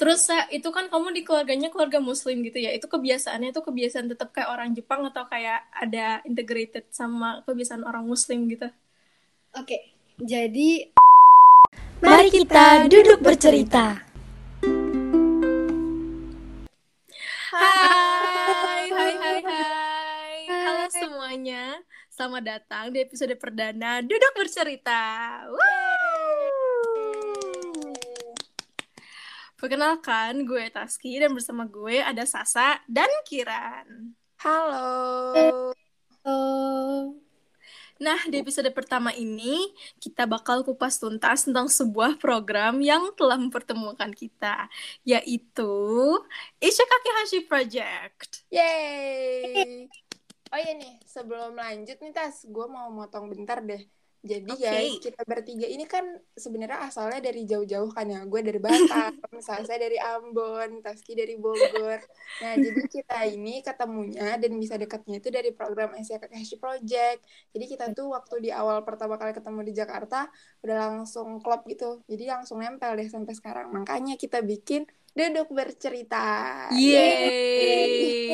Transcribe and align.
Terus 0.00 0.32
Sa, 0.32 0.48
itu 0.48 0.64
kan 0.72 0.88
kamu 0.88 1.12
di 1.12 1.28
keluarganya 1.28 1.68
keluarga 1.68 2.00
muslim 2.00 2.40
gitu 2.40 2.56
ya. 2.56 2.72
Itu 2.72 2.88
kebiasaannya 2.88 3.52
itu 3.52 3.60
kebiasaan 3.60 4.08
tetap 4.08 4.32
kayak 4.32 4.48
orang 4.48 4.72
Jepang 4.72 5.04
atau 5.04 5.28
kayak 5.28 5.60
ada 5.76 6.24
integrated 6.24 6.88
sama 6.88 7.44
kebiasaan 7.44 7.84
orang 7.84 8.08
muslim 8.08 8.48
gitu. 8.48 8.64
Oke, 9.52 9.92
jadi 10.16 10.88
Mari 12.00 12.32
kita 12.32 12.88
duduk 12.88 13.20
bercerita. 13.20 14.00
Hai, 17.52 18.88
hai, 18.88 19.12
hai, 19.20 19.38
hai. 19.44 20.36
Halo 20.48 20.84
semuanya. 20.88 21.76
Selamat 22.08 22.42
datang 22.48 22.88
di 22.88 23.04
episode 23.04 23.36
perdana 23.36 24.00
Duduk 24.00 24.32
Bercerita. 24.32 25.44
Woo! 25.52 26.09
Perkenalkan, 29.60 30.48
gue 30.48 30.72
Taski 30.72 31.20
dan 31.20 31.36
bersama 31.36 31.68
gue 31.68 32.00
ada 32.00 32.24
Sasa 32.24 32.80
dan 32.88 33.12
Kiran. 33.28 34.16
Halo. 34.40 34.88
oh, 36.24 37.12
Nah, 38.00 38.16
di 38.24 38.40
episode 38.40 38.72
pertama 38.72 39.12
ini 39.12 39.68
kita 40.00 40.24
bakal 40.24 40.64
kupas 40.64 40.96
tuntas 40.96 41.44
tentang 41.44 41.68
sebuah 41.68 42.16
program 42.16 42.80
yang 42.80 43.12
telah 43.12 43.36
mempertemukan 43.36 44.08
kita, 44.16 44.64
yaitu 45.04 45.76
Ishikaki 46.56 47.10
Hashi 47.20 47.40
Project. 47.44 48.48
Yeay. 48.48 49.92
Oh 50.48 50.56
iya 50.56 50.72
nih, 50.72 51.04
sebelum 51.04 51.52
lanjut 51.60 52.00
nih 52.00 52.16
Tas, 52.16 52.48
gue 52.48 52.64
mau 52.64 52.88
motong 52.88 53.28
bentar 53.28 53.60
deh. 53.60 53.84
Jadi 54.20 54.52
Oke. 54.52 54.68
guys, 54.68 55.00
kita 55.00 55.24
bertiga 55.24 55.64
ini 55.64 55.88
kan 55.88 56.04
sebenarnya 56.36 56.84
asalnya 56.84 57.24
dari 57.24 57.48
jauh-jauh 57.48 57.88
kan 57.88 58.04
ya. 58.04 58.20
Gue 58.28 58.44
dari 58.44 58.60
Batam, 58.60 59.16
saya 59.40 59.80
dari 59.80 59.96
Ambon, 59.96 60.84
Taski 60.84 61.16
dari 61.16 61.40
Bogor. 61.40 62.04
Nah, 62.44 62.52
jadi 62.52 62.80
kita 62.84 63.24
ini 63.32 63.64
ketemunya 63.64 64.36
dan 64.36 64.52
bisa 64.60 64.76
dekatnya 64.76 65.24
itu 65.24 65.32
dari 65.32 65.56
program 65.56 65.96
Asia 65.96 66.20
Kakashi 66.20 66.60
Project. 66.60 67.24
Jadi 67.56 67.64
kita 67.64 67.96
tuh 67.96 68.12
waktu 68.12 68.44
di 68.44 68.50
awal 68.52 68.84
pertama 68.84 69.16
kali 69.16 69.32
ketemu 69.32 69.60
di 69.64 69.72
Jakarta 69.72 70.28
udah 70.60 70.76
langsung 70.76 71.40
klop 71.40 71.64
gitu. 71.64 72.04
Jadi 72.04 72.28
langsung 72.28 72.60
nempel 72.60 73.00
deh 73.00 73.08
sampai 73.08 73.32
sekarang. 73.32 73.72
Makanya 73.72 74.20
kita 74.20 74.44
bikin 74.44 74.84
duduk 75.14 75.48
bercerita. 75.50 76.68
Yeay! 76.74 78.30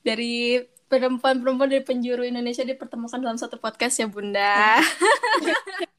Dari 0.00 0.62
perempuan-perempuan 0.86 1.68
dari 1.70 1.82
penjuru 1.82 2.22
Indonesia 2.22 2.62
dipertemukan 2.62 3.18
dalam 3.18 3.36
satu 3.36 3.58
podcast 3.58 3.98
ya, 3.98 4.06
Bunda. 4.06 4.78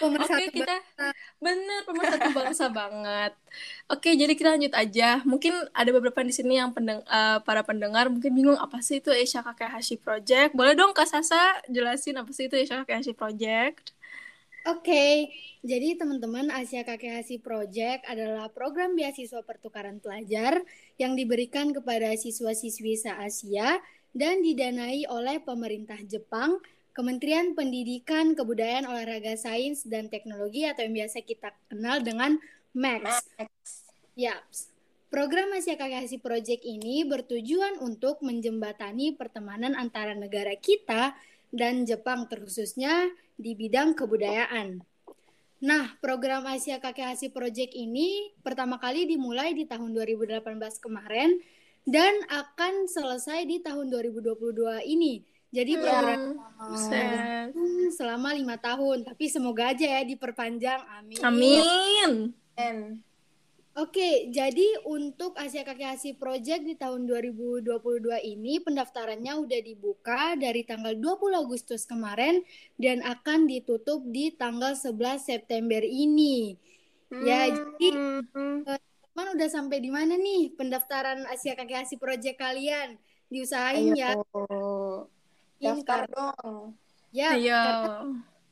pemersatu 0.00 0.40
Oke, 0.40 0.64
kita 0.64 0.76
bener 1.36 1.80
pemersatu 1.84 2.28
bangsa 2.32 2.64
banget. 2.72 3.32
Oke, 3.92 4.16
jadi 4.16 4.32
kita 4.32 4.56
lanjut 4.56 4.72
aja. 4.72 5.20
Mungkin 5.28 5.52
ada 5.76 5.90
beberapa 5.92 6.24
di 6.24 6.32
sini 6.32 6.56
yang 6.56 6.72
pendeng 6.72 7.04
eh, 7.04 7.38
para 7.44 7.60
pendengar 7.60 8.08
mungkin 8.08 8.32
bingung 8.32 8.56
apa 8.56 8.80
sih 8.80 9.04
itu 9.04 9.12
Asia 9.12 9.44
Hashi 9.44 10.00
Project. 10.00 10.56
Boleh 10.56 10.72
dong 10.72 10.96
Kak 10.96 11.04
Sasa 11.06 11.60
jelasin 11.68 12.16
apa 12.16 12.32
sih 12.32 12.48
itu 12.48 12.56
Asia 12.56 12.80
Hashi 12.80 13.12
Project? 13.12 13.92
Oke, 14.68 15.32
jadi 15.64 15.96
teman-teman 15.96 16.52
Asia 16.52 16.84
Kakehasi 16.84 17.40
Project 17.40 18.04
adalah 18.04 18.52
program 18.52 18.92
beasiswa 18.92 19.40
pertukaran 19.40 20.04
pelajar 20.04 20.60
yang 21.00 21.16
diberikan 21.16 21.72
kepada 21.72 22.12
siswa-siswi 22.12 23.00
se-Asia 23.00 23.80
dan 24.12 24.44
didanai 24.44 25.08
oleh 25.08 25.40
pemerintah 25.40 25.96
Jepang, 26.04 26.60
Kementerian 26.92 27.56
Pendidikan, 27.56 28.36
Kebudayaan, 28.36 28.84
Olahraga, 28.84 29.32
Sains, 29.40 29.88
dan 29.88 30.12
Teknologi 30.12 30.68
atau 30.68 30.84
yang 30.84 31.08
biasa 31.08 31.24
kita 31.24 31.56
kenal 31.72 32.04
dengan 32.04 32.36
MAX. 32.76 33.24
Max. 33.40 33.50
Yaps. 34.12 34.58
Program 35.08 35.56
Asia 35.56 35.74
Kakehasi 35.80 36.20
Project 36.20 36.62
ini 36.68 37.02
bertujuan 37.08 37.80
untuk 37.80 38.20
menjembatani 38.20 39.16
pertemanan 39.16 39.72
antara 39.72 40.12
negara 40.12 40.52
kita 40.54 41.16
dan 41.50 41.86
Jepang 41.86 42.30
terkhususnya 42.30 43.10
di 43.34 43.54
bidang 43.58 43.94
kebudayaan. 43.94 44.82
Nah, 45.60 45.92
program 46.00 46.48
Asia 46.48 46.80
Kakehasi 46.80 47.28
Project 47.28 47.76
ini 47.76 48.32
pertama 48.40 48.80
kali 48.80 49.04
dimulai 49.04 49.52
di 49.52 49.68
tahun 49.68 49.92
2018 49.92 50.40
kemarin 50.80 51.36
dan 51.84 52.16
akan 52.32 52.88
selesai 52.88 53.44
di 53.44 53.60
tahun 53.60 53.92
2022 53.92 54.88
ini. 54.88 55.20
Jadi 55.50 55.74
program 55.76 56.38
hmm, 57.50 57.90
selama 57.90 58.30
lima 58.38 58.56
tahun, 58.56 59.02
tapi 59.02 59.26
semoga 59.26 59.74
aja 59.74 59.98
ya 59.98 60.02
diperpanjang. 60.06 60.80
Amin. 60.96 61.18
Amin. 62.54 63.02
Oke, 63.78 64.26
jadi 64.34 64.82
untuk 64.82 65.38
Asia 65.38 65.62
Kakehasi 65.62 66.18
Project 66.18 66.66
di 66.66 66.74
tahun 66.74 67.06
2022 67.06 68.18
ini 68.26 68.58
pendaftarannya 68.58 69.46
udah 69.46 69.60
dibuka 69.62 70.34
dari 70.34 70.66
tanggal 70.66 70.98
20 70.98 71.38
Agustus 71.38 71.86
kemarin 71.86 72.42
dan 72.82 72.98
akan 73.06 73.46
ditutup 73.46 74.02
di 74.10 74.34
tanggal 74.34 74.74
11 74.74 75.22
September 75.22 75.78
ini. 75.86 76.58
Ya, 77.14 77.46
jadi 77.46 77.88
Hmm. 78.34 78.66
teman 78.66 79.38
udah 79.38 79.48
sampai 79.50 79.78
di 79.78 79.90
mana 79.90 80.18
nih 80.18 80.50
pendaftaran 80.58 81.26
Asia 81.30 81.54
Kakehasi 81.54 81.94
Project 81.94 82.42
kalian? 82.42 82.98
Diusahain 83.30 83.94
ya. 83.94 84.18
Ayo, 84.18 85.06
Ini 85.62 85.86
daftar 85.86 86.02
dong. 86.10 86.74
Ya, 87.14 87.38
Ayo. 87.38 87.54
karena 87.54 87.90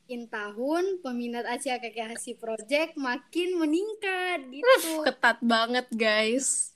makin 0.09 0.25
tahun 0.25 1.05
peminat 1.05 1.45
Asia 1.45 1.77
Kakehasi 1.77 2.33
Project 2.41 2.97
makin 2.97 3.61
meningkat 3.61 4.41
gitu. 4.49 5.05
Ketat 5.05 5.37
banget, 5.37 5.85
guys. 5.93 6.73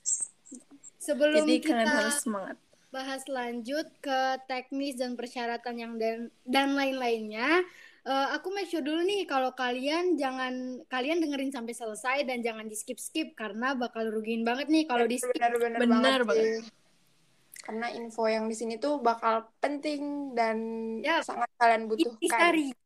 Sebelum 1.02 1.42
Jadi 1.42 1.58
kita 1.58 1.82
kalian 1.82 1.90
harus 1.90 2.22
semangat. 2.22 2.56
bahas 2.94 3.26
lanjut 3.26 3.90
ke 3.98 4.38
teknis 4.46 4.94
dan 4.94 5.18
persyaratan 5.18 5.74
yang 5.74 5.92
dan 5.98 6.30
dan 6.46 6.78
lain-lainnya. 6.78 7.66
Eh, 8.06 8.26
aku 8.38 8.54
make 8.54 8.70
sure 8.70 8.86
dulu 8.86 9.02
nih 9.02 9.26
kalau 9.26 9.50
kalian 9.50 10.14
jangan 10.14 10.86
kalian 10.86 11.18
dengerin 11.18 11.50
sampai 11.50 11.74
selesai 11.74 12.22
dan 12.22 12.38
jangan 12.38 12.70
di 12.70 12.78
skip 12.78 13.02
skip 13.02 13.34
karena 13.34 13.74
bakal 13.74 14.14
rugiin 14.14 14.46
banget 14.46 14.70
nih 14.70 14.86
kalau 14.86 15.10
di 15.10 15.18
skip. 15.18 15.34
Benar-benar 15.34 15.82
Benar 15.82 16.22
banget, 16.22 16.22
banget. 16.22 16.44
sih. 16.62 16.70
Karena 17.66 17.90
info 17.98 18.30
yang 18.30 18.46
di 18.46 18.54
sini 18.54 18.78
tuh 18.78 19.02
bakal 19.02 19.50
penting 19.58 20.30
dan 20.38 20.56
Yap. 21.02 21.26
sangat 21.26 21.50
kalian 21.58 21.90
butuhkan. 21.90 22.14
Intisari. 22.22 22.83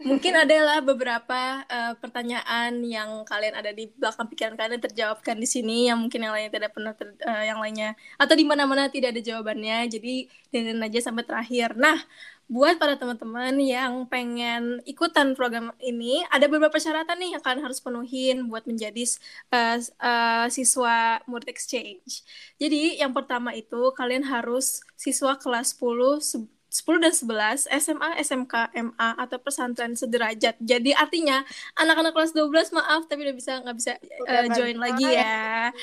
Mungkin 0.00 0.32
adalah 0.32 0.80
beberapa 0.80 1.60
eh, 1.68 1.92
pertanyaan 2.00 2.72
yang 2.80 3.20
kalian 3.28 3.52
ada 3.60 3.68
di 3.76 3.84
belakang 4.00 4.32
pikiran 4.32 4.56
kalian 4.56 4.80
terjawabkan 4.80 5.36
di 5.36 5.44
sini 5.44 5.92
yang 5.92 6.00
mungkin 6.00 6.24
yang 6.24 6.32
lainnya 6.32 6.56
tidak 6.56 6.72
pernah 6.72 6.96
ter- 6.96 7.20
eh, 7.20 7.44
yang 7.52 7.60
lainnya 7.60 7.92
atau 8.16 8.32
di 8.32 8.44
mana-mana 8.48 8.88
tidak 8.88 9.12
ada 9.12 9.20
jawabannya. 9.20 9.76
Jadi 9.92 10.24
dengerin 10.48 10.80
aja 10.88 10.98
sampai 11.04 11.24
terakhir. 11.28 11.76
Nah, 11.76 12.00
buat 12.48 12.80
para 12.80 12.96
teman-teman 12.96 13.52
yang 13.60 14.08
pengen 14.08 14.80
ikutan 14.88 15.36
program 15.36 15.68
ini, 15.84 16.24
ada 16.32 16.48
beberapa 16.48 16.72
persyaratan 16.72 17.16
nih 17.20 17.30
yang 17.36 17.42
kalian 17.44 17.62
harus 17.68 17.80
penuhin 17.84 18.36
buat 18.48 18.64
menjadi 18.64 19.04
eh, 19.52 19.76
eh, 19.84 20.46
siswa 20.48 21.20
murid 21.28 21.48
exchange. 21.52 22.24
Jadi 22.56 22.96
yang 23.04 23.12
pertama 23.12 23.52
itu 23.52 23.92
kalian 23.92 24.24
harus 24.24 24.80
siswa 24.96 25.36
kelas 25.36 25.76
10 25.76 26.24
se- 26.24 26.48
10 26.70 27.02
dan 27.02 27.10
11 27.10 27.66
SMA, 27.82 28.10
SMK, 28.22 28.54
MA 28.78 29.10
atau 29.18 29.42
pesantren 29.42 29.98
sederajat. 29.98 30.54
Jadi 30.62 30.94
artinya 30.94 31.42
anak-anak 31.74 32.14
kelas 32.14 32.30
12 32.30 32.78
maaf 32.78 33.10
tapi 33.10 33.26
udah 33.26 33.34
bisa 33.34 33.58
nggak 33.58 33.76
bisa 33.76 33.92
nggak 33.98 34.46
join 34.54 34.78
lagi 34.78 35.06
ya. 35.10 35.74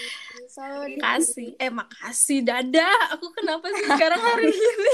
So, 0.48 0.64
Makasih. 0.64 1.60
Eh 1.60 1.68
makasih 1.68 2.40
dadah. 2.48 3.20
Aku 3.20 3.36
kenapa 3.36 3.68
sih 3.76 3.84
sekarang 3.84 4.22
hari 4.32 4.48
ini? 4.48 4.88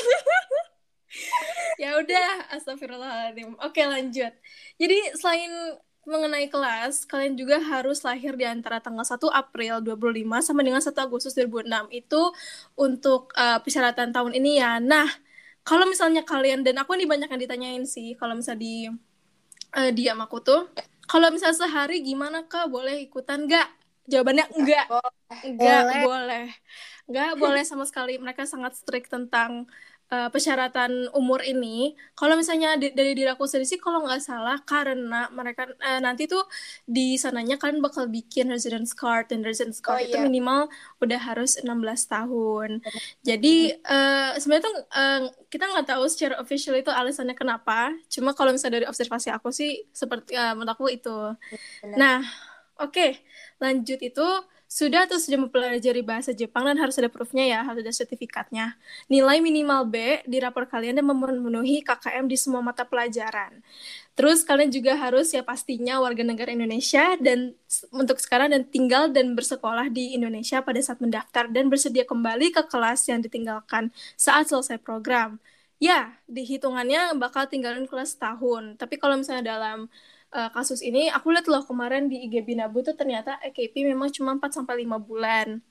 ya 1.84 2.02
udah, 2.02 2.50
astagfirullahaladzim. 2.58 3.54
Oke, 3.62 3.86
lanjut. 3.86 4.34
Jadi 4.82 4.98
selain 5.14 5.78
mengenai 6.04 6.52
kelas, 6.52 7.08
kalian 7.08 7.40
juga 7.40 7.64
harus 7.64 8.04
lahir 8.04 8.36
di 8.36 8.44
antara 8.44 8.84
tanggal 8.84 9.08
1 9.08 9.24
April 9.32 9.80
25 9.80 10.42
sampai 10.44 10.64
dengan 10.68 10.84
1 10.84 10.92
Agustus 11.00 11.38
2006. 11.38 11.70
Itu 11.94 12.34
untuk 12.76 13.32
eh, 13.38 13.62
persyaratan 13.62 14.12
tahun 14.12 14.34
ini 14.36 14.60
ya. 14.60 14.84
Nah, 14.84 15.08
kalau 15.64 15.86
misalnya 15.88 16.22
kalian 16.28 16.62
dan 16.66 16.76
aku 16.82 16.92
nih 17.00 17.08
banyak 17.08 17.30
yang 17.32 17.42
ditanyain 17.42 17.86
sih, 17.88 18.16
kalau 18.20 18.36
misalnya 18.36 18.62
di 18.64 18.76
eh, 19.80 19.92
diam 19.96 20.20
aku 20.22 20.38
tuh, 20.44 20.62
kalau 21.08 21.28
misalnya 21.34 21.58
sehari 21.68 22.04
gimana 22.04 22.46
Kak? 22.48 22.70
Boleh 22.72 23.04
ikutan 23.04 23.48
nggak? 23.48 23.68
Jawabannya 24.12 24.46
enggak. 24.60 24.86
Enggak 25.48 25.80
Boleh. 25.88 26.04
boleh. 26.04 26.46
Enggak 27.08 27.32
boleh 27.40 27.64
sama 27.64 27.84
sekali. 27.88 28.20
Mereka 28.20 28.44
sangat 28.48 28.76
strict 28.76 29.12
tentang 29.12 29.68
eh, 30.14 30.30
persyaratan 30.34 30.92
umur 31.18 31.42
ini. 31.42 31.98
Kalau 32.14 32.38
misalnya 32.38 32.78
di- 32.82 32.94
dari 32.94 33.12
diri 33.18 33.30
aku 33.34 33.44
sendiri 33.50 33.66
sih 33.66 33.80
kalau 33.82 34.06
nggak 34.06 34.22
salah 34.22 34.58
karena 34.62 35.26
mereka 35.34 35.66
eh, 35.82 36.00
nanti 36.06 36.30
tuh 36.30 36.44
di 36.86 37.18
sananya 37.18 37.56
kalian 37.62 37.82
bakal 37.82 38.06
bikin 38.06 38.46
residence 38.54 38.94
card 38.94 39.26
dan 39.34 39.42
residence 39.42 39.82
card 39.82 39.98
Oh, 39.98 40.06
itu 40.06 40.18
iya. 40.18 40.26
minimal 40.28 40.70
udah 41.04 41.20
harus 41.28 41.58
16 41.66 42.06
tahun. 42.06 42.70
Jadi 43.26 43.56
eh, 43.74 44.32
sebenarnya 44.40 44.64
tuh 44.70 44.76
eh, 44.94 45.20
kita 45.50 45.64
nggak 45.70 45.88
tahu 45.92 46.04
secara 46.10 46.36
official 46.44 46.76
itu 46.78 46.92
alasannya 46.94 47.34
kenapa. 47.34 47.94
Cuma 48.14 48.38
kalau 48.38 48.54
misalnya 48.54 48.82
dari 48.84 48.88
observasi 48.90 49.30
aku 49.34 49.50
sih 49.50 49.86
seperti 49.92 50.38
eh, 50.38 50.54
menurut 50.54 50.72
aku 50.78 50.86
itu. 50.94 51.18
Benar. 51.82 51.98
Nah, 51.98 52.20
Oke, 52.82 53.22
lanjut 53.62 54.02
itu 54.02 54.28
sudah 54.74 55.06
atau 55.06 55.22
sudah 55.22 55.38
mempelajari 55.38 56.02
bahasa 56.02 56.34
Jepang 56.34 56.66
dan 56.66 56.82
harus 56.82 56.98
ada 56.98 57.06
proofnya 57.06 57.46
ya, 57.46 57.62
harus 57.62 57.86
ada 57.86 57.94
sertifikatnya. 57.94 58.74
Nilai 59.06 59.38
minimal 59.38 59.86
B 59.86 60.26
di 60.26 60.42
rapor 60.42 60.66
kalian 60.66 60.98
dan 60.98 61.06
memenuhi 61.06 61.86
KKM 61.86 62.26
di 62.26 62.34
semua 62.34 62.66
mata 62.66 62.82
pelajaran. 62.82 63.62
Terus 64.18 64.42
kalian 64.42 64.74
juga 64.74 64.98
harus 64.98 65.30
ya 65.30 65.46
pastinya 65.46 66.02
warga 66.02 66.26
negara 66.26 66.50
Indonesia 66.50 67.14
dan 67.22 67.54
untuk 67.94 68.18
sekarang 68.18 68.50
dan 68.50 68.66
tinggal 68.66 69.14
dan 69.14 69.38
bersekolah 69.38 69.94
di 69.94 70.18
Indonesia 70.18 70.66
pada 70.66 70.82
saat 70.82 70.98
mendaftar 70.98 71.54
dan 71.54 71.70
bersedia 71.70 72.02
kembali 72.10 72.50
ke 72.50 72.66
kelas 72.66 73.06
yang 73.14 73.22
ditinggalkan 73.22 73.94
saat 74.18 74.50
selesai 74.50 74.82
program. 74.82 75.38
Ya, 75.78 76.18
dihitungannya 76.26 77.14
bakal 77.22 77.46
tinggalin 77.46 77.86
kelas 77.86 78.18
tahun. 78.18 78.82
Tapi 78.82 78.98
kalau 78.98 79.22
misalnya 79.22 79.54
dalam 79.54 79.86
uh, 80.34 80.50
kasus 80.50 80.82
ini 80.82 81.08
aku 81.14 81.30
lihat 81.32 81.46
loh 81.48 81.64
kemarin 81.64 82.10
di 82.10 82.26
IG 82.26 82.44
Binabu 82.44 82.82
tuh 82.82 82.98
ternyata 82.98 83.38
EKP 83.46 83.86
memang 83.86 84.10
cuma 84.10 84.36
4 84.36 84.62
sampai 84.62 84.84
5 84.84 84.98
bulan. 85.00 85.62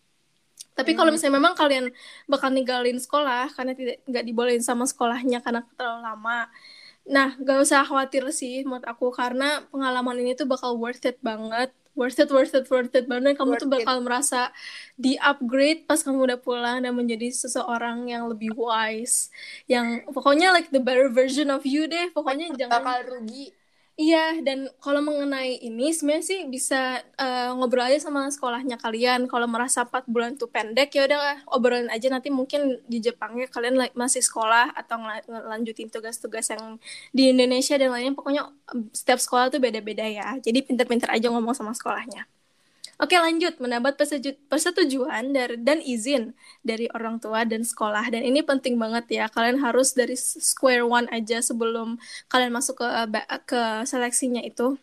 Tapi 0.72 0.94
hmm. 0.94 0.98
kalau 0.98 1.10
misalnya 1.12 1.36
memang 1.36 1.52
kalian 1.52 1.92
bakal 2.30 2.48
ninggalin 2.48 2.96
sekolah 2.96 3.52
karena 3.52 3.76
tidak 3.76 4.00
nggak 4.08 4.24
dibolehin 4.24 4.64
sama 4.64 4.88
sekolahnya 4.88 5.44
karena 5.44 5.66
terlalu 5.76 6.00
lama. 6.06 6.48
Nah, 7.02 7.34
gak 7.34 7.66
usah 7.66 7.82
khawatir 7.82 8.22
sih 8.30 8.62
menurut 8.62 8.86
aku 8.86 9.10
karena 9.10 9.66
pengalaman 9.74 10.22
ini 10.22 10.38
tuh 10.38 10.46
bakal 10.46 10.78
worth 10.78 11.02
it 11.02 11.18
banget. 11.18 11.74
Worth 11.92 12.24
it, 12.24 12.30
worth 12.32 12.54
it, 12.56 12.64
worth 12.72 12.94
it 12.94 13.04
banget. 13.10 13.36
Kamu 13.36 13.58
worth 13.58 13.66
tuh 13.66 13.68
bakal 13.68 14.00
it. 14.00 14.04
merasa 14.06 14.48
di 14.94 15.18
upgrade 15.18 15.84
pas 15.84 16.00
kamu 16.00 16.24
udah 16.30 16.38
pulang 16.40 16.80
dan 16.80 16.94
menjadi 16.94 17.28
seseorang 17.34 18.06
yang 18.06 18.30
lebih 18.30 18.54
wise. 18.54 19.28
Yang 19.66 20.08
pokoknya 20.14 20.54
like 20.54 20.70
the 20.70 20.80
better 20.80 21.10
version 21.10 21.50
of 21.50 21.66
you 21.66 21.90
deh. 21.90 22.08
Pokoknya 22.14 22.54
jangan 22.54 22.80
bakal 22.80 22.98
rugi 23.18 23.50
Iya, 24.00 24.40
dan 24.46 24.58
kalau 24.84 25.00
mengenai 25.04 25.60
ini 25.68 25.92
sebenarnya 25.92 26.24
sih 26.30 26.40
bisa 26.48 26.76
uh, 27.20 27.52
ngobrol 27.56 27.84
aja 27.84 28.00
sama 28.00 28.24
sekolahnya 28.32 28.76
kalian. 28.80 29.28
Kalau 29.28 29.44
merasa 29.54 29.84
4 29.84 30.08
bulan 30.08 30.32
tuh 30.40 30.48
pendek 30.48 30.88
ya 30.96 31.04
udah 31.04 31.44
obrolin 31.52 31.92
aja 31.92 32.08
nanti 32.08 32.28
mungkin 32.32 32.80
di 32.88 32.98
Jepangnya 33.04 33.46
kalian 33.52 33.76
masih 33.92 34.24
sekolah 34.24 34.72
atau 34.80 34.96
ng 34.96 35.44
lanjutin 35.50 35.92
tugas-tugas 35.92 36.48
yang 36.54 36.80
di 37.16 37.22
Indonesia 37.36 37.76
dan 37.76 37.92
lainnya. 37.92 38.16
Pokoknya 38.16 38.42
setiap 38.96 39.20
sekolah 39.20 39.44
tuh 39.52 39.60
beda-beda 39.60 40.04
ya. 40.08 40.40
Jadi 40.40 40.58
pinter-pinter 40.66 41.08
aja 41.12 41.28
ngomong 41.28 41.52
sama 41.52 41.76
sekolahnya. 41.76 42.41
Oke 43.00 43.16
lanjut, 43.16 43.56
mendapat 43.56 43.96
persetujuan 44.52 45.32
dari, 45.32 45.56
dan 45.64 45.80
izin 45.80 46.36
dari 46.60 46.86
orang 46.92 47.18
tua 47.18 47.42
dan 47.48 47.64
sekolah. 47.64 48.12
Dan 48.12 48.22
ini 48.22 48.44
penting 48.44 48.76
banget 48.76 49.08
ya, 49.08 49.24
kalian 49.32 49.58
harus 49.64 49.96
dari 49.96 50.14
square 50.18 50.84
one 50.84 51.08
aja 51.08 51.40
sebelum 51.40 51.96
kalian 52.28 52.52
masuk 52.52 52.84
ke, 52.84 52.88
ke 53.48 53.62
seleksinya 53.88 54.44
itu. 54.44 54.76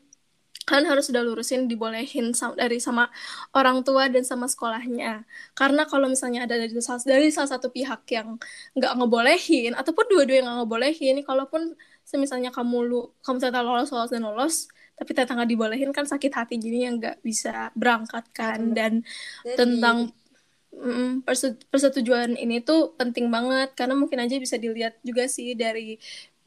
Kalian 0.67 0.85
harus 0.85 1.09
sudah 1.09 1.25
lurusin 1.25 1.65
dibolehin 1.65 2.33
sama, 2.38 2.53
dari 2.53 2.77
sama 2.77 3.09
orang 3.57 3.81
tua 3.81 4.06
dan 4.06 4.21
sama 4.21 4.45
sekolahnya. 4.45 5.25
Karena 5.57 5.85
kalau 5.89 6.05
misalnya 6.12 6.45
ada 6.45 6.62
dari, 6.62 6.73
dari 7.05 7.27
salah 7.33 7.50
satu 7.50 7.73
pihak 7.73 8.05
yang 8.13 8.38
nggak 8.77 8.94
ngebolehin, 9.00 9.73
ataupun 9.73 10.05
dua-dua 10.12 10.35
yang 10.44 10.45
nggak 10.50 10.59
ngebolehin, 10.65 11.15
kalaupun 11.25 11.73
semisalnya 12.05 12.50
kamu 12.50 12.77
lu 12.89 13.01
kamu 13.21 13.38
ternyata 13.38 13.62
lolos 13.62 13.94
lolos 13.94 14.09
dan 14.09 14.25
lolos 14.25 14.65
tapi 15.00 15.16
ternyata 15.16 15.40
nggak 15.40 15.50
dibolehin 15.56 15.92
kan 15.96 16.04
sakit 16.04 16.31
hati 16.36 16.60
jadi 16.60 16.92
yang 16.92 17.00
nggak 17.00 17.24
bisa 17.24 17.72
berangkat 17.72 18.28
kan. 18.36 18.75
Dan 18.75 19.07
jadi... 19.48 19.56
tentang 19.56 20.12
mm, 20.75 21.24
persetujuan 21.72 22.36
ini 22.36 22.60
tuh 22.60 23.00
penting 23.00 23.31
banget. 23.31 23.72
Karena 23.80 23.96
mungkin 23.96 24.19
aja 24.19 24.36
bisa 24.36 24.60
dilihat 24.60 25.00
juga 25.00 25.31
sih 25.31 25.56
dari 25.56 25.96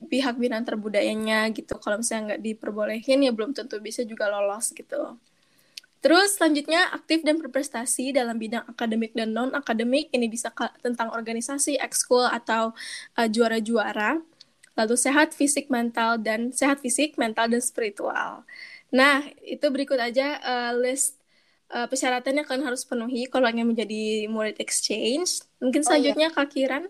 pihak 0.04 0.36
binaan 0.36 0.68
budayanya 0.68 1.48
gitu. 1.56 1.80
Kalau 1.80 1.96
misalnya 1.96 2.36
nggak 2.36 2.42
diperbolehin 2.44 3.24
ya 3.24 3.32
belum 3.32 3.56
tentu 3.56 3.80
bisa 3.80 4.04
juga 4.04 4.28
lolos 4.28 4.76
gitu. 4.76 5.16
Terus 6.02 6.34
selanjutnya 6.34 6.90
aktif 6.90 7.22
dan 7.22 7.38
berprestasi 7.38 8.10
dalam 8.10 8.34
bidang 8.34 8.66
akademik 8.66 9.14
dan 9.14 9.30
non 9.30 9.54
akademik 9.54 10.10
ini 10.10 10.26
bisa 10.26 10.50
tentang 10.82 11.14
organisasi, 11.14 11.78
ekskul 11.78 12.26
atau 12.26 12.74
uh, 13.14 13.28
juara-juara 13.30 14.18
lalu 14.72 14.96
sehat 14.96 15.36
fisik 15.36 15.68
mental 15.68 16.16
dan 16.16 16.52
sehat 16.52 16.80
fisik 16.80 17.20
mental 17.20 17.48
dan 17.48 17.60
spiritual. 17.60 18.44
Nah 18.92 19.24
itu 19.40 19.64
berikut 19.72 19.96
aja 19.96 20.40
uh, 20.40 20.72
list 20.76 21.20
uh, 21.72 21.88
persyaratan 21.88 22.40
yang 22.40 22.46
kalian 22.46 22.68
harus 22.68 22.84
penuhi 22.84 23.28
kalau 23.28 23.48
ingin 23.48 23.68
menjadi 23.68 24.28
murid 24.28 24.60
exchange. 24.60 25.44
Mungkin 25.58 25.84
selanjutnya 25.84 26.28
oh, 26.28 26.32
iya. 26.32 26.38
Kak 26.44 26.48
Kiran. 26.52 26.84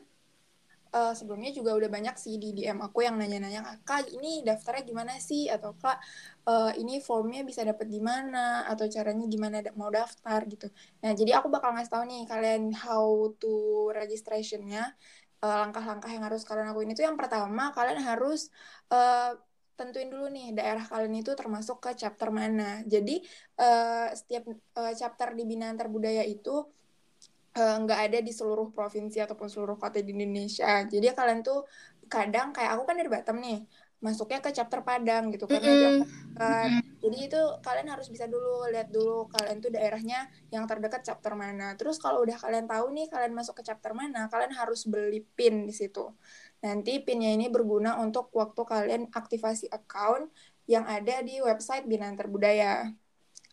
Uh, 0.93 1.17
sebelumnya 1.17 1.49
juga 1.56 1.73
udah 1.73 1.88
banyak 1.88 2.20
sih 2.20 2.37
di 2.37 2.52
DM 2.52 2.76
aku 2.84 3.00
yang 3.00 3.17
nanya-nanya 3.17 3.64
kak 3.81 4.12
ini 4.12 4.44
daftarnya 4.44 4.85
gimana 4.85 5.17
sih 5.17 5.49
atau 5.49 5.73
kak 5.73 5.96
uh, 6.44 6.69
ini 6.76 7.00
formnya 7.00 7.40
bisa 7.49 7.64
dapet 7.64 7.88
di 7.88 7.96
mana 7.96 8.69
atau 8.69 8.85
caranya 8.93 9.25
gimana 9.25 9.64
mau 9.73 9.88
daftar 9.88 10.44
gitu. 10.44 10.69
Nah 11.00 11.17
jadi 11.17 11.40
aku 11.40 11.49
bakal 11.49 11.73
ngasih 11.73 11.96
tahu 11.96 12.05
nih 12.05 12.23
kalian 12.28 12.76
how 12.76 13.32
to 13.40 13.88
registrationnya 13.96 14.93
langkah-langkah 15.42 16.06
yang 16.06 16.22
harus 16.22 16.46
kalian 16.46 16.70
lakuin 16.70 16.94
itu 16.94 17.02
yang 17.02 17.18
pertama 17.18 17.74
kalian 17.74 17.98
harus 17.98 18.54
uh, 18.94 19.34
tentuin 19.74 20.06
dulu 20.06 20.30
nih 20.30 20.54
daerah 20.54 20.84
kalian 20.86 21.18
itu 21.18 21.34
termasuk 21.34 21.82
ke 21.82 21.90
chapter 21.98 22.30
mana. 22.30 22.86
Jadi 22.86 23.18
uh, 23.58 24.06
setiap 24.14 24.46
uh, 24.78 24.92
chapter 24.94 25.34
di 25.34 25.42
binaan 25.42 25.74
terbudaya 25.74 26.22
itu 26.22 26.62
nggak 27.52 28.00
uh, 28.00 28.06
ada 28.08 28.18
di 28.24 28.32
seluruh 28.32 28.72
provinsi 28.72 29.20
ataupun 29.20 29.50
seluruh 29.50 29.76
kota 29.76 29.98
di 29.98 30.14
Indonesia. 30.14 30.86
Jadi 30.86 31.04
kalian 31.12 31.42
tuh 31.42 31.66
kadang 32.06 32.54
kayak 32.54 32.78
aku 32.78 32.82
kan 32.86 32.96
dari 32.96 33.10
Batam 33.10 33.36
nih 33.40 33.64
masuknya 34.02 34.43
ke 34.43 34.50
chapter 34.50 34.82
Padang 34.82 35.31
gitu 35.31 35.46
karena 35.46 35.70
mm 35.70 35.78
-hmm. 35.78 36.02
kan. 36.34 36.70
Jadi 37.02 37.19
itu 37.31 37.40
kalian 37.62 37.88
harus 37.90 38.10
bisa 38.10 38.26
dulu 38.26 38.66
lihat 38.66 38.90
dulu 38.90 39.31
kalian 39.31 39.62
tuh 39.62 39.70
daerahnya 39.70 40.26
yang 40.50 40.66
terdekat 40.66 41.06
chapter 41.06 41.38
mana. 41.38 41.78
Terus 41.78 42.02
kalau 42.02 42.26
udah 42.26 42.34
kalian 42.34 42.66
tahu 42.66 42.90
nih 42.90 43.06
kalian 43.06 43.32
masuk 43.32 43.62
ke 43.62 43.62
chapter 43.62 43.94
mana 43.94 44.26
kalian 44.26 44.52
harus 44.54 44.84
beli 44.90 45.22
pin 45.38 45.64
di 45.64 45.75
situ. 45.75 46.10
Nanti 46.66 46.99
pinnya 47.02 47.31
ini 47.31 47.46
berguna 47.46 47.99
untuk 48.02 48.31
waktu 48.34 48.62
kalian 48.66 49.02
aktivasi 49.14 49.70
account 49.70 50.31
yang 50.66 50.87
ada 50.87 51.22
di 51.22 51.43
website 51.43 51.87
Binaan 51.87 52.14
Terbudaya 52.14 52.90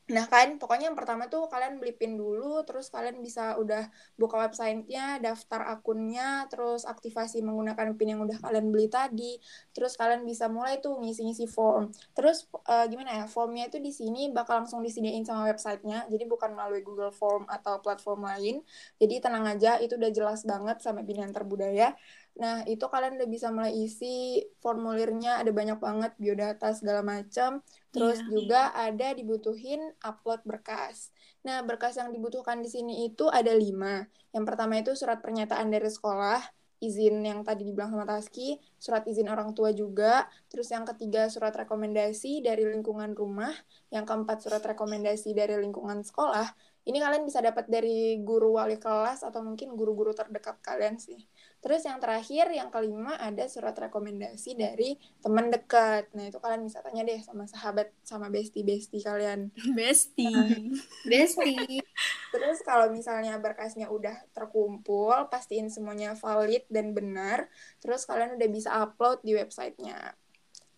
Nah 0.10 0.26
kan, 0.26 0.58
pokoknya 0.58 0.90
yang 0.90 0.98
pertama 0.98 1.30
tuh 1.30 1.46
kalian 1.46 1.78
beli 1.78 1.94
pin 1.94 2.18
dulu, 2.18 2.66
terus 2.66 2.90
kalian 2.90 3.22
bisa 3.22 3.54
udah 3.62 3.94
buka 4.18 4.42
websitenya, 4.42 5.22
daftar 5.22 5.70
akunnya, 5.70 6.50
terus 6.50 6.82
aktivasi 6.90 7.46
menggunakan 7.46 7.94
pin 7.94 8.18
yang 8.18 8.22
udah 8.26 8.42
kalian 8.42 8.74
beli 8.74 8.90
tadi, 8.90 9.38
terus 9.70 9.94
kalian 9.94 10.26
bisa 10.26 10.50
mulai 10.50 10.82
tuh 10.82 10.98
ngisi-ngisi 10.98 11.46
form. 11.46 11.94
Terus 12.18 12.50
uh, 12.66 12.90
gimana 12.90 13.22
ya, 13.22 13.26
formnya 13.30 13.70
itu 13.70 13.78
di 13.78 13.94
sini 13.94 14.34
bakal 14.34 14.66
langsung 14.66 14.82
disediain 14.82 15.22
sama 15.22 15.46
websitenya, 15.46 16.10
jadi 16.10 16.26
bukan 16.26 16.58
melalui 16.58 16.82
Google 16.82 17.14
Form 17.14 17.46
atau 17.46 17.78
platform 17.78 18.26
lain. 18.26 18.66
Jadi 18.98 19.22
tenang 19.22 19.46
aja, 19.46 19.78
itu 19.78 19.94
udah 19.94 20.10
jelas 20.10 20.42
banget 20.42 20.82
sama 20.82 21.06
pilihan 21.06 21.30
terbudaya. 21.30 21.94
Nah, 22.40 22.64
itu 22.64 22.88
kalian 22.88 23.20
udah 23.20 23.30
bisa 23.30 23.52
mulai 23.52 23.76
isi 23.76 24.40
formulirnya, 24.64 25.44
ada 25.44 25.52
banyak 25.52 25.76
banget 25.76 26.16
biodata 26.16 26.72
segala 26.72 27.04
macam. 27.04 27.60
Terus 27.92 28.24
yeah. 28.24 28.30
juga 28.32 28.62
ada 28.72 29.12
dibutuhin 29.12 29.84
upload 30.00 30.48
berkas. 30.48 31.12
Nah, 31.44 31.60
berkas 31.68 32.00
yang 32.00 32.16
dibutuhkan 32.16 32.64
di 32.64 32.72
sini 32.72 33.12
itu 33.12 33.28
ada 33.28 33.52
lima. 33.52 34.08
Yang 34.32 34.46
pertama 34.48 34.80
itu 34.80 34.96
surat 34.96 35.20
pernyataan 35.20 35.68
dari 35.68 35.92
sekolah, 35.92 36.40
izin 36.80 37.20
yang 37.28 37.44
tadi 37.44 37.68
dibilang 37.68 37.92
sama 37.92 38.08
Taski, 38.08 38.56
surat 38.80 39.04
izin 39.04 39.28
orang 39.28 39.52
tua 39.52 39.76
juga, 39.76 40.24
terus 40.48 40.72
yang 40.72 40.88
ketiga 40.88 41.28
surat 41.28 41.52
rekomendasi 41.52 42.40
dari 42.40 42.64
lingkungan 42.64 43.20
rumah, 43.20 43.52
yang 43.92 44.08
keempat 44.08 44.40
surat 44.40 44.64
rekomendasi 44.64 45.36
dari 45.36 45.60
lingkungan 45.60 46.08
sekolah. 46.08 46.48
Ini 46.88 46.98
kalian 47.04 47.28
bisa 47.28 47.44
dapat 47.44 47.68
dari 47.68 48.24
guru 48.24 48.56
wali 48.56 48.80
kelas 48.80 49.28
atau 49.28 49.44
mungkin 49.44 49.76
guru-guru 49.76 50.16
terdekat 50.16 50.64
kalian 50.64 50.96
sih. 50.96 51.20
Terus 51.60 51.84
yang 51.84 52.00
terakhir, 52.00 52.48
yang 52.56 52.72
kelima 52.72 53.20
ada 53.20 53.44
surat 53.52 53.76
rekomendasi 53.76 54.56
dari 54.56 54.96
teman 55.20 55.52
dekat. 55.52 56.08
Nah 56.16 56.32
itu 56.32 56.40
kalian 56.40 56.64
bisa 56.64 56.80
tanya 56.80 57.04
deh 57.04 57.20
sama 57.20 57.52
sahabat, 57.52 57.92
sama 58.08 58.32
bestie-bestie 58.32 59.04
kalian. 59.04 59.52
Bestie. 59.78 60.72
bestie. 61.12 61.84
Terus 62.32 62.64
kalau 62.64 62.88
misalnya 62.96 63.36
berkasnya 63.44 63.92
udah 63.92 64.16
terkumpul, 64.32 65.28
pastiin 65.28 65.68
semuanya 65.68 66.16
valid 66.16 66.64
dan 66.72 66.96
benar. 66.96 67.52
Terus 67.84 68.08
kalian 68.08 68.40
udah 68.40 68.50
bisa 68.50 68.70
upload 68.80 69.20
di 69.28 69.36
websitenya. 69.36 70.16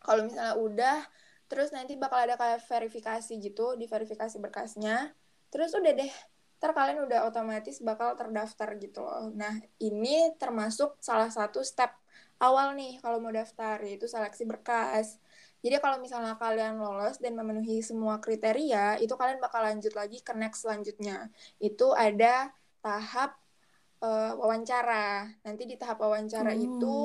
Kalau 0.01 0.25
misalnya 0.25 0.57
udah, 0.57 0.97
terus 1.45 1.69
nanti 1.69 1.93
bakal 1.93 2.25
ada 2.25 2.41
kayak 2.41 2.65
verifikasi 2.65 3.37
gitu, 3.37 3.77
di 3.77 3.85
verifikasi 3.85 4.41
berkasnya. 4.41 5.13
Terus 5.53 5.77
udah 5.77 5.93
deh, 5.93 6.13
ntar 6.61 6.77
kalian 6.77 7.09
udah 7.09 7.25
otomatis 7.25 7.81
bakal 7.81 8.13
terdaftar 8.13 8.77
gitu 8.77 9.01
loh. 9.01 9.33
Nah, 9.33 9.57
ini 9.81 10.29
termasuk 10.37 10.93
salah 11.01 11.33
satu 11.33 11.65
step 11.65 11.89
awal 12.37 12.77
nih 12.77 13.01
kalau 13.01 13.17
mau 13.17 13.33
daftar, 13.33 13.81
yaitu 13.81 14.05
seleksi 14.05 14.45
berkas. 14.45 15.17
Jadi 15.65 15.81
kalau 15.81 15.97
misalnya 15.97 16.37
kalian 16.37 16.77
lolos 16.77 17.17
dan 17.17 17.33
memenuhi 17.33 17.81
semua 17.81 18.21
kriteria, 18.21 19.01
itu 19.01 19.09
kalian 19.17 19.41
bakal 19.41 19.65
lanjut 19.65 19.93
lagi 19.97 20.21
ke 20.21 20.37
next 20.37 20.61
selanjutnya. 20.61 21.33
Itu 21.57 21.97
ada 21.97 22.53
tahap 22.85 23.41
uh, 24.05 24.37
wawancara. 24.37 25.33
Nanti 25.41 25.65
di 25.65 25.81
tahap 25.81 25.97
wawancara 25.97 26.53
hmm. 26.53 26.61
itu 26.61 26.97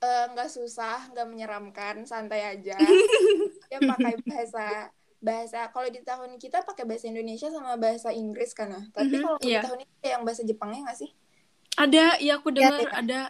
eh, 0.00 0.24
nggak 0.32 0.48
uh, 0.48 0.52
susah, 0.52 1.12
nggak 1.12 1.28
menyeramkan, 1.28 2.08
santai 2.08 2.56
aja. 2.56 2.80
Dia 3.68 3.84
pakai 3.84 4.16
bahasa 4.24 4.96
bahasa 5.26 5.58
kalau 5.74 5.88
di 5.90 6.00
tahun 6.08 6.30
kita 6.42 6.62
pakai 6.68 6.84
bahasa 6.88 7.06
Indonesia 7.12 7.48
sama 7.50 7.74
bahasa 7.84 8.08
Inggris 8.14 8.50
kan 8.58 8.68
ya. 8.74 8.80
Tapi 8.96 9.14
Mhm, 9.14 9.22
kalau 9.24 9.38
di 9.42 9.48
iya. 9.48 9.62
tahun 9.64 9.78
ini 9.84 10.06
yang 10.14 10.22
bahasa 10.26 10.42
Jepangnya 10.46 10.80
nggak 10.86 10.98
sih? 11.02 11.10
Ada, 11.78 12.18
ya 12.18 12.42
aku 12.42 12.50
dengar 12.50 12.82
iya. 12.82 12.90
ada. 12.90 13.20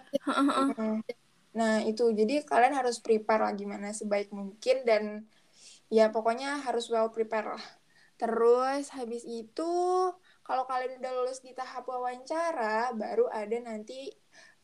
Nah, 1.59 1.83
itu 1.83 2.03
jadi 2.19 2.45
kalian 2.51 2.75
harus 2.81 2.97
prepare 3.05 3.43
lah 3.45 3.53
gimana 3.61 3.91
sebaik 3.91 4.29
mungkin 4.31 4.77
dan 4.89 5.05
ya 5.97 6.09
pokoknya 6.15 6.49
harus 6.67 6.85
well 6.93 7.09
prepare 7.17 7.47
lah. 7.57 7.65
Terus 8.21 8.91
habis 8.99 9.23
itu 9.27 9.63
kalau 10.47 10.65
kalian 10.71 10.99
udah 11.01 11.13
lulus 11.19 11.39
di 11.47 11.53
tahap 11.59 11.85
wawancara, 11.93 12.93
baru 13.03 13.27
ada 13.31 13.57
nanti 13.69 14.11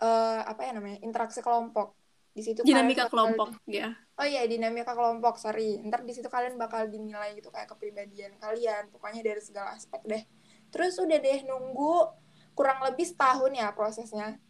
eh, 0.03 0.41
apa 0.51 0.61
ya 0.67 0.73
namanya? 0.77 0.99
interaksi 1.07 1.41
kelompok. 1.47 1.89
Di 2.35 2.43
situ 2.43 2.61
kalian 2.61 2.83
Dinamika 2.83 3.07
bakal- 3.07 3.11
kelompok, 3.15 3.49
ya. 3.65 3.95
Oh 4.15 4.27
iya, 4.27 4.43
dinamika 4.45 4.93
kelompok, 4.93 5.39
sorry. 5.39 5.79
Ntar 5.81 6.03
di 6.03 6.11
situ 6.11 6.27
kalian 6.27 6.59
bakal 6.59 6.87
dinilai 6.87 7.35
gitu 7.35 7.49
kayak 7.49 7.71
kepribadian 7.71 8.35
kalian, 8.37 8.91
pokoknya 8.91 9.23
dari 9.23 9.39
segala 9.39 9.73
aspek 9.73 10.03
deh. 10.03 10.23
Terus 10.69 10.99
udah 10.99 11.15
deh 11.17 11.41
nunggu 11.47 12.11
kurang 12.53 12.83
lebih 12.83 13.07
setahun 13.07 13.55
ya 13.55 13.71
prosesnya. 13.71 14.43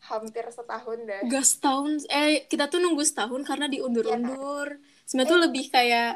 Hampir 0.00 0.44
setahun 0.48 0.98
deh. 1.00 1.20
Gak 1.28 1.44
setahun, 1.44 2.08
eh 2.08 2.44
kita 2.44 2.68
tuh 2.68 2.80
nunggu 2.80 3.04
setahun 3.04 3.40
karena 3.44 3.68
diundur-undur. 3.68 4.76
Sebenarnya 5.04 5.28
tuh 5.28 5.40
Eh. 5.40 5.44
lebih 5.48 5.64
kayak 5.68 6.12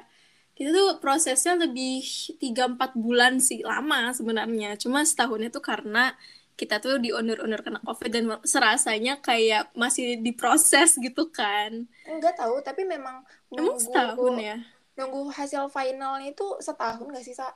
kita 0.55 0.71
tuh 0.71 0.89
prosesnya 1.01 1.57
lebih 1.59 2.01
3-4 2.39 2.95
bulan 2.95 3.41
sih 3.41 3.61
lama 3.61 4.13
sebenarnya. 4.13 4.77
Cuma 4.77 5.05
setahunnya 5.05 5.49
tuh 5.49 5.61
karena 5.61 6.13
kita 6.61 6.75
tuh 6.85 6.95
diundur-undur 7.05 7.61
kena 7.67 7.81
covid 7.87 8.11
dan 8.15 8.25
serasanya 8.47 9.19
kayak 9.27 9.63
masih 9.83 10.19
diproses 10.27 10.95
gitu 10.99 11.23
kan. 11.39 11.87
Enggak 12.11 12.35
tahu, 12.41 12.55
tapi 12.65 12.83
memang 12.93 13.17
Emang 13.59 13.77
nunggu 13.77 13.81
setahun 13.85 14.35
ya? 14.49 14.57
nunggu 14.99 15.21
hasil 15.39 15.63
finalnya 15.75 16.29
itu 16.33 16.47
setahun 16.67 17.07
gak 17.15 17.25
sih, 17.27 17.35
Sa? 17.41 17.49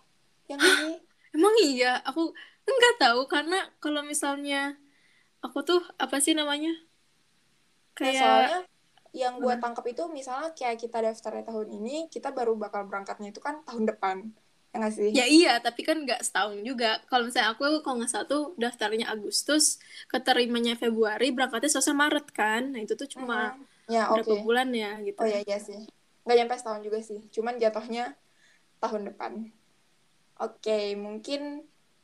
Yang 0.51 0.63
ini? 0.75 0.91
Emang 1.37 1.55
iya, 1.61 2.01
aku 2.09 2.33
nggak 2.69 2.95
tahu 3.01 3.21
karena 3.33 3.59
kalau 3.81 4.03
misalnya 4.05 4.77
aku 5.45 5.59
tuh 5.69 5.81
apa 6.05 6.17
sih 6.25 6.35
namanya? 6.37 6.73
Nah, 8.03 8.13
Kayak 8.13 8.21
soalnya 8.21 8.59
yang 9.23 9.35
gue 9.45 9.55
tangkap 9.63 9.85
itu 9.93 10.03
misalnya 10.19 10.49
kayak 10.59 10.79
kita 10.83 10.99
daftarnya 11.07 11.45
tahun 11.51 11.69
ini, 11.79 11.97
kita 12.15 12.29
baru 12.39 12.53
bakal 12.65 12.83
berangkatnya 12.89 13.29
itu 13.35 13.41
kan 13.47 13.55
tahun 13.69 13.85
depan. 13.91 14.17
Ya 14.75 14.89
sih? 14.93 15.11
Ya 15.19 15.25
iya, 15.25 15.53
tapi 15.65 15.81
kan 15.89 15.97
nggak 16.05 16.21
setahun 16.21 16.61
juga. 16.63 17.01
Kalau 17.09 17.25
misalnya 17.27 17.51
aku, 17.57 17.81
kalau 17.85 17.97
nggak 17.99 18.11
salah 18.13 18.27
tuh 18.29 18.43
daftarnya 18.61 19.07
Agustus, 19.09 19.65
keterimanya 20.13 20.77
Februari, 20.77 21.33
berangkatnya 21.33 21.71
selesai 21.73 21.95
Maret 21.97 22.27
kan. 22.37 22.63
Nah 22.77 22.81
itu 22.85 22.95
tuh 23.01 23.09
cuma 23.09 23.57
Mhm. 23.57 23.65
Ya, 23.89 24.05
berapa 24.13 24.35
bulan 24.45 24.69
ya 24.77 24.91
gitu. 25.01 25.19
Oh 25.25 25.27
iya 25.27 25.41
iya 25.49 25.57
sih. 25.57 25.81
Nggak 26.29 26.37
nyampe 26.37 26.55
setahun 26.61 26.83
juga 26.85 26.99
sih. 27.01 27.21
Cuman 27.35 27.55
jatuhnya 27.57 28.05
tahun 28.83 29.03
depan. 29.11 29.33
Oke, 30.39 30.95
mungkin 31.05 31.41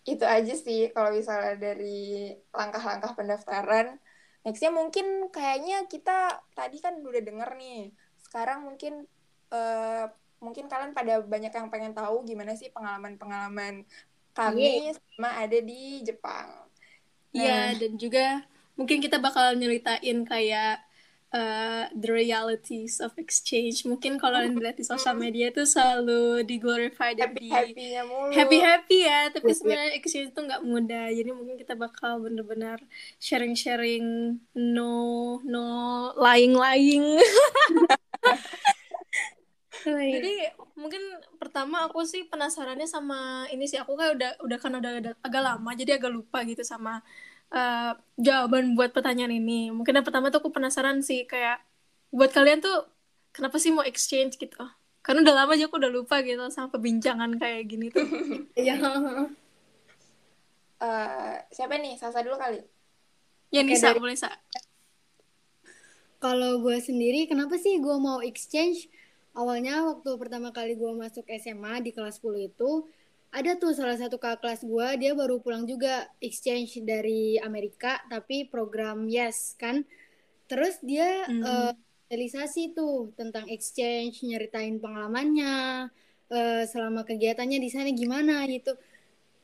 itu 0.05 0.25
aja 0.37 0.53
sih 0.65 0.79
kalau 0.95 1.11
misalnya 1.19 1.55
dari 1.57 1.85
langkah-langkah 2.59 3.13
pendaftaran. 3.19 3.87
Nextnya 4.45 4.71
mungkin 4.75 5.07
kayaknya 5.33 5.77
kita 5.93 6.11
tadi 6.59 6.77
kan 6.85 6.95
udah 7.01 7.23
denger 7.29 7.51
nih. 7.61 7.79
Sekarang 8.25 8.59
mungkin 8.67 8.93
eh, 9.55 10.05
mungkin 10.45 10.69
kalian 10.69 10.93
pada 10.93 11.25
banyak 11.25 11.51
yang 11.51 11.69
pengen 11.73 11.93
tahu 11.97 12.23
gimana 12.23 12.53
sih 12.55 12.69
pengalaman-pengalaman 12.69 13.89
kami 14.35 14.93
sama 14.93 15.31
ada 15.41 15.59
di 15.61 16.03
Jepang. 16.03 16.49
Iya, 17.33 17.75
Nah. 17.75 17.79
dan 17.81 17.93
juga 17.97 18.27
mungkin 18.75 18.99
kita 18.99 19.19
bakal 19.19 19.55
nyeritain 19.55 20.19
kayak 20.23 20.83
uh, 21.31 21.87
the 21.95 22.11
realities 22.11 22.99
of 22.99 23.11
exchange. 23.19 23.83
Mungkin 23.83 24.19
kalau 24.19 24.39
kalian 24.39 24.55
lihat 24.55 24.79
di 24.79 24.87
sosial 24.87 25.15
media 25.15 25.51
itu 25.51 25.63
selalu 25.67 26.43
di 26.43 26.57
glorify 26.59 27.11
Happy-happynya 27.15 28.03
mulu. 28.07 28.31
happy 28.31 28.59
happy 28.59 28.99
ya 29.03 29.21
tapi 29.31 29.51
sebenarnya 29.51 29.99
exchange 29.99 30.31
itu 30.31 30.41
nggak 30.41 30.63
mudah 30.63 31.07
jadi 31.11 31.31
mungkin 31.31 31.55
kita 31.55 31.75
bakal 31.75 32.23
bener-bener 32.23 32.79
sharing 33.19 33.55
sharing 33.55 34.05
no 34.55 34.95
no 35.43 35.67
lying 36.15 36.55
lying 36.55 37.19
jadi 40.17 40.35
mungkin 40.75 41.03
pertama 41.37 41.85
aku 41.85 42.03
sih 42.09 42.25
penasarannya 42.25 42.89
sama 42.89 43.45
ini 43.53 43.69
sih 43.69 43.77
aku 43.77 43.93
kan 43.95 44.17
udah 44.17 44.31
udah 44.41 44.59
kan 44.59 44.73
udah, 44.75 44.93
udah 45.05 45.13
agak 45.21 45.43
lama 45.45 45.71
jadi 45.77 46.01
agak 46.01 46.13
lupa 46.13 46.41
gitu 46.49 46.65
sama 46.65 47.05
uh, 47.53 47.93
jawaban 48.17 48.73
buat 48.73 48.97
pertanyaan 48.97 49.37
ini 49.37 49.69
mungkin 49.71 50.01
yang 50.01 50.07
pertama 50.07 50.33
tuh 50.33 50.41
aku 50.41 50.51
penasaran 50.51 51.05
sih 51.05 51.29
kayak 51.29 51.61
buat 52.09 52.33
kalian 52.33 52.65
tuh 52.65 52.89
kenapa 53.37 53.61
sih 53.61 53.71
mau 53.71 53.85
exchange 53.85 54.41
gitu 54.41 54.57
karena 55.05 55.21
udah 55.21 55.35
lama 55.45 55.53
aja 55.53 55.69
aku 55.69 55.77
udah 55.77 55.93
lupa 55.93 56.25
gitu 56.25 56.41
sama 56.49 56.73
perbincangan 56.73 57.37
kayak 57.37 57.63
gini 57.69 57.93
tuh 57.93 58.09
Iya. 58.59 58.81
Eh, 60.85 61.37
siapa 61.49 61.81
nih? 61.81 61.97
Sasa 61.97 62.21
dulu 62.21 62.37
kali. 62.37 62.61
ya 63.49 63.63
Nisa 63.65 63.95
dari- 63.95 64.03
boleh 64.03 64.17
sa 64.19 64.29
Kalau 66.21 66.57
gue 66.65 66.81
sendiri, 66.81 67.29
kenapa 67.29 67.61
sih 67.61 67.77
gue 67.77 67.97
mau 68.01 68.25
exchange? 68.25 68.89
Awalnya 69.35 69.83
waktu 69.91 70.11
pertama 70.23 70.49
kali 70.55 70.79
gue 70.79 70.93
masuk 70.95 71.27
SMA 71.43 71.83
di 71.83 71.91
kelas 71.97 72.23
10 72.23 72.39
itu, 72.51 72.87
ada 73.35 73.51
tuh 73.59 73.75
salah 73.75 73.99
satu 73.99 74.17
kakak 74.23 74.41
kelas 74.43 74.61
gue, 74.63 74.89
dia 75.03 75.11
baru 75.19 75.43
pulang 75.43 75.67
juga 75.67 76.07
exchange 76.23 76.79
dari 76.87 77.35
Amerika, 77.43 77.99
tapi 78.07 78.47
program 78.47 79.11
YES 79.11 79.59
kan. 79.59 79.83
Terus 80.51 80.79
dia 80.85 81.27
Hmm. 81.27 81.43
eh, 81.43 81.73
realisasi 82.11 82.75
tuh 82.79 83.11
tentang 83.19 83.47
exchange, 83.51 84.23
nyeritain 84.23 84.79
pengalamannya, 84.83 85.55
eh, 86.31 86.63
selama 86.73 87.03
kegiatannya 87.09 87.59
di 87.65 87.71
sana 87.75 87.91
gimana 87.91 88.47
gitu. 88.55 88.71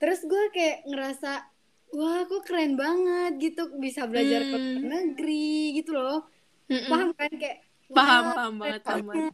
Terus 0.01 0.21
gue 0.31 0.43
kayak 0.57 0.79
ngerasa, 0.91 1.31
wah 1.99 2.21
kok 2.31 2.43
keren 2.49 2.75
banget 2.83 3.33
gitu, 3.45 3.63
bisa 3.85 4.03
belajar 4.11 4.41
ke 4.51 4.57
luar 4.57 4.83
Hmm. 4.83 4.91
negeri 4.95 5.77
gitu 5.79 5.91
loh 5.99 6.19
Mm-mm. 6.71 6.87
paham 6.91 7.11
kan 7.19 7.33
kayak 7.41 7.59
paham 7.97 8.25
paham 8.37 8.55
banget 8.63 8.81
paham 8.87 9.05
banget 9.11 9.27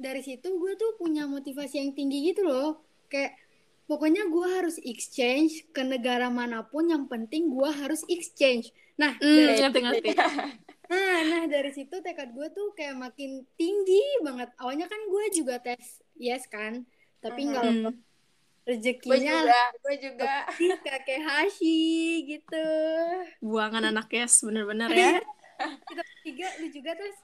dari 0.00 0.24
situ 0.24 0.48
gue 0.56 0.72
tuh 0.74 0.96
punya 0.96 1.28
motivasi 1.28 1.76
yang 1.76 1.92
tinggi 1.92 2.32
gitu 2.32 2.42
loh. 2.42 2.80
Kayak 3.06 3.36
pokoknya 3.84 4.26
gue 4.26 4.46
harus 4.48 4.76
exchange 4.80 5.68
ke 5.70 5.84
negara 5.84 6.32
mana 6.32 6.64
pun 6.64 6.88
yang 6.88 7.04
penting 7.06 7.52
gue 7.52 7.70
harus 7.70 8.00
exchange. 8.08 8.72
Nah 8.96 9.14
Hmm, 9.16 9.36
dari, 9.36 9.60
ngerti 9.60 9.78
ngerti. 9.80 10.08
Nah 10.90 11.22
nah 11.22 11.42
dari 11.46 11.70
situ 11.70 12.02
tekad 12.02 12.34
gue 12.34 12.50
tuh 12.50 12.74
kayak 12.74 12.98
makin 12.98 13.46
tinggi 13.54 14.02
banget. 14.26 14.50
Awalnya 14.58 14.90
kan 14.90 14.98
gue 15.06 15.24
juga 15.30 15.62
tes 15.62 16.02
yes 16.18 16.50
kan 16.50 16.82
tapi 17.20 17.46
nggak 17.46 17.62
Hmm. 17.62 17.84
lolos 17.86 17.96
Gue 18.60 18.76
rezekinya 18.76 19.34
juga, 19.40 19.62
gue 19.72 19.94
juga. 19.98 20.32
lebih 20.46 20.70
kakek 20.84 21.20
Hashi 21.22 21.80
gitu. 22.28 22.68
Buangan 23.40 23.88
anak 23.88 24.10
yes 24.10 24.42
bener-bener 24.42 24.90
ya. 24.98 25.10
Kita 25.60 26.02
tiga 26.22 26.46
lu 26.58 26.66
juga 26.68 26.92
tes? 26.94 27.16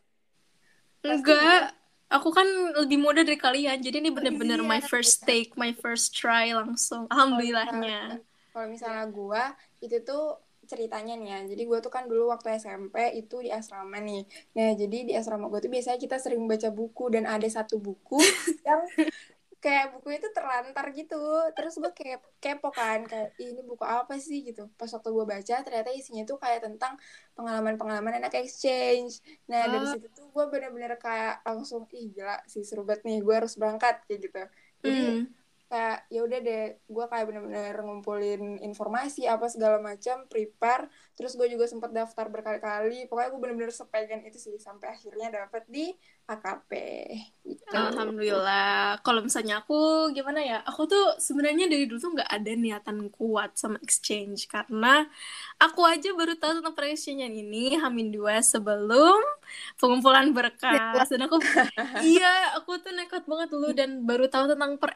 Enggak 1.02 1.76
aku 2.06 2.28
kan 2.30 2.46
lebih 2.78 3.02
muda 3.02 3.26
dari 3.26 3.38
kalian 3.38 3.82
jadi 3.82 3.98
ini 3.98 4.10
bener-bener 4.14 4.62
iya. 4.62 4.68
my 4.68 4.80
first 4.82 5.26
take 5.26 5.52
my 5.58 5.74
first 5.74 6.14
try 6.14 6.54
langsung 6.54 7.10
alhamdulillahnya 7.10 8.22
Kalau 8.56 8.72
misalnya 8.72 9.04
gue, 9.12 9.42
itu 9.84 10.00
tuh 10.00 10.40
ceritanya 10.64 11.12
nih 11.12 11.28
ya. 11.28 11.38
Jadi 11.44 11.62
gue 11.68 11.78
tuh 11.84 11.92
kan 11.92 12.08
dulu 12.08 12.32
waktu 12.32 12.56
SMP 12.56 13.12
itu 13.12 13.44
di 13.44 13.52
asrama 13.52 14.00
nih. 14.00 14.24
Nah, 14.56 14.72
jadi 14.72 14.98
di 15.04 15.12
asrama 15.12 15.52
gue 15.52 15.60
tuh 15.60 15.68
biasanya 15.68 16.00
kita 16.00 16.16
sering 16.16 16.40
baca 16.48 16.72
buku 16.72 17.12
dan 17.12 17.28
ada 17.28 17.44
satu 17.44 17.76
buku 17.76 18.16
yang 18.66 18.80
kayak 19.66 19.86
buku 19.94 20.08
itu 20.18 20.28
terlantar 20.36 20.86
gitu. 20.98 21.14
Terus 21.56 21.74
gue 21.82 21.90
kayak 21.98 22.18
kepo 22.42 22.68
kan, 22.78 23.00
kayak 23.10 23.28
"Ih, 23.42 23.48
ini 23.52 23.62
buku 23.70 23.82
apa 23.98 24.14
sih 24.26 24.38
gitu. 24.48 24.60
Pas 24.78 24.90
waktu 24.94 25.08
gue 25.16 25.26
baca 25.34 25.54
ternyata 25.66 25.90
isinya 25.98 26.22
tuh 26.30 26.38
kayak 26.44 26.60
tentang 26.66 26.94
pengalaman-pengalaman 27.36 28.14
anak 28.22 28.32
exchange. 28.42 29.12
Nah, 29.50 29.62
dari 29.72 29.82
Oh. 29.82 29.90
situ 29.90 30.06
tuh 30.16 30.26
gue 30.34 30.44
bener-bener 30.52 30.92
kayak 31.06 31.42
langsung 31.48 31.82
ih 31.98 32.06
gila 32.14 32.36
sih 32.52 32.62
seru 32.68 32.82
banget 32.88 33.02
nih, 33.08 33.18
gue 33.26 33.34
harus 33.38 33.54
berangkat 33.60 33.94
kayak 34.06 34.20
gitu. 34.30 34.42
Jadi 34.86 35.02
Hmm. 35.02 35.26
Kayak 35.66 36.06
ya 36.06 36.20
udah 36.22 36.38
deh 36.38 36.64
gue 36.78 37.04
kayak 37.10 37.26
bener-bener 37.26 37.74
ngumpulin 37.82 38.62
informasi 38.62 39.26
apa 39.26 39.50
segala 39.50 39.82
macam 39.82 40.22
prepare 40.30 40.86
terus 41.18 41.34
gue 41.34 41.50
juga 41.50 41.66
sempat 41.66 41.90
daftar 41.90 42.30
berkali-kali 42.30 43.10
pokoknya 43.10 43.28
gue 43.34 43.40
bener-bener 43.42 43.74
sepengen 43.74 44.22
itu 44.22 44.38
sih 44.38 44.54
sampai 44.62 44.94
akhirnya 44.94 45.42
dapet 45.42 45.66
di 45.66 45.90
AKP 46.26 46.70
gitu. 47.46 47.70
Alhamdulillah. 47.70 48.98
Kalau 49.06 49.22
misalnya 49.22 49.62
aku 49.62 50.10
gimana 50.10 50.42
ya? 50.42 50.58
Aku 50.66 50.90
tuh 50.90 51.14
sebenarnya 51.22 51.70
dari 51.70 51.86
dulu 51.86 52.02
tuh 52.02 52.12
nggak 52.18 52.26
ada 52.26 52.52
niatan 52.58 52.98
kuat 53.14 53.54
sama 53.54 53.78
exchange 53.78 54.50
karena 54.50 55.06
aku 55.62 55.86
aja 55.86 56.10
baru 56.18 56.34
tahu 56.34 56.58
tentang 56.58 56.74
per-exchange 56.74 57.22
ini 57.30 57.78
Hamin 57.78 58.10
dua 58.10 58.42
sebelum 58.42 59.22
pengumpulan 59.78 60.34
berkas 60.34 61.06
dan 61.14 61.30
aku 61.30 61.38
iya 62.02 62.58
aku 62.58 62.82
tuh 62.82 62.90
nekat 62.90 63.22
banget 63.30 63.48
dulu 63.54 63.70
dan 63.70 64.02
baru 64.02 64.26
tahu 64.26 64.50
tentang 64.50 64.82
per 64.82 64.90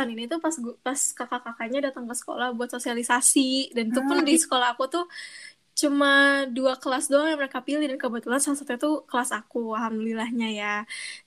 EFSan 0.00 0.16
ini 0.16 0.24
tuh 0.32 0.40
pas 0.40 0.54
gua- 0.56 0.78
pas 0.80 0.96
kakak-kakaknya 0.96 1.92
datang 1.92 2.08
ke 2.08 2.14
sekolah 2.16 2.56
buat 2.56 2.72
sosialisasi. 2.72 3.76
Dan 3.76 3.92
itu 3.92 4.00
pun 4.00 4.24
di 4.24 4.34
sekolah 4.40 4.72
aku 4.72 4.88
tuh 4.88 5.04
cuma 5.76 6.44
dua 6.48 6.76
kelas 6.76 7.08
doang 7.12 7.28
yang 7.28 7.40
mereka 7.40 7.60
pilih. 7.60 7.84
Dan 7.84 8.00
kebetulan 8.00 8.40
salah 8.40 8.56
satunya 8.56 8.80
tuh 8.80 9.04
kelas 9.04 9.30
aku 9.36 9.76
alhamdulillahnya 9.76 10.48
ya. 10.56 10.74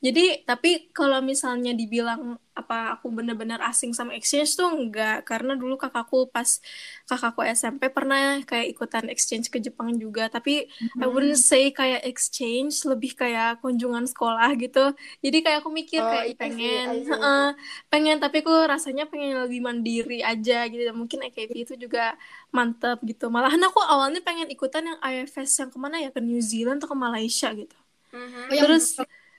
Jadi 0.01 0.42
tapi 0.50 0.89
kalau 0.89 1.22
misalnya 1.22 1.72
dibilang 1.77 2.42
apa 2.54 2.94
aku 2.98 3.10
bener-bener 3.10 3.58
asing 3.66 3.98
sama 3.98 4.14
exchange 4.14 4.54
tuh 4.54 4.70
enggak. 4.70 5.26
Karena 5.26 5.58
dulu 5.58 5.76
kakakku 5.76 6.30
pas 6.30 6.62
kakakku 7.10 7.42
SMP 7.50 7.90
pernah 7.90 8.40
kayak 8.46 8.78
ikutan 8.78 9.10
exchange 9.10 9.50
ke 9.50 9.58
Jepang 9.58 9.98
juga. 9.98 10.30
Tapi 10.30 10.70
mm-hmm. 10.70 11.02
I 11.02 11.08
wouldn't 11.10 11.42
say 11.42 11.74
kayak 11.74 12.06
exchange 12.06 12.86
lebih 12.86 13.18
kayak 13.18 13.60
kunjungan 13.66 14.06
sekolah 14.06 14.54
gitu. 14.62 14.94
Jadi 15.26 15.38
kayak 15.42 15.66
aku 15.66 15.70
mikir 15.74 16.02
oh, 16.02 16.10
kayak 16.10 16.38
pengen 16.38 16.88
sih, 17.04 17.14
uh, 17.14 17.52
pengen 17.90 18.22
tapi 18.22 18.46
aku 18.46 18.54
rasanya 18.70 19.10
pengen 19.10 19.42
lebih 19.44 19.66
mandiri 19.66 20.22
aja 20.22 20.70
gitu. 20.70 20.82
Dan 20.86 20.96
mungkin 20.96 21.26
AKP 21.26 21.54
itu 21.66 21.74
juga 21.76 22.14
mantep 22.54 23.02
gitu. 23.04 23.34
Malahan 23.34 23.62
aku 23.66 23.82
awalnya 23.82 24.22
pengen 24.22 24.48
ikutan 24.54 24.86
yang 24.86 25.00
IFS 25.02 25.58
yang 25.58 25.70
ke 25.74 25.78
mana 25.82 25.98
ya? 25.98 26.14
Ke 26.14 26.22
New 26.22 26.40
Zealand 26.40 26.86
atau 26.86 26.94
ke 26.94 26.98
Malaysia 26.98 27.50
gitu. 27.52 27.78
Mm-hmm. 28.14 28.46
oh, 28.46 28.58
terus 28.62 28.86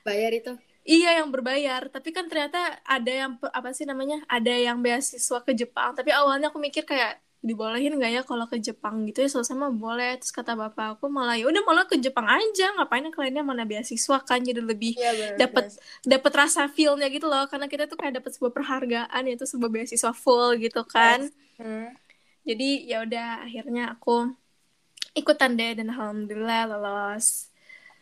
bayar 0.03 0.35
itu 0.35 0.53
Iya 0.85 1.25
yang 1.25 1.33
berbayar, 1.33 1.89
tapi 1.89 2.13
kan 2.13 2.29
ternyata 2.29 2.77
ada 2.85 3.09
yang 3.09 3.41
apa 3.41 3.73
sih 3.73 3.89
namanya? 3.89 4.21
Ada 4.29 4.53
yang 4.53 4.85
beasiswa 4.85 5.41
ke 5.41 5.57
Jepang, 5.57 5.97
tapi 5.97 6.13
awalnya 6.13 6.53
aku 6.53 6.61
mikir 6.61 6.85
kayak 6.85 7.25
dibolehin 7.45 7.97
nggak 7.97 8.13
ya 8.13 8.23
kalau 8.25 8.45
ke 8.45 8.61
Jepang 8.61 9.09
gitu 9.09 9.25
ya? 9.25 9.29
Selesai 9.33 9.57
mah 9.57 9.73
boleh. 9.73 10.21
Terus 10.21 10.33
kata 10.33 10.53
bapak 10.53 11.01
aku 11.01 11.09
malah 11.09 11.41
ya 11.41 11.49
udah 11.49 11.65
malah 11.65 11.89
ke 11.89 11.97
Jepang 11.97 12.29
aja. 12.29 12.77
Ngapain 12.77 13.05
kliennya 13.09 13.41
mana 13.41 13.65
beasiswa 13.65 14.21
kan? 14.25 14.45
Jadi 14.45 14.61
lebih 14.61 14.93
ya, 14.97 15.41
dapat 15.41 15.73
dapat 16.05 16.33
rasa 16.37 16.69
feelnya 16.69 17.09
gitu 17.09 17.33
loh. 17.33 17.49
Karena 17.49 17.65
kita 17.65 17.89
tuh 17.89 17.97
kayak 17.97 18.21
dapat 18.21 18.37
sebuah 18.37 18.53
perhargaan 18.53 19.23
yaitu 19.25 19.49
sebuah 19.49 19.73
beasiswa 19.73 20.13
full 20.13 20.57
gitu 20.61 20.85
kan. 20.85 21.25
Yes. 21.25 21.65
hmm. 21.65 21.89
jadi 22.45 22.69
ya 22.85 22.97
udah 23.09 23.29
akhirnya 23.49 23.97
aku 23.97 24.37
ikutan 25.17 25.57
deh 25.57 25.81
dan 25.81 25.89
alhamdulillah 25.97 26.69
lolos. 26.69 27.49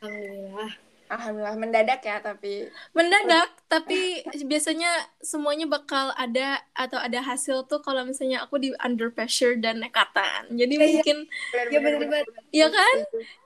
Alhamdulillah 0.02 0.91
Alhamdulillah 1.12 1.60
mendadak 1.60 2.00
ya 2.00 2.16
tapi 2.24 2.72
mendadak 2.96 3.52
tapi 3.68 4.24
biasanya 4.48 4.88
semuanya 5.20 5.68
bakal 5.68 6.08
ada 6.16 6.64
atau 6.72 6.96
ada 6.96 7.20
hasil 7.20 7.68
tuh 7.68 7.84
kalau 7.84 8.00
misalnya 8.08 8.40
aku 8.40 8.56
di 8.56 8.72
under 8.80 9.12
pressure 9.12 9.52
dan 9.60 9.84
nekatan 9.84 10.48
jadi 10.56 10.72
ya, 10.72 10.80
mungkin 10.80 11.16
ya 11.52 11.78
benar-benar. 11.84 12.24
iya 12.48 12.66
kan? 12.72 12.96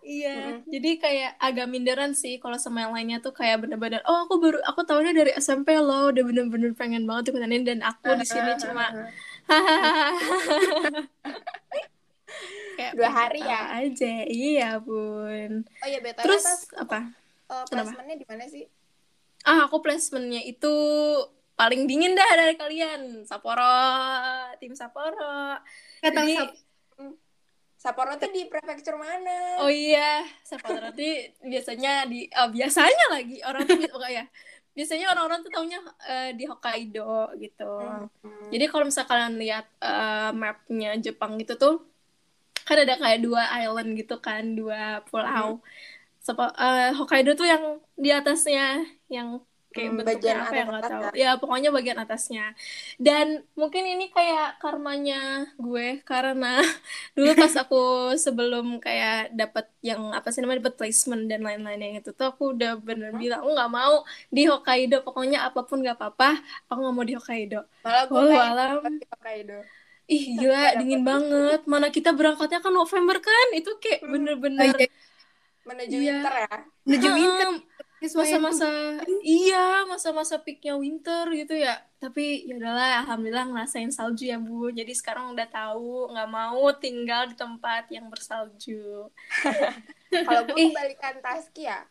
Iya. 0.07 0.35
Mm-hmm. 0.39 0.71
jadi 0.71 0.91
kayak 1.03 1.33
agak 1.43 1.67
minderan 1.67 2.15
sih 2.15 2.39
kalau 2.39 2.55
sama 2.55 2.87
yang 2.87 2.95
lainnya 2.95 3.19
tuh 3.19 3.35
kayak 3.35 3.67
bener-bener 3.67 3.99
oh 4.07 4.31
aku 4.31 4.39
baru 4.39 4.63
aku 4.63 4.87
tahunya 4.87 5.11
dari 5.11 5.35
SMP 5.35 5.75
loh 5.75 6.15
udah 6.15 6.23
bener-bener 6.23 6.71
pengen 6.79 7.03
banget 7.11 7.35
ikutan 7.35 7.51
ini 7.51 7.67
dan 7.67 7.83
aku 7.83 8.15
di 8.15 8.23
sini 8.23 8.55
cuma 8.63 8.87
kayak 12.79 12.93
dua 12.99 13.11
hari 13.11 13.41
ya? 13.43 13.61
aja. 13.83 14.15
Iya 14.27 14.71
bun. 14.83 15.65
Oh 15.67 15.89
iya 15.89 15.99
betul 16.03 16.23
terus 16.27 16.45
apa 16.77 17.11
uh, 17.51 17.65
placementnya 17.67 18.17
di 18.19 18.27
mana 18.27 18.45
sih? 18.47 18.67
Ah, 19.47 19.71
aku 19.71 19.79
placementnya 19.79 20.43
itu 20.43 20.75
paling 21.57 21.89
dingin 21.89 22.19
dah 22.19 22.31
dari 22.37 22.55
kalian. 22.55 23.25
Sapporo, 23.25 23.79
tim 24.61 24.77
Sapporo. 24.77 25.61
Kata 26.03 26.21
Jadi, 26.23 26.35
Sap 26.37 26.51
hmm. 27.01 27.15
Sapporo 27.77 28.13
tuh 28.19 28.31
di 28.31 28.43
prefektur 28.51 28.99
mana? 29.01 29.63
Oh 29.65 29.73
iya, 29.73 30.27
Sapporo 30.45 30.93
tuh 30.93 31.33
biasanya 31.47 32.05
di 32.11 32.29
oh, 32.29 32.51
biasanya 32.53 33.05
lagi 33.11 33.41
orang 33.43 33.65
tuh 33.65 33.79
oh, 33.97 34.11
ya. 34.11 34.27
Biasanya 34.77 35.09
orang-orang 35.17 35.41
tuh 35.41 35.53
taunya 35.57 35.81
uh, 35.81 36.31
di 36.37 36.45
Hokkaido 36.45 37.33
gitu. 37.41 37.75
Hmm. 38.21 38.53
Jadi 38.53 38.65
kalau 38.69 38.85
misalnya 38.85 39.09
kalian 39.09 39.35
lihat 39.41 39.67
uh, 39.81 40.31
mapnya 40.37 41.01
Jepang 41.01 41.41
gitu 41.41 41.57
tuh 41.57 41.77
kan 42.67 42.83
ada 42.83 42.99
kayak 42.99 43.23
dua 43.23 43.47
island 43.63 43.95
gitu 43.95 44.21
kan, 44.21 44.43
dua 44.53 45.01
pulau. 45.09 45.63
Hmm 45.63 45.96
Sepo, 46.27 46.43
uh, 46.43 46.91
Hokkaido 46.99 47.39
tuh 47.39 47.47
yang 47.47 47.79
di 47.95 48.11
atasnya 48.11 48.83
yang 49.07 49.39
kayak 49.71 49.91
hmm, 49.93 49.99
bentuknya 50.03 50.35
apa 50.43 50.55
yang 50.57 50.69
nggak 50.73 50.85
tahu. 50.89 51.03
ya? 51.05 51.11
ya 51.15 51.31
pokoknya 51.39 51.71
bagian 51.71 51.99
atasnya. 52.03 52.45
Dan 52.99 53.47
mungkin 53.55 53.85
ini 53.87 54.11
kayak 54.11 54.59
karmanya 54.59 55.47
gue 55.55 56.03
karena 56.03 56.59
dulu 57.15 57.31
pas 57.39 57.55
aku 57.55 57.83
sebelum 58.19 58.83
kayak 58.83 59.39
dapat 59.39 59.71
yang 59.87 60.11
apa 60.11 60.35
sih 60.35 60.43
namanya 60.43 60.67
dapat 60.67 60.75
placement 60.83 61.31
dan 61.31 61.47
lain-lain 61.47 61.79
yang 61.79 61.95
itu 62.03 62.11
tuh 62.11 62.35
aku 62.35 62.59
udah 62.59 62.75
bener 62.75 63.15
hmm? 63.15 63.23
bilang 63.23 63.39
aku 63.47 63.51
nggak 63.55 63.73
mau 63.77 63.95
di 64.27 64.43
Hokkaido 64.51 65.07
pokoknya 65.07 65.47
apa 65.47 65.63
pun 65.63 65.79
nggak 65.79 65.95
apa-apa 65.95 66.43
aku 66.67 66.79
nggak 66.83 66.97
mau 66.99 67.07
di 67.07 67.15
Hokkaido. 67.15 67.61
Malah 67.87 68.05
gue 68.11 68.19
oh, 68.19 68.35
alam. 68.35 68.83
di 68.99 69.07
Hokkaido. 69.07 69.59
Ih 70.11 70.25
gila 70.43 70.75
dingin 70.83 71.07
banget. 71.07 71.63
Mana 71.71 71.95
kita 71.95 72.11
berangkatnya 72.11 72.59
kan 72.59 72.75
November 72.75 73.23
kan? 73.23 73.47
Itu 73.55 73.79
kayak 73.79 74.03
hmm. 74.03 74.11
bener-bener 74.11 74.75
oh, 74.75 74.83
iya 74.83 74.91
menuju 75.67 75.97
iya. 75.99 76.23
winter 76.23 76.35
ya? 76.35 76.57
Menuju 76.87 77.09
winter. 77.13 77.49
Masa-masa 77.97 78.69
iya 79.25 79.83
masa-masa 79.89 80.39
peaknya 80.39 80.79
winter 80.79 81.27
gitu 81.35 81.59
ya. 81.59 81.83
Tapi 81.99 82.47
ya 82.47 82.55
udahlah 82.55 83.03
alhamdulillah 83.03 83.47
ngerasain 83.51 83.91
salju 83.91 84.31
ya 84.31 84.39
bu. 84.39 84.71
Jadi 84.71 84.93
sekarang 84.95 85.35
udah 85.35 85.49
tahu 85.51 86.13
nggak 86.15 86.31
mau 86.31 86.65
tinggal 86.79 87.27
di 87.27 87.35
tempat 87.35 87.91
yang 87.91 88.07
bersalju. 88.07 89.11
Kalau 90.27 90.43
gue 90.47 90.57
kembalikan 90.71 91.19
Taski 91.19 91.67
ya. 91.67 91.83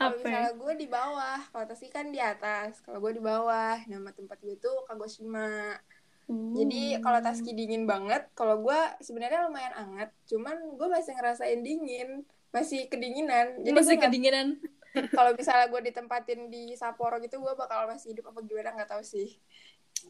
Kalau 0.00 0.16
misalnya 0.16 0.56
gue 0.56 0.72
di 0.80 0.88
bawah 0.88 1.38
kalau 1.52 1.64
Taski 1.68 1.92
kan 1.92 2.08
di 2.08 2.16
atas. 2.16 2.80
Kalau 2.80 3.04
gue 3.04 3.20
di 3.20 3.22
bawah 3.22 3.76
nama 3.84 4.08
tempat 4.16 4.40
gue 4.40 4.56
tuh 4.56 4.88
Kagoshima. 4.88 5.76
Hmm. 6.24 6.56
Jadi 6.56 6.96
kalau 7.04 7.20
Taski 7.20 7.52
dingin 7.52 7.84
banget, 7.84 8.30
kalau 8.32 8.64
gue 8.64 8.80
sebenarnya 9.04 9.50
lumayan 9.50 9.76
anget, 9.76 10.10
cuman 10.24 10.56
gue 10.78 10.88
masih 10.88 11.12
ngerasain 11.18 11.60
dingin 11.60 12.24
masih 12.50 12.90
kedinginan 12.90 13.62
jadi 13.62 13.74
masih 13.74 13.96
kedinginan 13.98 14.58
kalau 15.16 15.30
misalnya 15.38 15.70
gue 15.70 15.80
ditempatin 15.86 16.50
di 16.50 16.74
Sapporo 16.74 17.22
gitu 17.22 17.38
gue 17.38 17.54
bakal 17.54 17.86
masih 17.86 18.14
hidup 18.14 18.34
apa 18.34 18.42
gimana 18.42 18.74
nggak 18.74 18.90
tahu 18.90 19.02
sih 19.06 19.38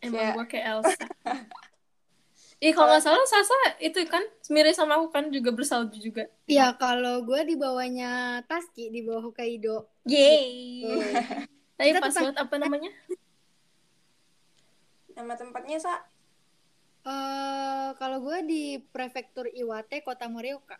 emang 0.01 0.37
gue 0.41 0.47
kayak 0.49 0.67
Elsa 0.81 1.05
Ih 2.61 2.77
kalau 2.77 2.93
nggak 2.93 3.01
salah 3.01 3.25
Sasa 3.25 3.57
itu 3.81 3.97
kan 4.05 4.21
mirip 4.53 4.77
sama 4.77 5.01
aku 5.01 5.09
kan 5.09 5.33
juga 5.33 5.49
bersalju 5.49 5.97
juga. 5.97 6.29
Iya 6.45 6.77
kalau 6.77 7.25
gue 7.25 7.41
di 7.49 7.57
bawahnya 7.57 8.45
Taski 8.45 8.93
di 8.93 9.01
bawah 9.01 9.33
Hokkaido. 9.33 9.89
Yeay. 10.05 10.85
Gitu. 10.85 11.09
Tapi 11.81 11.91
pas 11.97 12.13
banget 12.13 12.37
apa 12.37 12.55
namanya? 12.61 12.93
Nama 15.17 15.35
tempatnya 15.41 15.81
sa? 15.81 16.05
Uh, 17.01 17.97
kalau 17.97 18.21
gue 18.29 18.45
di 18.45 18.65
prefektur 18.93 19.49
Iwate 19.49 20.05
kota 20.05 20.29
Morioka. 20.29 20.77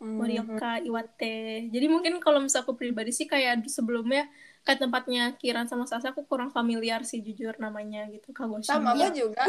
Morioka, 0.00 0.80
Iwate. 0.80 1.68
Jadi 1.68 1.86
mungkin 1.92 2.16
kalau 2.24 2.40
misal 2.40 2.64
aku 2.64 2.72
pribadi 2.72 3.12
sih 3.12 3.28
kayak 3.28 3.68
sebelumnya 3.68 4.32
kayak 4.64 4.80
tempatnya 4.80 5.36
Kiran 5.36 5.68
sama 5.68 5.84
Sasa 5.84 6.16
aku 6.16 6.24
kurang 6.24 6.48
familiar 6.48 7.04
sih 7.04 7.20
jujur 7.20 7.52
namanya 7.60 8.08
gitu 8.08 8.32
Kagoshima. 8.32 8.80
Sama 8.80 8.96
gue 8.96 9.12
juga. 9.12 9.44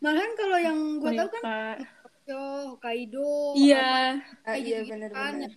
Malahan 0.00 0.32
kalau 0.36 0.58
yang 0.60 0.78
gue 1.04 1.10
tahu 1.20 1.28
kan 1.28 1.42
Tokyo, 2.00 2.44
Hokkaido. 2.72 3.52
Iya. 3.60 4.24
Ah, 4.48 4.56
iya 4.56 4.80
benar-benar. 4.88 5.52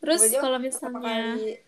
Terus 0.00 0.20
kalau 0.40 0.58
misalnya 0.58 0.98
kali, 0.98 1.60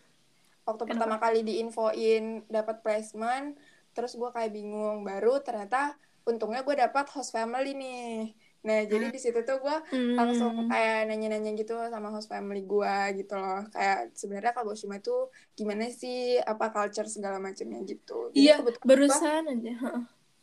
waktu 0.64 0.82
Kenapa? 0.88 0.92
pertama 0.96 1.16
kali 1.20 1.40
diinfoin 1.44 2.24
dapat 2.48 2.80
placement, 2.80 3.60
terus 3.92 4.16
gue 4.16 4.30
kayak 4.32 4.48
bingung 4.48 5.04
baru 5.04 5.44
ternyata 5.44 5.94
untungnya 6.24 6.64
gue 6.64 6.72
dapat 6.72 7.04
host 7.12 7.36
family 7.36 7.76
nih 7.76 8.32
Nah, 8.64 8.80
jadi 8.88 9.12
di 9.12 9.20
situ 9.20 9.44
tuh 9.44 9.60
gue 9.60 9.76
hmm. 9.92 10.16
langsung 10.16 10.72
kayak 10.72 11.12
nanya-nanya 11.12 11.52
gitu 11.52 11.76
sama 11.92 12.08
host 12.08 12.32
family 12.32 12.64
gue 12.64 12.96
gitu 13.20 13.36
loh. 13.36 13.60
Kayak 13.68 14.16
sebenarnya 14.16 14.56
Kagoshima 14.56 15.04
itu 15.04 15.28
gimana 15.52 15.92
sih, 15.92 16.40
apa 16.40 16.72
culture 16.72 17.04
segala 17.04 17.36
macamnya 17.36 17.84
gitu. 17.84 18.32
Jadi 18.32 18.40
iya, 18.40 18.64
barusan 18.80 19.52
aja. 19.52 19.74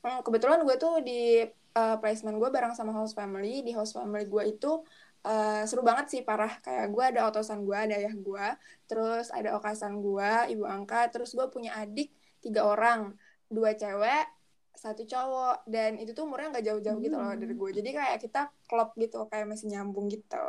Hmm, 0.06 0.20
kebetulan 0.22 0.62
gue 0.62 0.76
tuh 0.78 1.02
di 1.02 1.42
uh, 1.74 1.98
placement 1.98 2.38
gue 2.38 2.50
bareng 2.54 2.78
sama 2.78 2.94
host 2.94 3.18
family. 3.18 3.66
Di 3.66 3.74
host 3.74 3.98
family 3.98 4.30
gue 4.30 4.54
itu 4.54 4.86
uh, 5.26 5.66
seru 5.66 5.82
banget 5.82 6.14
sih, 6.14 6.22
parah. 6.22 6.62
Kayak 6.62 6.94
gue 6.94 7.04
ada 7.18 7.26
otosan 7.26 7.66
gue, 7.66 7.74
ada 7.74 7.98
ayah 7.98 8.14
gue. 8.14 8.48
Terus 8.86 9.34
ada 9.34 9.58
okasan 9.58 9.98
gue, 9.98 10.32
ibu 10.54 10.70
angka. 10.70 11.10
Terus 11.10 11.34
gue 11.34 11.50
punya 11.50 11.74
adik 11.74 12.14
tiga 12.38 12.70
orang. 12.70 13.18
Dua 13.50 13.74
cewek, 13.74 14.30
satu 14.76 15.04
cowok 15.06 15.68
dan 15.70 16.00
itu 16.00 16.16
tuh 16.16 16.26
umurnya 16.26 16.58
nggak 16.58 16.66
jauh-jauh 16.66 16.98
hmm. 16.98 17.06
gitu 17.06 17.16
loh 17.18 17.34
dari 17.38 17.54
gue. 17.54 17.70
Jadi 17.82 17.90
kayak 17.94 18.18
kita 18.24 18.42
klop 18.66 18.96
gitu 18.98 19.28
kayak 19.30 19.46
masih 19.50 19.68
nyambung 19.70 20.10
gitu. 20.10 20.46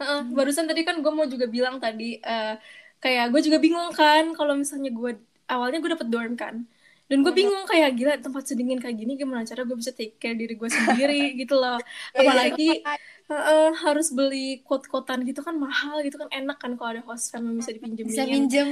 Uh, 0.00 0.24
barusan 0.32 0.64
tadi 0.64 0.84
kan 0.84 0.98
gue 1.00 1.12
mau 1.12 1.28
juga 1.28 1.44
bilang 1.48 1.76
tadi 1.76 2.20
uh, 2.24 2.56
kayak 3.00 3.32
gue 3.32 3.40
juga 3.44 3.58
bingung 3.60 3.92
kan 3.92 4.32
kalau 4.32 4.56
misalnya 4.56 4.92
gue 4.92 5.20
awalnya 5.48 5.78
gue 5.80 5.90
dapet 5.92 6.08
dorm 6.08 6.34
kan. 6.36 6.64
Dan 7.10 7.26
gue 7.26 7.34
bingung 7.34 7.66
kayak 7.66 7.98
gila 7.98 8.14
tempat 8.22 8.46
sedingin 8.46 8.78
kayak 8.78 8.94
gini 8.94 9.18
gimana 9.18 9.42
cara 9.42 9.66
gue 9.66 9.74
bisa 9.74 9.90
take 9.90 10.14
care 10.22 10.38
diri 10.38 10.54
gue 10.54 10.70
sendiri? 10.70 11.34
Gitu 11.42 11.58
loh. 11.58 11.82
Apalagi 12.14 12.86
uh, 13.30 13.70
harus 13.74 14.10
beli 14.10 14.60
quote-quotean 14.66 15.22
gitu 15.22 15.40
kan 15.40 15.54
mahal 15.54 16.02
gitu 16.02 16.18
kan 16.18 16.28
enak 16.34 16.58
kan 16.58 16.74
kalau 16.74 16.98
ada 16.98 17.02
host 17.06 17.30
yang 17.34 17.46
bisa 17.54 17.70
dipinjemin. 17.70 18.10
bisa 18.10 18.24
pinjem 18.26 18.68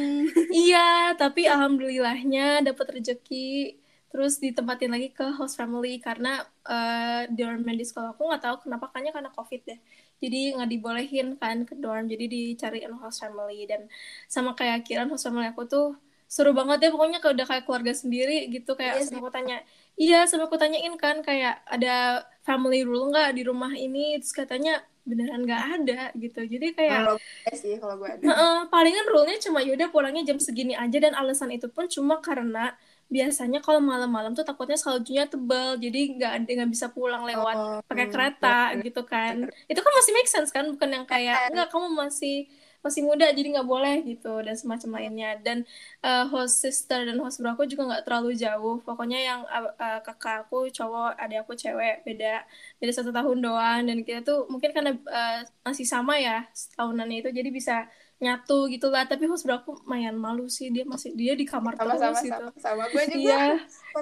iya 0.51 1.15
tapi 1.15 1.47
alhamdulillahnya 1.47 2.67
dapat 2.67 2.99
rezeki 2.99 3.79
terus 4.09 4.41
ditempatin 4.41 4.89
lagi 4.89 5.13
ke 5.13 5.37
host 5.37 5.61
family 5.61 6.01
karena 6.01 6.41
uh, 6.65 7.29
dorm 7.29 7.61
di 7.69 7.85
sekolah 7.85 8.17
aku 8.17 8.25
nggak 8.25 8.43
tahu 8.43 8.57
kenapa 8.65 8.89
kayaknya 8.89 9.13
karena 9.13 9.31
covid 9.37 9.61
deh. 9.69 9.79
Jadi 10.19 10.57
nggak 10.57 10.69
dibolehin 10.73 11.29
kan 11.37 11.69
ke 11.69 11.77
dorm 11.77 12.09
jadi 12.09 12.25
dicariin 12.25 12.97
host 12.97 13.21
family. 13.21 13.69
Dan 13.69 13.87
sama 14.27 14.57
kayak 14.57 14.89
kiran 14.89 15.13
host 15.13 15.29
family 15.29 15.53
aku 15.53 15.69
tuh 15.69 15.89
seru 16.29 16.53
banget 16.53 16.89
ya 16.89 16.89
pokoknya 16.93 17.25
kalau 17.25 17.33
udah 17.41 17.47
kayak 17.49 17.65
keluarga 17.65 17.93
sendiri 17.97 18.53
gitu 18.53 18.77
kayak 18.77 19.01
yes. 19.01 19.09
Iya 19.09 19.17
aku 19.17 19.31
tanya 19.33 19.57
iya 19.97 20.19
sama 20.29 20.45
aku 20.45 20.61
tanyain 20.61 20.93
kan 21.01 21.25
kayak 21.25 21.65
ada 21.65 22.29
family 22.45 22.85
rule 22.85 23.13
nggak 23.13 23.37
di 23.37 23.43
rumah 23.45 23.73
ini? 23.77 24.17
Terus 24.21 24.33
katanya 24.33 24.81
beneran 25.09 25.45
nggak 25.49 25.65
ada 25.81 26.01
gitu. 26.17 26.41
Jadi 26.45 26.77
kayak 26.77 27.01
kalau 27.05 27.17
sih 27.57 27.77
kalau 27.81 27.97
gue 27.97 28.09
ada. 28.09 28.25
Uh, 28.29 28.61
palingan 28.69 29.09
rule-nya 29.09 29.41
cuma 29.41 29.65
yaudah 29.65 29.89
pulangnya 29.89 30.25
jam 30.29 30.37
segini 30.37 30.77
aja 30.77 31.01
dan 31.01 31.17
alasan 31.17 31.49
itu 31.49 31.69
pun 31.73 31.89
cuma 31.89 32.21
karena 32.21 32.77
biasanya 33.09 33.65
kalau 33.65 33.81
malam-malam 33.81 34.37
tuh 34.37 34.45
takutnya 34.45 34.77
saljunya 34.77 35.25
tebal 35.25 35.81
jadi 35.81 36.01
nggak 36.13 36.33
ada 36.39 36.51
nggak 36.61 36.73
bisa 36.73 36.87
pulang 36.93 37.25
lewat 37.25 37.57
oh, 37.57 37.81
pakai 37.89 38.07
kereta 38.13 38.77
hmm, 38.77 38.85
gitu 38.85 39.03
kan. 39.09 39.49
Itu 39.65 39.81
kan 39.81 39.93
masih 39.97 40.13
make 40.13 40.29
sense 40.29 40.53
kan 40.53 40.69
bukan 40.69 40.89
yang 40.93 41.07
kayak 41.09 41.49
nggak 41.49 41.73
kamu 41.73 41.89
masih 41.97 42.45
masih 42.79 43.03
muda 43.03 43.27
jadi 43.35 43.59
nggak 43.59 43.67
boleh 43.67 44.07
gitu 44.07 44.45
dan 44.45 44.55
semacam 44.61 45.01
lainnya. 45.01 45.41
Dan 45.41 45.65
uh, 46.05 46.29
host 46.29 46.61
sister 46.61 47.09
dan 47.09 47.17
host 47.17 47.41
bro 47.41 47.57
aku 47.57 47.65
juga 47.65 47.89
nggak 47.89 48.05
terlalu 48.05 48.37
jauh. 48.37 48.85
Pokoknya 48.85 49.19
yang 49.25 49.41
uh, 49.49 49.73
uh, 49.73 50.01
kakak 50.05 50.45
aku 50.45 50.69
cowok 50.69 51.17
adik 51.17 51.49
aku 51.49 51.57
cewek 51.57 52.05
beda 52.05 52.45
beda 52.77 52.93
satu 52.93 53.09
tahun 53.09 53.41
doang. 53.41 53.89
Dan 53.89 54.05
kita 54.05 54.21
tuh 54.21 54.45
mungkin 54.53 54.77
karena 54.77 54.93
uh, 55.09 55.41
masih 55.65 55.89
sama 55.89 56.21
ya 56.21 56.45
tahunannya 56.77 57.25
itu 57.25 57.33
jadi 57.33 57.49
bisa 57.49 57.89
nyatu 58.19 58.67
gitu 58.71 58.91
lah. 58.91 59.07
Tapi 59.07 59.25
host 59.31 59.47
bro 59.47 59.63
aku 59.63 59.79
lumayan 59.83 60.19
malu 60.19 60.47
sih. 60.51 60.71
Dia 60.75 60.85
masih 60.85 61.15
dia 61.15 61.39
di 61.39 61.47
kamar 61.47 61.79
sama, 61.79 61.97
terus 61.97 62.01
sama, 62.03 62.21
gitu. 62.21 62.35
sama, 62.35 62.51
sama 62.59 62.85
gue 62.91 63.05
juga. 63.15 63.37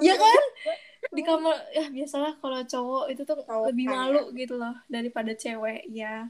Iya. 0.01 0.13
Ya 0.13 0.15
kan? 0.17 0.43
di 1.07 1.21
kamar 1.23 1.55
ya 1.71 1.87
biasalah 1.87 2.35
kalau 2.41 2.59
cowok 2.67 3.05
itu 3.13 3.21
tuh 3.23 3.39
cowok 3.45 3.71
lebih 3.71 3.85
kan, 3.87 3.95
malu 3.95 4.23
ya. 4.33 4.43
gitu 4.43 4.55
loh 4.59 4.75
daripada 4.89 5.31
cewek 5.37 5.87
ya. 5.93 6.27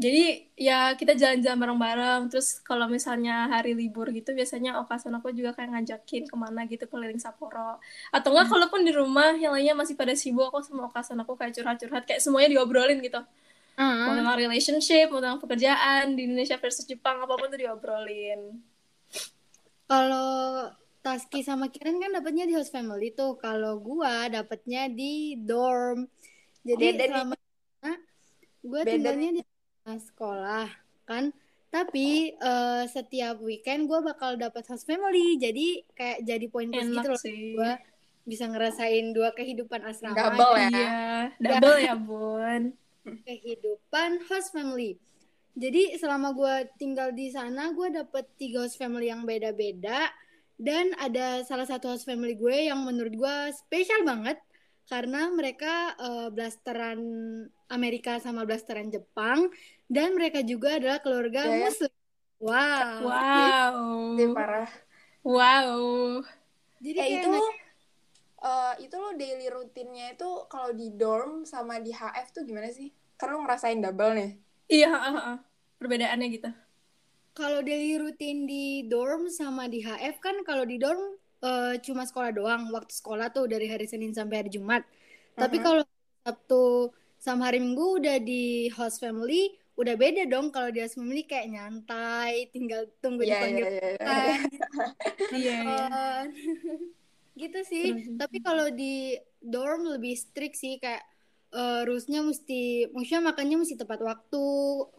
Jadi 0.00 0.50
ya 0.56 0.96
kita 0.96 1.14
jalan-jalan 1.14 1.58
bareng-bareng. 1.62 2.20
Terus 2.32 2.58
kalau 2.64 2.88
misalnya 2.88 3.46
hari 3.52 3.76
libur 3.76 4.08
gitu 4.10 4.32
biasanya 4.32 4.80
okasan 4.80 5.14
aku 5.14 5.30
juga 5.36 5.52
kayak 5.52 5.78
ngajakin 5.78 6.26
ke 6.26 6.36
mana 6.36 6.64
gitu 6.66 6.88
keliling 6.88 7.20
Sapporo. 7.20 7.78
Atau 8.10 8.32
enggak 8.32 8.48
hmm. 8.48 8.52
kalaupun 8.56 8.80
di 8.88 8.92
rumah 8.92 9.36
yang 9.36 9.52
lainnya 9.52 9.76
masih 9.76 9.94
pada 9.94 10.16
sibuk 10.16 10.48
aku 10.48 10.64
sama 10.64 10.88
okasan 10.88 11.20
aku 11.20 11.36
kayak 11.36 11.54
curhat-curhat. 11.54 12.02
Kayak 12.08 12.20
semuanya 12.24 12.56
diobrolin 12.56 12.98
gitu 13.04 13.20
hmm. 13.76 14.04
mau 14.06 14.12
tentang 14.16 14.38
relationship 14.38 15.06
mau 15.08 15.20
tentang 15.20 15.42
pekerjaan 15.42 16.16
di 16.16 16.28
Indonesia 16.28 16.56
versus 16.60 16.84
Jepang 16.84 17.22
apa 17.24 17.34
pun 17.36 17.48
tuh 17.48 17.60
diobrolin. 17.60 18.60
Kalau 19.86 20.70
Taski 21.02 21.42
sama 21.42 21.66
Kiran 21.68 21.98
kan 21.98 22.14
dapatnya 22.14 22.46
di 22.46 22.54
host 22.54 22.70
family 22.70 23.10
tuh. 23.10 23.34
Kalau 23.36 23.82
gua 23.82 24.30
dapatnya 24.30 24.86
di 24.86 25.34
dorm. 25.34 26.06
Jadi 26.62 26.94
Beda 26.94 27.04
selama 27.10 27.34
gue 28.62 28.80
tinggalnya 28.86 29.30
di 29.36 29.42
sekolah 29.84 30.70
kan. 31.04 31.34
Tapi 31.72 32.36
uh, 32.38 32.84
setiap 32.86 33.42
weekend 33.42 33.90
gue 33.90 33.98
bakal 33.98 34.38
dapat 34.38 34.62
host 34.70 34.86
family. 34.86 35.40
Jadi 35.42 35.82
kayak 35.98 36.22
jadi 36.22 36.46
poin 36.46 36.70
plus 36.70 36.86
gitu 36.86 37.08
loh. 37.10 37.22
gue 37.58 37.72
bisa 38.22 38.46
ngerasain 38.46 39.10
dua 39.10 39.34
kehidupan 39.34 39.82
asrama. 39.82 40.14
Double 40.14 40.54
ya. 40.54 40.70
Iya. 40.70 41.02
Double 41.42 41.78
ya 41.82 41.94
bun 41.98 42.78
kehidupan 43.04 44.22
host 44.30 44.54
family 44.54 44.98
jadi 45.52 46.00
selama 46.00 46.32
gue 46.32 46.54
tinggal 46.80 47.12
di 47.12 47.28
sana 47.28 47.76
gue 47.76 47.92
dapet 47.92 48.24
tiga 48.40 48.64
host 48.64 48.80
family 48.80 49.12
yang 49.12 49.28
beda-beda 49.28 50.08
dan 50.56 50.94
ada 50.96 51.42
salah 51.42 51.66
satu 51.68 51.92
host 51.92 52.08
family 52.08 52.38
gue 52.38 52.70
yang 52.72 52.80
menurut 52.86 53.12
gue 53.12 53.36
spesial 53.52 54.06
banget 54.06 54.40
karena 54.90 55.30
mereka 55.30 55.94
uh, 55.96 56.28
blasteran 56.28 57.00
Amerika 57.70 58.18
sama 58.18 58.44
blasteran 58.44 58.90
Jepang 58.90 59.48
dan 59.86 60.12
mereka 60.16 60.42
juga 60.42 60.76
adalah 60.76 60.98
keluarga 61.00 61.48
yeah. 61.48 61.60
Muslim. 61.68 61.92
Wow. 62.42 62.98
Wow. 63.06 63.78
Jadi 64.18 64.32
parah. 64.34 64.70
Wow. 65.22 65.72
Jadi 66.82 66.98
eh, 66.98 67.08
itu 67.22 67.32
uh, 68.42 68.74
itu 68.82 68.94
lo 68.98 69.14
daily 69.14 69.48
rutinnya 69.48 70.18
itu 70.18 70.28
kalau 70.50 70.74
di 70.74 70.90
dorm 70.92 71.46
sama 71.46 71.78
di 71.78 71.94
HF 71.94 72.34
tuh 72.34 72.42
gimana 72.42 72.68
sih? 72.74 72.90
Karena 73.16 73.38
lo 73.38 73.40
ngerasain 73.46 73.78
double 73.78 74.12
nih. 74.18 74.30
Iya, 74.68 74.92
uh, 74.92 75.16
uh, 75.16 75.36
perbedaannya 75.78 76.28
gitu. 76.34 76.50
Kalau 77.32 77.64
daily 77.64 77.96
rutin 77.96 78.44
di 78.44 78.84
dorm 78.84 79.32
sama 79.32 79.70
di 79.70 79.80
HF 79.80 80.20
kan 80.20 80.36
kalau 80.44 80.68
di 80.68 80.76
dorm 80.76 81.22
uh, 81.42 81.74
cuma 81.82 82.06
sekolah 82.06 82.30
doang 82.32 82.70
waktu 82.70 82.92
sekolah 82.94 83.34
tuh 83.34 83.50
dari 83.50 83.66
hari 83.68 83.84
Senin 83.90 84.14
sampai 84.14 84.46
hari 84.46 84.50
Jumat 84.50 84.86
uh-huh. 84.86 85.40
tapi 85.42 85.58
kalau 85.60 85.82
Sabtu 86.22 86.94
sama 87.18 87.50
hari 87.50 87.58
Minggu 87.58 87.98
udah 87.98 88.16
di 88.22 88.70
host 88.70 89.02
family 89.02 89.58
udah 89.74 89.94
beda 89.98 90.28
dong 90.30 90.54
kalau 90.54 90.70
di 90.70 90.80
host 90.80 90.96
family 90.96 91.26
kayak 91.26 91.50
nyantai 91.50 92.46
tinggal 92.54 92.86
tunggu 93.02 93.26
yeah, 93.26 93.30
dipanggil 93.34 93.66
yeah, 93.66 93.74
yeah, 93.74 93.92
yeah. 93.98 94.38
iya, 95.34 95.56
iya. 95.58 95.86
gitu 97.32 97.58
sih. 97.64 97.84
Uh-huh. 97.92 98.16
tapi 98.20 98.38
kalau 98.44 98.68
di 98.68 99.16
dorm 99.40 99.88
lebih 99.88 100.14
strict 100.14 100.56
sih 100.60 100.76
kayak 100.76 101.02
uh, 101.52 101.80
rulesnya 101.84 102.20
mesti 102.24 102.92
maksudnya 102.92 103.32
makannya 103.32 103.56
mesti 103.60 103.74
tepat 103.76 104.00
waktu 104.04 104.44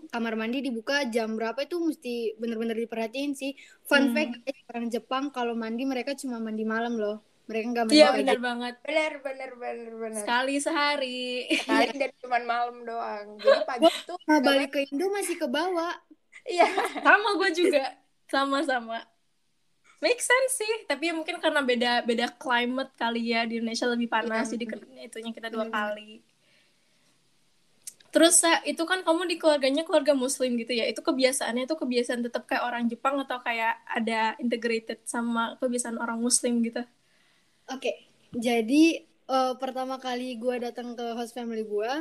kamar 0.09 0.33
mandi 0.37 0.65
dibuka 0.65 1.05
jam 1.09 1.35
berapa 1.37 1.65
itu 1.65 1.77
mesti 1.81 2.37
bener-bener 2.37 2.77
diperhatiin 2.77 3.33
sih. 3.37 3.53
Fun 3.85 4.11
hmm. 4.11 4.13
fact 4.13 4.33
orang 4.73 4.87
Jepang 4.89 5.25
kalau 5.29 5.53
mandi 5.57 5.83
mereka 5.85 6.17
cuma 6.17 6.41
mandi 6.41 6.65
malam 6.65 6.97
loh. 6.97 7.21
Mereka 7.43 7.65
nggak 7.75 7.85
mandi 7.91 7.99
iya 7.99 8.09
benar 8.15 8.39
banget. 8.39 8.73
Benar 8.87 9.13
benar 9.19 9.51
benar 9.59 9.91
benar 9.99 10.21
sekali 10.23 10.55
sehari. 10.57 11.51
Sekali 11.51 11.91
dan 12.01 12.11
cuma 12.17 12.37
malam 12.41 12.77
doang. 12.87 13.27
Jadi 13.37 13.61
pagi 13.67 13.85
tuh 14.07 14.17
mau 14.25 14.39
balik 14.39 14.69
ke 14.73 14.79
Indo 14.89 15.05
masih 15.11 15.35
ke 15.37 15.47
bawah. 15.49 15.93
Iya. 16.47 16.67
Sama 17.03 17.29
gue 17.39 17.49
juga. 17.55 17.83
Sama-sama 18.31 19.12
make 20.03 20.19
sense 20.19 20.59
sih 20.59 20.73
tapi 20.83 21.15
mungkin 21.15 21.39
karena 21.39 21.63
beda 21.63 22.03
beda 22.03 22.35
climate 22.35 22.91
kali 22.99 23.31
ya 23.31 23.47
di 23.47 23.63
Indonesia 23.63 23.87
lebih 23.87 24.11
panas 24.11 24.51
yeah. 24.51 24.59
jadi 24.59 24.63
itunya 25.07 25.31
kita 25.31 25.47
dua 25.47 25.71
yeah. 25.71 25.73
kali 25.73 26.11
Terus 28.13 28.45
itu 28.69 28.85
kan 28.85 29.01
kamu 29.01 29.25
di 29.25 29.41
keluarganya 29.41 29.81
keluarga 29.81 30.13
muslim 30.13 30.53
gitu 30.61 30.69
ya. 30.69 30.85
Itu 30.85 31.01
kebiasaannya 31.01 31.65
itu 31.65 31.73
kebiasaan 31.73 32.21
tetap 32.21 32.45
kayak 32.45 32.61
orang 32.61 32.85
Jepang 32.85 33.17
atau 33.17 33.41
kayak 33.41 33.81
ada 33.89 34.37
integrated 34.37 35.01
sama 35.01 35.57
kebiasaan 35.57 35.97
orang 35.97 36.21
muslim 36.21 36.61
gitu. 36.61 36.85
Oke. 37.73 37.81
Okay. 37.81 37.95
Jadi 38.37 39.01
uh, 39.25 39.57
pertama 39.57 39.97
kali 39.97 40.37
gue 40.37 40.55
datang 40.61 40.93
ke 40.93 41.05
host 41.17 41.33
family 41.33 41.65
gue 41.65 41.91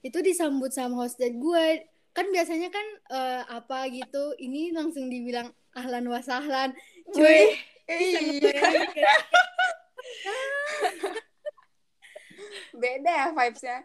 itu 0.00 0.18
disambut 0.24 0.72
sama 0.72 1.04
host 1.04 1.20
dan 1.20 1.36
gue 1.36 1.84
kan 2.16 2.26
biasanya 2.32 2.72
kan 2.72 2.86
uh, 3.12 3.42
apa 3.60 3.92
gitu 3.92 4.34
ini 4.40 4.72
langsung 4.72 5.12
dibilang 5.12 5.52
ahlan 5.76 6.08
wasahlan 6.08 6.72
cuy 7.14 7.56
beda 12.80 13.10
ya 13.10 13.26
vibesnya 13.32 13.80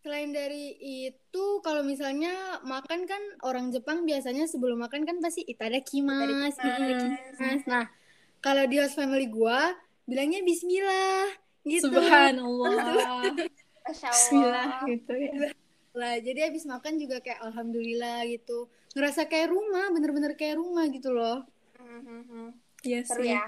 Selain 0.00 0.32
dari 0.32 0.80
itu, 0.80 1.44
kalau 1.60 1.84
misalnya 1.84 2.56
makan 2.64 3.04
kan 3.04 3.20
orang 3.44 3.68
Jepang 3.68 4.08
biasanya 4.08 4.48
sebelum 4.48 4.80
makan 4.80 5.04
kan 5.04 5.20
pasti 5.20 5.44
itadakimasu, 5.44 6.56
itadakimasu. 6.56 7.68
Nah, 7.68 7.84
kalau 8.40 8.64
di 8.64 8.80
host 8.80 8.96
family 8.96 9.28
gua 9.28 9.76
bilangnya 10.08 10.40
bismillah 10.40 11.36
gitu. 11.68 11.92
Subhanallah. 11.92 13.36
Bismillah 13.90 14.86
gitu 14.86 15.12
ya. 15.18 15.50
Lah, 15.98 16.14
jadi 16.22 16.48
habis 16.48 16.64
makan 16.64 16.96
juga 16.96 17.20
kayak 17.20 17.42
alhamdulillah 17.42 18.22
gitu. 18.30 18.70
Ngerasa 18.94 19.26
kayak 19.26 19.50
rumah, 19.50 19.90
bener-bener 19.90 20.38
kayak 20.38 20.62
rumah 20.62 20.86
gitu 20.88 21.10
loh. 21.10 21.42
Iya 22.80 23.00
Seru 23.04 23.24
sih. 23.24 23.34
ya. 23.34 23.44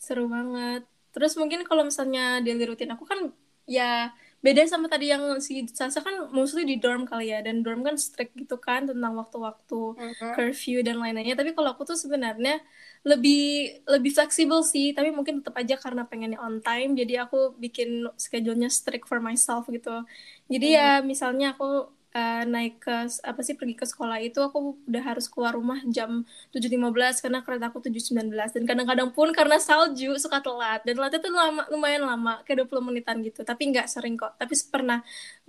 Seru 0.00 0.24
banget. 0.30 0.82
Terus 1.10 1.32
mungkin 1.36 1.66
kalau 1.66 1.82
misalnya 1.84 2.38
daily 2.40 2.64
rutin 2.64 2.94
aku 2.94 3.04
kan 3.04 3.34
ya 3.68 4.14
beda 4.40 4.64
sama 4.64 4.88
tadi 4.88 5.12
yang 5.12 5.36
si 5.36 5.68
Sasa 5.68 6.00
kan 6.00 6.32
mostly 6.32 6.64
di 6.64 6.80
dorm 6.80 7.04
kali 7.04 7.28
ya 7.28 7.44
dan 7.44 7.60
dorm 7.60 7.84
kan 7.84 8.00
strict 8.00 8.32
gitu 8.32 8.56
kan 8.56 8.88
tentang 8.88 9.12
waktu-waktu 9.20 9.80
uh-huh. 10.00 10.32
curfew 10.32 10.80
dan 10.80 10.96
lain-lainnya 10.96 11.36
tapi 11.36 11.52
kalau 11.52 11.76
aku 11.76 11.84
tuh 11.84 11.96
sebenarnya 12.00 12.56
lebih 13.04 13.84
lebih 13.84 14.16
fleksibel 14.16 14.64
sih 14.64 14.96
tapi 14.96 15.12
mungkin 15.12 15.44
tetap 15.44 15.60
aja 15.60 15.76
karena 15.76 16.08
pengennya 16.08 16.40
on 16.40 16.64
time 16.64 16.96
jadi 16.96 17.28
aku 17.28 17.52
bikin 17.60 18.08
schedule-nya 18.16 18.72
strict 18.72 19.04
for 19.04 19.20
myself 19.20 19.68
gitu 19.68 20.08
jadi 20.48 20.68
uh-huh. 20.72 21.04
ya 21.04 21.04
misalnya 21.04 21.52
aku 21.52 21.92
uh, 22.14 22.42
naik 22.46 22.82
ke 22.82 22.96
apa 23.22 23.40
sih 23.42 23.54
pergi 23.54 23.74
ke 23.78 23.86
sekolah 23.86 24.18
itu 24.22 24.38
aku 24.42 24.78
udah 24.86 25.02
harus 25.02 25.30
keluar 25.30 25.54
rumah 25.54 25.78
jam 25.86 26.26
7.15 26.54 27.22
karena 27.22 27.38
kereta 27.46 27.70
aku 27.70 27.78
7.19 27.86 28.34
dan 28.34 28.62
kadang-kadang 28.66 29.10
pun 29.14 29.30
karena 29.30 29.56
salju 29.62 30.14
suka 30.18 30.42
telat. 30.42 30.82
Dan 30.82 30.98
telatnya 30.98 31.20
tuh 31.22 31.32
lama 31.32 31.62
lumayan 31.70 32.02
lama 32.06 32.42
kayak 32.42 32.66
20 32.66 32.88
menitan 32.90 33.16
gitu. 33.22 33.46
Tapi 33.46 33.70
nggak 33.70 33.86
sering 33.86 34.18
kok. 34.18 34.34
Tapi 34.36 34.54
pernah 34.70 34.98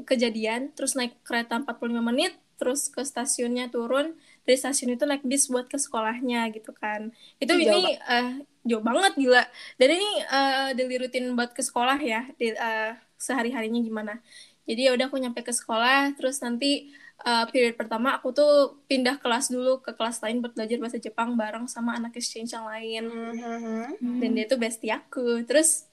kejadian 0.01 0.73
terus 0.77 0.93
naik 0.93 1.21
kereta 1.25 1.61
45 1.61 2.01
menit 2.01 2.33
terus 2.61 2.93
ke 2.93 3.01
stasiunnya 3.01 3.73
turun. 3.73 4.13
Dari 4.45 4.57
stasiun 4.57 4.93
itu 4.97 5.05
naik 5.05 5.25
bis 5.25 5.49
buat 5.49 5.65
ke 5.65 5.77
sekolahnya 5.81 6.49
gitu 6.53 6.73
kan. 6.77 7.09
Itu 7.41 7.57
jauh 7.57 7.65
ini 7.65 7.97
uh, 8.05 8.41
jauh 8.65 8.83
banget 8.85 9.17
gila. 9.17 9.43
Dan 9.81 9.89
ini 9.97 10.09
uh, 10.29 10.69
daily 10.77 11.01
rutin 11.01 11.33
buat 11.33 11.57
ke 11.57 11.65
sekolah 11.65 11.97
ya 11.97 12.29
di, 12.37 12.53
uh, 12.53 12.93
sehari 13.21 13.53
harinya 13.53 13.77
gimana 13.85 14.17
jadi 14.71 14.81
ya 14.87 14.91
udah 14.95 15.11
aku 15.11 15.19
nyampe 15.19 15.43
ke 15.43 15.51
sekolah 15.51 16.15
terus 16.15 16.39
nanti 16.39 16.95
uh, 17.25 17.45
period 17.49 17.77
pertama 17.77 18.17
aku 18.17 18.33
tuh 18.33 18.81
pindah 18.89 19.21
kelas 19.21 19.49
dulu 19.51 19.81
ke 19.81 19.93
kelas 19.93 20.21
lain 20.23 20.41
buat 20.41 20.53
belajar 20.57 20.77
bahasa 20.81 20.97
Jepang 20.97 21.37
bareng 21.37 21.65
sama 21.69 21.97
anak 21.97 22.17
exchange 22.17 22.53
yang 22.53 22.65
lain. 22.65 23.03
Mhm. 23.09 24.19
dan 24.21 24.29
dia 24.33 24.45
tuh 24.49 24.59
bestie 24.59 24.93
aku. 24.93 25.45
Terus 25.45 25.85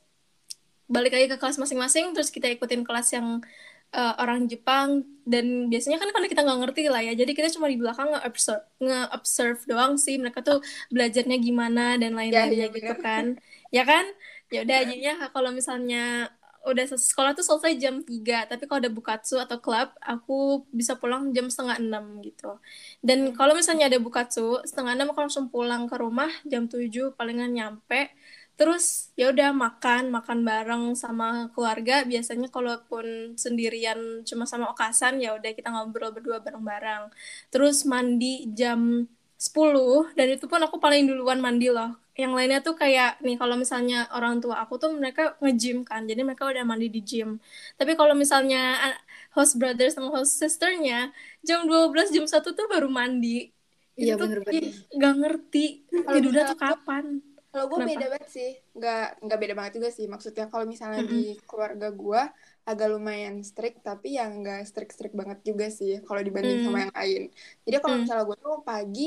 balik 0.88 1.12
lagi 1.12 1.28
ke 1.28 1.36
kelas 1.36 1.60
masing-masing 1.60 2.16
terus 2.16 2.32
kita 2.32 2.48
ikutin 2.48 2.80
kelas 2.80 3.12
yang 3.12 3.44
uh, 3.92 4.14
orang 4.20 4.48
Jepang. 4.48 5.04
Dan 5.28 5.68
biasanya 5.68 6.00
kan 6.00 6.08
kalau 6.08 6.26
kita 6.26 6.40
nggak 6.40 6.60
ngerti 6.64 6.82
lah 6.88 7.04
ya 7.04 7.12
jadi 7.12 7.32
kita 7.36 7.52
cuma 7.52 7.68
di 7.68 7.76
belakang 7.76 8.08
nge-observe 8.08 8.64
nge-observe 8.80 9.60
doang 9.68 10.00
sih. 10.00 10.16
Mereka 10.16 10.40
tuh 10.40 10.64
belajarnya 10.88 11.36
gimana 11.40 12.00
dan 12.00 12.16
lain-lainnya 12.16 12.68
iya, 12.68 12.74
gitu 12.74 12.94
bener. 12.96 13.04
kan. 13.04 13.24
Ya 13.68 13.84
kan? 13.84 14.08
Ya 14.48 14.64
udah 14.64 14.80
jadinya 14.80 15.28
kalau 15.28 15.52
misalnya 15.52 16.32
udah 16.70 16.84
sekolah 16.94 17.32
tuh 17.38 17.44
selesai 17.48 17.72
jam 17.82 17.94
3 18.04 18.48
tapi 18.50 18.64
kalau 18.68 18.80
ada 18.84 18.92
bukatsu 18.92 19.36
atau 19.40 19.58
klub 19.64 19.88
aku 20.00 20.68
bisa 20.72 20.92
pulang 21.00 21.32
jam 21.36 21.46
setengah 21.52 21.76
enam 21.82 22.04
gitu. 22.26 22.60
Dan 23.00 23.18
kalau 23.38 23.52
misalnya 23.58 23.88
ada 23.90 23.98
bukatsu 24.00 24.62
setengah 24.68 24.92
enam 24.96 25.08
aku 25.12 25.20
langsung 25.24 25.46
pulang 25.52 25.88
ke 25.90 25.96
rumah 25.98 26.30
jam 26.46 26.68
7 26.70 27.16
palingan 27.18 27.50
nyampe. 27.56 28.12
Terus 28.58 29.14
ya 29.14 29.30
udah 29.30 29.54
makan 29.54 30.10
makan 30.10 30.38
bareng 30.48 30.84
sama 30.98 31.46
keluarga. 31.54 32.02
Biasanya 32.02 32.48
kalaupun 32.50 33.38
sendirian 33.38 34.26
cuma 34.28 34.44
sama 34.50 34.66
okasan 34.74 35.22
ya 35.22 35.38
udah 35.38 35.50
kita 35.54 35.70
ngobrol 35.70 36.10
berdua 36.16 36.42
bareng-bareng. 36.42 37.10
Terus 37.54 37.86
mandi 37.86 38.50
jam 38.58 39.06
10 39.38 40.10
dan 40.18 40.26
itu 40.34 40.44
pun 40.50 40.60
aku 40.66 40.76
paling 40.84 41.02
duluan 41.08 41.38
mandi 41.46 41.66
loh 41.76 41.90
yang 42.18 42.32
lainnya 42.36 42.58
tuh 42.66 42.74
kayak 42.82 43.22
nih 43.24 43.36
kalau 43.40 43.54
misalnya 43.62 43.96
orang 44.16 44.34
tua 44.42 44.56
aku 44.62 44.74
tuh 44.82 44.90
mereka 45.00 45.38
nge-gym 45.42 45.76
kan 45.88 46.00
jadi 46.10 46.20
mereka 46.26 46.44
udah 46.50 46.64
mandi 46.70 46.86
di 46.94 47.00
gym 47.08 47.28
tapi 47.78 47.92
kalau 47.98 48.14
misalnya 48.22 48.58
ah, 48.84 48.96
host 49.38 49.54
brothers 49.60 49.94
sama 49.96 50.08
host 50.16 50.32
sisternya 50.42 51.14
jam 51.46 51.60
12 51.70 52.10
jam 52.14 52.26
1 52.26 52.48
tuh 52.58 52.66
baru 52.72 52.88
mandi 52.90 53.28
Iya, 54.00 54.12
bener-bener. 54.20 54.56
ih, 54.56 54.66
gak 55.02 55.12
ngerti 55.20 55.58
Kalau 56.04 56.20
tidurnya 56.22 56.42
tuh 56.50 56.58
kapan 56.64 57.04
Kalau 57.52 57.64
gue 57.72 57.80
beda 57.90 58.04
banget 58.12 58.28
sih, 58.36 58.48
nggak 58.76 58.98
nggak 59.24 59.38
beda 59.42 59.54
banget 59.58 59.72
juga 59.78 59.90
sih. 59.96 60.06
Maksudnya 60.12 60.44
kalau 60.52 60.66
misalnya 60.72 61.00
di 61.12 61.16
keluarga 61.48 61.86
gue 62.00 62.20
agak 62.68 62.86
lumayan 62.94 63.36
strict, 63.50 63.76
tapi 63.88 64.08
yang 64.18 64.30
nggak 64.40 64.58
strict-strict 64.68 65.14
banget 65.20 65.38
juga 65.48 65.66
sih. 65.78 65.90
Kalau 66.06 66.20
dibanding 66.28 66.58
Hmm. 66.58 66.64
sama 66.64 66.78
yang 66.84 66.92
lain. 67.00 67.22
Jadi 67.64 67.76
kalau 67.84 67.96
Hmm. 67.96 68.02
misalnya 68.02 68.24
gue 68.30 68.38
tuh 68.44 68.54
pagi, 68.68 69.02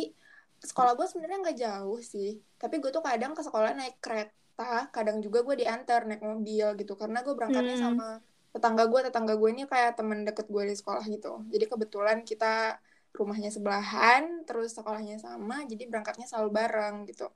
sekolah 0.62 0.94
gue 0.98 1.08
sebenarnya 1.10 1.38
nggak 1.44 1.58
jauh 1.66 2.00
sih. 2.02 2.30
Tapi 2.62 2.76
gue 2.82 2.92
tuh 2.94 3.04
kadang 3.04 3.34
ke 3.38 3.42
sekolah 3.48 3.74
naik 3.78 3.98
kereta, 4.04 4.90
kadang 4.96 5.18
juga 5.26 5.42
gue 5.48 5.56
diantar 5.66 6.06
naik 6.10 6.22
mobil 6.22 6.68
gitu. 6.80 6.94
Karena 7.02 7.22
gue 7.26 7.34
berangkatnya 7.38 7.76
Hmm. 7.78 7.84
sama 7.98 8.08
tetangga 8.54 8.84
gue. 8.92 9.00
Tetangga 9.08 9.34
gue 9.42 9.50
ini 9.54 9.64
kayak 9.66 9.98
temen 10.00 10.20
deket 10.28 10.48
gue 10.54 10.64
di 10.70 10.76
sekolah 10.78 11.04
gitu. 11.10 11.42
Jadi 11.54 11.66
kebetulan 11.72 12.18
kita 12.24 12.78
rumahnya 13.12 13.52
sebelahan, 13.52 14.48
terus 14.48 14.72
sekolahnya 14.78 15.20
sama, 15.20 15.68
jadi 15.68 15.84
berangkatnya 15.92 16.26
selalu 16.32 16.50
bareng 16.56 16.96
gitu. 17.12 17.28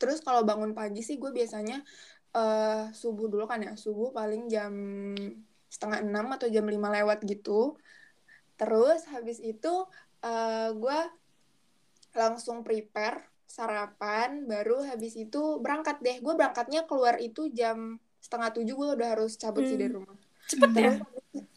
Terus 0.00 0.18
kalau 0.24 0.40
bangun 0.48 0.72
pagi 0.78 1.00
sih 1.04 1.16
gue 1.20 1.30
biasanya 1.32 1.80
eh 2.36 2.84
subuh 2.92 3.26
dulu 3.32 3.44
kan 3.48 3.60
ya, 3.64 3.72
subuh 3.76 4.08
paling 4.12 4.48
jam 4.52 4.72
setengah 5.72 5.98
enam 6.04 6.26
atau 6.36 6.48
jam 6.48 6.64
lima 6.68 6.88
lewat 6.92 7.24
gitu. 7.28 7.76
Terus 8.56 9.04
habis 9.12 9.38
itu 9.40 9.74
eh 10.24 10.70
gue 10.72 10.98
langsung 12.16 12.64
prepare 12.64 13.22
sarapan, 13.46 14.42
baru 14.44 14.82
habis 14.82 15.14
itu 15.14 15.60
berangkat 15.60 16.00
deh. 16.02 16.18
Gue 16.18 16.34
berangkatnya 16.34 16.82
keluar 16.84 17.20
itu 17.20 17.46
jam 17.52 17.96
setengah 18.18 18.50
tujuh 18.52 18.74
gue 18.74 18.88
udah 18.98 19.08
harus 19.14 19.38
cabut 19.38 19.62
sih 19.62 19.78
Hmm. 19.78 19.82
dari 19.84 19.92
rumah. 19.94 20.16
cepet 20.46 20.70
ya 20.72 20.92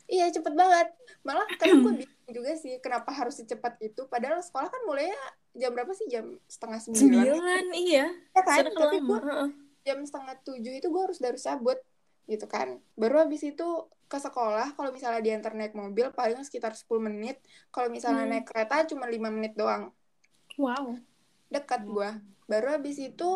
iya 0.09 0.25
cepet 0.29 0.53
banget. 0.53 0.89
Malah 1.21 1.45
kadang 1.57 1.85
gue 1.85 1.93
bingung 2.01 2.31
juga 2.33 2.51
sih 2.57 2.77
kenapa 2.77 3.09
harus 3.13 3.37
secepat 3.37 3.77
itu. 3.79 4.05
Padahal 4.05 4.41
sekolah 4.41 4.69
kan 4.69 4.81
mulainya 4.85 5.17
jam 5.53 5.69
berapa 5.73 5.93
sih? 5.93 6.09
Jam 6.09 6.37
setengah 6.45 6.79
sembilan. 6.81 7.05
sembilan 7.25 7.65
iya 7.73 8.05
Ya 8.09 8.41
kan? 8.41 8.65
Tapi 8.65 8.97
gue 9.01 9.19
jam 9.85 9.99
setengah 10.01 10.35
tujuh 10.43 10.73
itu 10.77 10.87
gue 10.89 11.01
harus 11.01 11.17
harus 11.21 11.41
cabut 11.41 11.77
gitu 12.25 12.45
kan. 12.45 12.77
Baru 12.93 13.21
habis 13.25 13.41
itu 13.41 13.67
ke 14.09 14.17
sekolah 14.17 14.73
kalau 14.73 14.89
misalnya 14.89 15.21
diantar 15.21 15.53
naik 15.53 15.77
mobil 15.77 16.09
paling 16.09 16.41
sekitar 16.41 16.73
10 16.73 16.97
menit. 16.97 17.37
Kalau 17.69 17.93
misalnya 17.93 18.25
Hmm. 18.25 18.33
naik 18.33 18.45
kereta 18.49 18.89
cuma 18.89 19.05
5 19.05 19.29
menit 19.29 19.53
doang. 19.53 19.93
Wow. 20.59 20.85
Dekat 21.47 21.87
gue. 21.87 22.09
Baru 22.51 22.67
habis 22.75 22.99
itu 22.99 23.29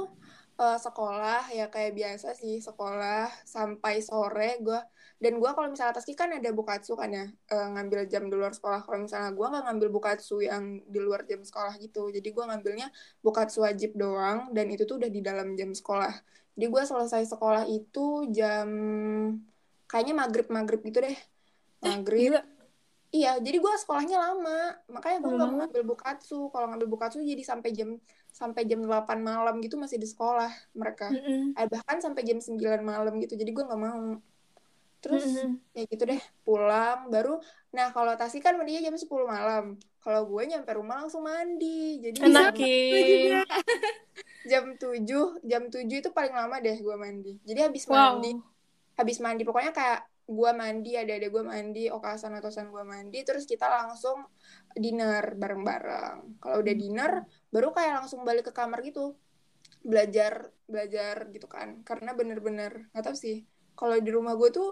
eh, 0.60 0.78
sekolah 0.78 1.50
ya 1.56 1.72
kayak 1.72 1.96
biasa 1.96 2.36
sih 2.36 2.60
sekolah 2.60 3.32
sampai 3.48 4.04
sore 4.04 4.60
gue 4.60 4.80
dan 5.24 5.40
gue 5.40 5.52
kalau 5.56 5.72
misalnya 5.72 5.96
Taski 5.96 6.20
kan 6.20 6.36
ada 6.36 6.52
bukatsu 6.52 7.00
kan 7.00 7.08
ya 7.08 7.26
eh, 7.32 7.68
ngambil 7.72 8.12
jam 8.12 8.28
di 8.28 8.36
luar 8.36 8.52
sekolah. 8.52 8.84
Kalau 8.84 9.00
misalnya 9.08 9.32
gue 9.32 9.48
nggak 9.48 9.64
ngambil 9.72 9.90
bukatsu 9.96 10.44
yang 10.44 10.84
di 10.84 11.00
luar 11.00 11.24
jam 11.24 11.40
sekolah 11.40 11.80
gitu. 11.80 12.12
Jadi 12.12 12.28
gue 12.36 12.44
ngambilnya 12.44 12.92
bukatsu 13.24 13.64
wajib 13.64 13.96
doang 13.96 14.52
dan 14.52 14.68
itu 14.68 14.84
tuh 14.84 15.00
udah 15.00 15.08
di 15.08 15.24
dalam 15.24 15.56
jam 15.56 15.72
sekolah. 15.72 16.12
Jadi 16.60 16.66
gue 16.68 16.84
selesai 16.84 17.24
sekolah 17.32 17.64
itu 17.72 18.28
jam 18.36 18.68
kayaknya 19.88 20.14
maghrib 20.20 20.48
maghrib 20.52 20.82
gitu 20.84 21.00
deh. 21.00 21.18
Maghrib. 21.84 22.36
gila 22.36 22.42
Iya, 23.14 23.38
jadi 23.46 23.58
gue 23.62 23.74
sekolahnya 23.78 24.18
lama, 24.18 24.74
makanya 24.90 25.18
gue 25.22 25.32
nggak 25.38 25.50
banget. 25.54 25.70
ngambil 25.70 25.84
bukatsu. 25.86 26.50
Kalau 26.50 26.66
ngambil 26.66 26.90
bukatsu 26.90 27.22
jadi 27.22 27.44
sampai 27.46 27.70
jam 27.78 27.90
sampai 28.34 28.66
jam 28.66 28.82
8 28.82 29.22
malam 29.22 29.62
gitu 29.62 29.78
masih 29.78 30.02
di 30.02 30.10
sekolah 30.10 30.50
mereka. 30.74 31.14
Mm-mm. 31.14 31.54
Eh, 31.54 31.68
bahkan 31.70 32.02
sampai 32.02 32.26
jam 32.26 32.42
9 32.42 32.82
malam 32.82 33.14
gitu. 33.22 33.38
Jadi 33.38 33.54
gue 33.54 33.64
nggak 33.70 33.82
mau. 33.82 34.18
Terus 34.98 35.46
Mm-mm. 35.46 35.62
ya 35.78 35.84
gitu 35.86 36.04
deh, 36.10 36.22
pulang 36.42 37.14
baru. 37.14 37.38
Nah 37.76 37.94
kalau 37.94 38.18
Tasi 38.18 38.42
kan 38.42 38.58
mandinya 38.58 38.82
jam 38.82 38.98
10 38.98 39.30
malam. 39.30 39.78
Kalau 40.02 40.22
gue 40.26 40.42
nyampe 40.50 40.72
rumah 40.74 41.06
langsung 41.06 41.22
mandi. 41.30 42.02
Jadi 42.02 42.18
enak 42.18 42.58
jam, 42.58 42.58
ya 42.58 43.42
jam 44.52 44.64
7, 44.76 45.46
jam 45.46 45.64
7 45.70 46.02
itu 46.02 46.10
paling 46.12 46.34
lama 46.34 46.56
deh 46.66 46.78
gue 46.82 46.96
mandi. 46.98 47.38
Jadi 47.46 47.60
habis 47.62 47.84
wow 47.88 48.18
mandi, 48.18 48.32
habis 48.98 49.18
mandi 49.22 49.44
pokoknya 49.46 49.72
kayak 49.72 50.02
gue 50.34 50.52
mandi 50.52 50.98
ada 50.98 51.14
ada 51.14 51.28
gue 51.30 51.44
mandi 51.46 51.84
okasan 51.88 52.34
atasan 52.38 52.74
gue 52.74 52.84
mandi 52.84 53.22
terus 53.22 53.46
kita 53.46 53.70
langsung 53.70 54.26
dinner 54.74 55.38
bareng-bareng. 55.38 56.42
Kalau 56.42 56.58
udah 56.60 56.76
dinner 56.76 57.12
baru 57.54 57.70
kayak 57.72 58.04
langsung 58.04 58.26
balik 58.26 58.50
ke 58.50 58.54
kamar 58.54 58.82
gitu. 58.82 59.14
Belajar 59.86 60.50
belajar 60.66 61.30
gitu 61.30 61.46
kan. 61.46 61.86
Karena 61.86 62.18
bener-bener 62.18 62.90
nggak 62.92 63.04
tahu 63.06 63.16
sih 63.18 63.46
kalau 63.78 63.98
di 63.98 64.10
rumah 64.14 64.34
gue 64.38 64.50
tuh 64.54 64.70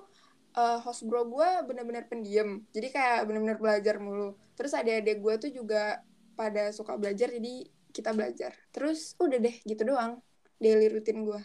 eh, 0.58 0.80
host 0.82 1.06
bro 1.06 1.26
gue 1.30 1.50
bener-bener 1.70 2.10
pendiam. 2.10 2.66
Jadi 2.74 2.88
kayak 2.90 3.30
bener-bener 3.30 3.58
belajar 3.62 3.96
mulu. 4.02 4.36
Terus 4.58 4.74
adik-adik 4.74 5.22
gue 5.22 5.34
tuh 5.48 5.52
juga 5.54 6.02
pada 6.36 6.74
suka 6.74 6.98
belajar 6.98 7.30
jadi 7.30 7.70
kita 7.94 8.12
belajar. 8.18 8.52
Terus 8.74 9.14
udah 9.22 9.38
deh 9.38 9.56
gitu 9.64 9.86
doang 9.86 10.20
daily 10.62 10.90
rutin 10.94 11.26
gue 11.26 11.42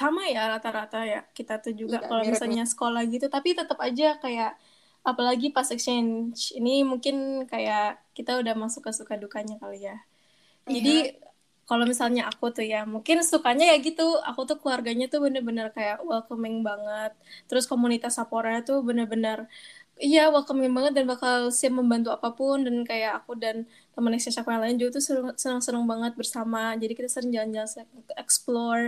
sama 0.00 0.22
ya 0.34 0.40
rata-rata 0.52 0.98
ya 1.12 1.18
kita 1.36 1.52
tuh 1.64 1.72
juga 1.80 1.96
Iya, 1.98 2.06
kalau 2.08 2.24
misalnya 2.32 2.62
sekolah 2.72 3.02
gitu 3.12 3.26
tapi 3.34 3.48
tetap 3.58 3.78
aja 3.88 4.04
kayak 4.22 4.50
apalagi 5.10 5.46
pas 5.56 5.68
exchange. 5.74 6.50
Ini 6.58 6.70
mungkin 6.90 7.14
kayak 7.52 7.82
kita 8.16 8.30
udah 8.42 8.54
masuk 8.62 8.82
ke 8.86 8.92
suka 8.98 9.14
dukanya 9.22 9.54
kali 9.62 9.86
ya. 9.88 9.96
Jadi 10.74 10.90
kalau 11.68 11.84
misalnya 11.92 12.22
aku 12.30 12.44
tuh 12.56 12.66
ya 12.66 12.78
mungkin 12.94 13.16
sukanya 13.26 13.64
ya 13.72 13.76
gitu. 13.86 14.02
Aku 14.28 14.40
tuh 14.48 14.56
keluarganya 14.62 15.04
tuh 15.12 15.20
bener-bener 15.26 15.66
kayak 15.76 15.96
welcoming 16.08 16.56
banget. 16.68 17.12
Terus 17.48 17.64
komunitas 17.70 18.12
Sapora 18.18 18.62
tuh 18.68 18.78
bener-bener 18.88 19.38
iya 19.96 20.20
welcoming 20.34 20.72
banget 20.76 20.92
dan 20.96 21.04
bakal 21.12 21.48
siap 21.58 21.72
membantu 21.80 22.08
apa 22.16 22.28
pun. 22.38 22.58
Dan 22.66 22.76
kayak 22.90 23.12
aku 23.24 23.32
dan 23.38 23.56
teman 23.94 24.12
exchange 24.16 24.38
aku 24.42 24.50
yang 24.54 24.62
lain 24.64 24.76
juga 24.80 24.90
tuh 25.00 25.04
senang-senang 25.42 25.84
banget 25.92 26.12
bersama. 26.20 26.76
Jadi 26.80 26.92
kita 26.98 27.08
sering 27.10 27.30
jalan-jalan 27.34 27.86
explore 28.20 28.84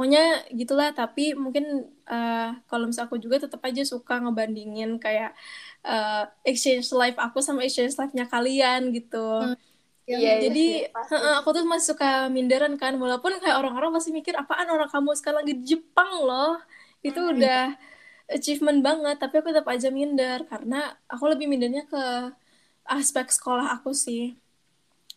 pokoknya 0.00 0.48
gitulah 0.56 0.88
tapi 0.96 1.36
mungkin 1.36 1.64
eh, 2.08 2.48
kalau 2.68 2.84
misal 2.88 3.04
aku 3.04 3.20
juga 3.20 3.36
tetap 3.44 3.60
aja 3.68 3.84
suka 3.84 4.16
ngebandingin 4.24 4.96
kayak 5.04 5.36
eh, 5.84 6.24
exchange 6.48 6.88
life 6.96 7.18
aku 7.20 7.38
sama 7.44 7.60
exchange 7.68 7.94
life-nya 8.00 8.24
kalian 8.32 8.80
gitu 8.96 9.16
Yang 10.10 10.24
Iya, 10.24 10.30
iya, 10.38 10.38
jadi 10.44 10.60
iya, 10.66 10.78
pasti. 10.94 11.14
heeh, 11.14 11.32
aku 11.40 11.48
tuh 11.56 11.64
masih 11.72 11.86
suka 11.94 12.06
minderan 12.36 12.74
kan 12.82 12.92
walaupun 13.02 13.32
kayak 13.42 13.56
orang-orang 13.60 13.90
masih 13.96 14.12
mikir 14.18 14.34
apaan 14.42 14.68
orang 14.74 14.88
kamu 14.94 15.10
sekarang 15.18 15.38
lagi 15.44 15.54
di 15.60 15.64
Jepang 15.76 16.10
loh 16.28 16.58
itu 17.06 17.20
Hmm. 17.30 17.30
udah 17.32 17.74
achievement 18.34 18.80
banget 18.86 19.16
tapi 19.22 19.34
aku 19.40 19.48
tetap 19.52 19.68
aja 19.74 19.88
minder 19.98 20.38
karena 20.50 20.76
aku 21.12 21.24
lebih 21.32 21.46
mindernya 21.52 21.84
ke 21.92 21.98
aspek 22.96 23.26
sekolah 23.36 23.66
aku 23.76 23.90
sih 24.04 24.36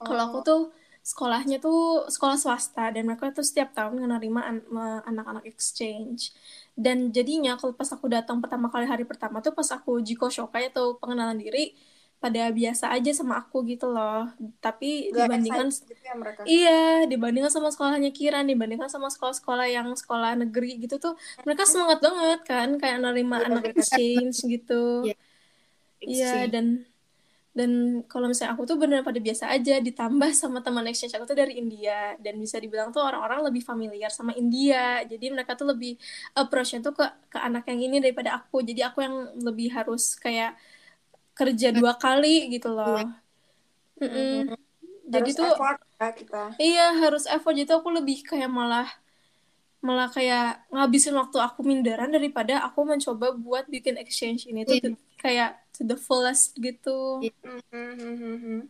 kalau 0.05 0.21
aku 0.27 0.37
Oh. 0.37 0.43
tuh 0.47 0.59
sekolahnya 1.03 1.59
tuh 1.59 2.07
sekolah 2.07 2.39
swasta 2.39 2.95
dan 2.95 3.03
mereka 3.03 3.27
tuh 3.35 3.43
setiap 3.43 3.75
tahun 3.75 3.99
menerima 4.07 4.39
an- 4.41 4.67
me- 4.71 5.03
anak-anak 5.03 5.43
exchange 5.43 6.31
dan 6.73 7.11
jadinya 7.11 7.59
kalau 7.59 7.75
pas 7.75 7.91
aku 7.91 8.07
datang 8.07 8.39
pertama 8.39 8.71
kali 8.71 8.87
hari 8.87 9.03
pertama 9.03 9.43
tuh 9.43 9.51
pas 9.51 9.67
aku 9.69 9.99
jiko 9.99 10.31
shokai 10.31 10.71
atau 10.71 10.95
pengenalan 10.95 11.35
diri 11.35 11.75
pada 12.23 12.47
biasa 12.55 12.87
aja 12.95 13.11
sama 13.11 13.35
aku 13.35 13.67
gitu 13.67 13.91
loh 13.91 14.31
tapi 14.63 15.11
Gak 15.11 15.27
dibandingkan 15.27 15.67
gitu 15.67 15.91
ya 15.99 16.15
mereka. 16.15 16.39
iya 16.47 17.03
dibandingkan 17.03 17.51
sama 17.51 17.67
sekolahnya 17.67 18.15
Kiran 18.15 18.47
dibandingkan 18.47 18.87
sama 18.87 19.11
sekolah-sekolah 19.11 19.67
yang 19.67 19.91
sekolah 19.91 20.39
negeri 20.39 20.79
gitu 20.87 21.03
tuh 21.03 21.13
mereka 21.43 21.67
semangat 21.67 21.99
banget 21.99 22.39
kan 22.47 22.69
kayak 22.79 23.03
nerima 23.03 23.43
Iya, 23.43 23.47
anak 23.51 23.63
exchange 23.75 24.35
gitu 24.47 25.03
Iya. 25.03 25.15
iya 25.99 26.31
dan 26.47 26.87
dan 27.53 28.01
kalau 28.09 28.25
misalnya 28.29 28.57
aku 28.57 28.65
tuh 28.69 28.77
bener 28.81 28.99
pada 29.07 29.21
biasa 29.21 29.45
aja 29.53 29.77
ditambah 29.87 30.31
sama 30.41 30.57
teman 30.65 30.85
exchange 30.89 31.13
aku 31.17 31.25
tuh 31.31 31.37
dari 31.37 31.53
India. 31.61 32.17
Dan 32.23 32.41
bisa 32.43 32.57
dibilang 32.63 32.89
tuh 32.95 33.01
orang-orang 33.05 33.39
lebih 33.47 33.61
familiar 33.69 34.09
sama 34.09 34.33
India. 34.41 35.05
Jadi 35.05 35.25
mereka 35.33 35.53
tuh 35.59 35.67
lebih 35.73 35.91
approach-nya 36.33 36.79
tuh 36.85 36.93
ke 36.97 37.05
ke 37.33 37.37
anak 37.37 37.63
yang 37.69 37.79
ini 37.85 37.95
daripada 38.01 38.41
aku. 38.41 38.65
Jadi 38.65 38.81
aku 38.87 38.99
yang 39.05 39.15
lebih 39.47 39.67
harus 39.77 40.17
kayak 40.17 40.57
kerja 41.39 41.67
dua 41.77 41.93
kali 42.03 42.53
gitu 42.53 42.69
loh. 42.77 43.05
Mm-mm. 44.01 44.53
jadi 45.13 45.29
Harus 45.29 45.35
tuh 45.39 45.49
effort 45.49 45.77
ya 46.01 46.09
kita. 46.19 46.43
iya 46.61 46.83
harus 47.01 47.23
effort. 47.33 47.53
Jadi 47.57 47.67
tuh 47.69 47.77
aku 47.81 47.91
lebih 47.97 48.17
kayak 48.29 48.49
malah 48.57 48.87
malah 49.87 50.07
kayak 50.15 50.63
ngabisin 50.73 51.15
waktu 51.21 51.37
aku 51.47 51.59
minderan 51.69 52.09
daripada 52.15 52.53
aku 52.67 52.79
mencoba 52.91 53.27
buat 53.45 53.65
bikin 53.73 53.95
exchange 54.03 54.41
ini 54.51 54.61
tuh 54.69 54.79
Iya. 54.79 54.95
Kayak 55.23 55.55
to 55.71 55.81
the 55.81 55.95
fullest 55.95 56.51
gitu 56.55 57.23
Iya. 57.23 57.31
Mhm. 57.71 58.67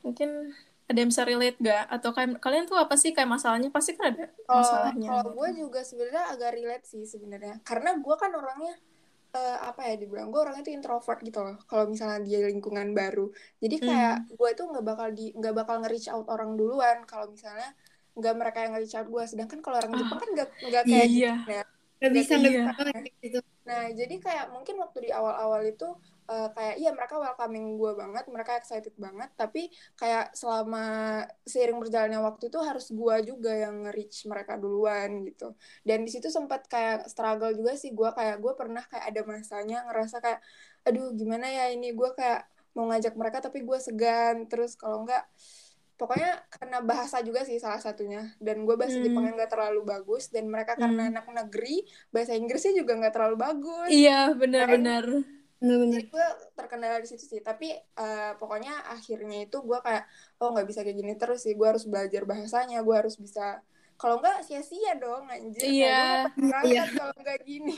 mungkin 0.00 0.54
ada 0.88 0.96
yang 0.96 1.10
bisa 1.12 1.20
relate 1.20 1.58
gak 1.60 1.84
atau 1.90 2.16
kayak 2.16 2.40
kalian 2.40 2.64
tuh 2.64 2.80
apa 2.80 2.96
sih 2.96 3.12
kayak 3.12 3.28
masalahnya 3.28 3.68
pasti 3.68 3.92
kan 3.92 4.14
ada 4.14 4.32
Kalau 4.40 4.62
masalahnya 4.64 5.08
kalau 5.12 5.36
gue 5.36 5.48
juga 5.58 5.80
sebenarnya 5.84 6.22
agak 6.32 6.50
relate 6.56 6.86
sih 6.86 7.04
sebenarnya. 7.04 7.60
Karena 7.60 7.92
gue 7.92 8.14
kan 8.16 8.32
orangnya 8.32 8.72
eh, 9.28 9.58
apa 9.60 9.84
ya 9.84 10.00
dibilang 10.00 10.32
gue 10.32 10.40
orangnya 10.40 10.64
tuh 10.64 10.72
introvert 10.72 11.20
gitu 11.20 11.44
loh. 11.44 11.60
Kalau 11.68 11.84
misalnya 11.84 12.24
dia 12.24 12.40
lingkungan 12.40 12.96
baru. 12.96 13.28
Jadi 13.60 13.76
kayak 13.84 14.32
gue 14.32 14.50
tuh 14.56 14.64
nggak 14.72 14.84
bakal 14.86 15.08
di 15.12 15.36
nggak 15.36 15.54
bakal 15.54 15.84
nge-reach 15.84 16.08
out 16.08 16.24
orang 16.32 16.56
duluan 16.56 17.04
kalau 17.04 17.28
misalnya 17.28 17.68
nggak 18.16 18.34
mereka 18.34 18.58
yang 18.64 18.72
nge-reach 18.72 18.96
out 18.96 19.08
gue. 19.12 19.24
Sedangkan 19.28 19.60
kalau 19.60 19.76
orang 19.76 19.92
Ah. 19.92 19.98
Jepang 20.00 20.18
kan 20.18 20.30
nggak 20.32 20.48
nggak 20.64 20.82
kayak 20.88 21.04
gitu 21.04 21.20
iya 21.20 21.34
ya. 21.44 21.62
Gak 21.98 22.12
bisa, 22.14 22.32
Iya. 22.32 22.40
gak 22.40 22.48
bisa 22.48 22.72
banget 22.80 22.94
gitu. 23.20 23.38
Nah, 23.68 23.82
jadi 23.92 24.14
kayak 24.24 24.46
mungkin 24.54 24.76
waktu 24.80 24.98
di 25.06 25.10
awal-awal 25.12 25.60
itu 25.68 25.84
eh, 26.32 26.48
kayak 26.56 26.74
iya 26.80 26.90
mereka 26.96 27.14
welcoming 27.20 27.76
gue 27.80 27.92
banget, 28.00 28.24
mereka 28.34 28.52
excited 28.60 28.94
banget, 28.96 29.28
tapi 29.40 29.68
kayak 30.00 30.32
selama 30.40 30.80
seiring 31.44 31.76
berjalannya 31.82 32.20
waktu 32.28 32.44
itu 32.48 32.58
harus 32.68 32.86
gue 32.92 33.14
juga 33.28 33.52
yang 33.52 33.74
nge-reach 33.84 34.24
mereka 34.32 34.52
duluan 34.56 35.10
gitu. 35.28 35.52
Dan 35.84 35.98
di 36.06 36.10
situ 36.14 36.28
sempat 36.32 36.64
kayak 36.72 37.08
struggle 37.12 37.52
juga 37.52 37.72
sih 37.76 37.90
gue 37.92 38.08
kayak 38.18 38.36
gue 38.44 38.52
pernah 38.60 38.82
kayak 38.88 39.04
ada 39.12 39.20
masanya 39.28 39.76
ngerasa 39.88 40.16
kayak 40.24 40.40
aduh 40.88 41.12
gimana 41.20 41.46
ya 41.52 41.64
ini 41.74 41.92
gue 41.92 42.08
kayak 42.16 42.48
mau 42.76 42.88
ngajak 42.88 43.14
mereka 43.20 43.38
tapi 43.44 43.58
gue 43.68 43.78
segan 43.82 44.46
terus 44.48 44.72
kalau 44.80 45.04
enggak 45.04 45.24
pokoknya 45.98 46.30
karena 46.48 46.78
bahasa 46.80 47.18
juga 47.20 47.42
sih 47.42 47.58
salah 47.58 47.82
satunya 47.82 48.30
dan 48.38 48.62
gue 48.62 48.74
bahasa 48.78 48.96
Hmm. 48.96 49.04
Jepangnya 49.04 49.32
nggak 49.34 49.50
terlalu 49.50 49.80
bagus 49.84 50.30
dan 50.30 50.46
mereka 50.46 50.78
karena 50.78 51.02
Hmm. 51.04 51.10
anak 51.12 51.26
negeri 51.28 51.82
bahasa 52.08 52.32
Inggrisnya 52.32 52.72
juga 52.72 52.92
nggak 52.96 53.14
terlalu 53.14 53.36
bagus 53.36 53.90
iya 53.90 54.30
benar-benar 54.32 55.04
Bener-bener. 55.58 55.90
jadi 55.98 56.06
gue 56.06 56.26
terkendala 56.54 56.96
di 57.02 57.08
situ 57.10 57.24
sih 57.26 57.42
tapi 57.42 57.74
eh, 57.74 58.32
pokoknya 58.38 58.94
akhirnya 58.94 59.42
itu 59.42 59.58
gue 59.58 59.78
kayak 59.82 60.06
oh 60.38 60.54
nggak 60.54 60.66
bisa 60.70 60.80
kayak 60.86 60.96
gini 60.96 61.12
terus 61.18 61.42
sih 61.42 61.58
gue 61.58 61.66
harus 61.66 61.82
belajar 61.82 62.22
bahasanya 62.22 62.78
gue 62.80 62.94
harus 62.94 63.18
bisa 63.18 63.58
kalau 63.98 64.22
nggak 64.22 64.46
sia-sia 64.46 64.94
dong 64.94 65.26
anjir 65.26 65.66
Iya. 65.66 66.30
gak 66.30 66.62
Iya. 66.70 66.82
kalau 66.94 67.14
nggak 67.18 67.38
gini 67.42 67.74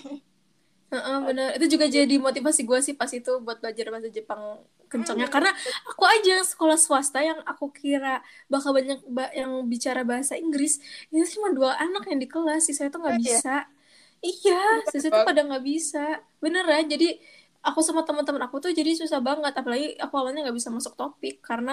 Heeh, 0.90 1.16
benar 1.22 1.48
itu 1.54 1.66
juga 1.78 1.86
jadi 1.86 2.14
motivasi 2.18 2.60
gue 2.66 2.78
sih 2.82 2.94
pas 2.98 3.06
itu 3.14 3.30
buat 3.46 3.62
belajar 3.62 3.86
bahasa 3.94 4.10
Jepang 4.10 4.42
kencangnya 4.90 5.26
Hmm. 5.26 5.34
karena 5.34 5.50
aku 5.86 6.02
aja 6.02 6.42
sekolah 6.42 6.74
swasta 6.74 7.22
yang 7.22 7.38
aku 7.46 7.70
kira 7.70 8.18
bakal 8.50 8.74
banyak 8.74 8.98
ba- 9.06 9.30
yang 9.30 9.52
bicara 9.70 10.02
bahasa 10.02 10.34
Inggris 10.34 10.82
itu 11.14 11.38
cuma 11.38 11.54
dua 11.54 11.78
anak 11.78 12.02
yang 12.10 12.18
di 12.18 12.26
kelas 12.26 12.66
sih 12.66 12.74
saya 12.74 12.90
tuh 12.90 12.98
nggak 13.06 13.14
Oh, 13.14 13.18
iya? 13.24 13.42
bisa 13.46 13.70
iya 14.26 14.54
sisa 14.90 15.08
tuh 15.14 15.22
pada 15.26 15.40
nggak 15.46 15.62
bisa 15.70 15.98
beneran 16.42 16.84
jadi 16.92 17.06
aku 17.66 17.80
sama 17.86 18.02
teman-teman 18.08 18.42
aku 18.46 18.56
tuh 18.64 18.70
jadi 18.74 18.90
susah 19.00 19.20
banget 19.28 19.52
apalagi 19.60 19.94
aku 20.04 20.14
awalnya 20.18 20.40
nggak 20.46 20.56
bisa 20.60 20.70
masuk 20.74 20.94
topik 21.00 21.34
karena 21.48 21.70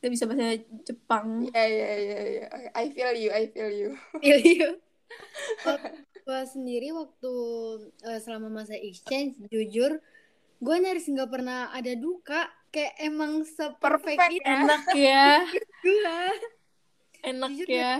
nggak 0.00 0.10
bisa 0.14 0.24
bahasa 0.30 0.44
Jepang 0.88 1.28
Iya 1.44 1.60
iya 1.72 1.86
iya 2.02 2.16
iya. 2.30 2.44
I 2.82 2.84
feel 2.94 3.12
you, 3.22 3.28
I 3.40 3.42
feel 3.52 3.70
you. 3.80 3.88
Iya, 4.20 4.36
iya. 4.46 4.66
Gue 6.24 6.40
sendiri 6.46 6.92
waktu 6.92 7.32
eh, 8.04 8.20
selama 8.20 8.62
masa 8.62 8.76
exchange, 8.76 9.40
jujur, 9.48 9.98
gue 10.60 10.76
nyaris 10.76 11.08
nggak 11.08 11.30
pernah 11.30 11.72
ada 11.72 11.92
duka. 11.96 12.48
Kayak 12.70 12.94
emang 13.02 13.42
seperfect 13.42 14.14
Perfect 14.14 14.30
itu 14.30 14.46
ya. 14.46 14.62
enak 14.62 14.82
ya 14.94 15.26
gue. 15.82 16.22
enak 17.34 17.50
Jujur 17.58 17.66
ya 17.66 17.98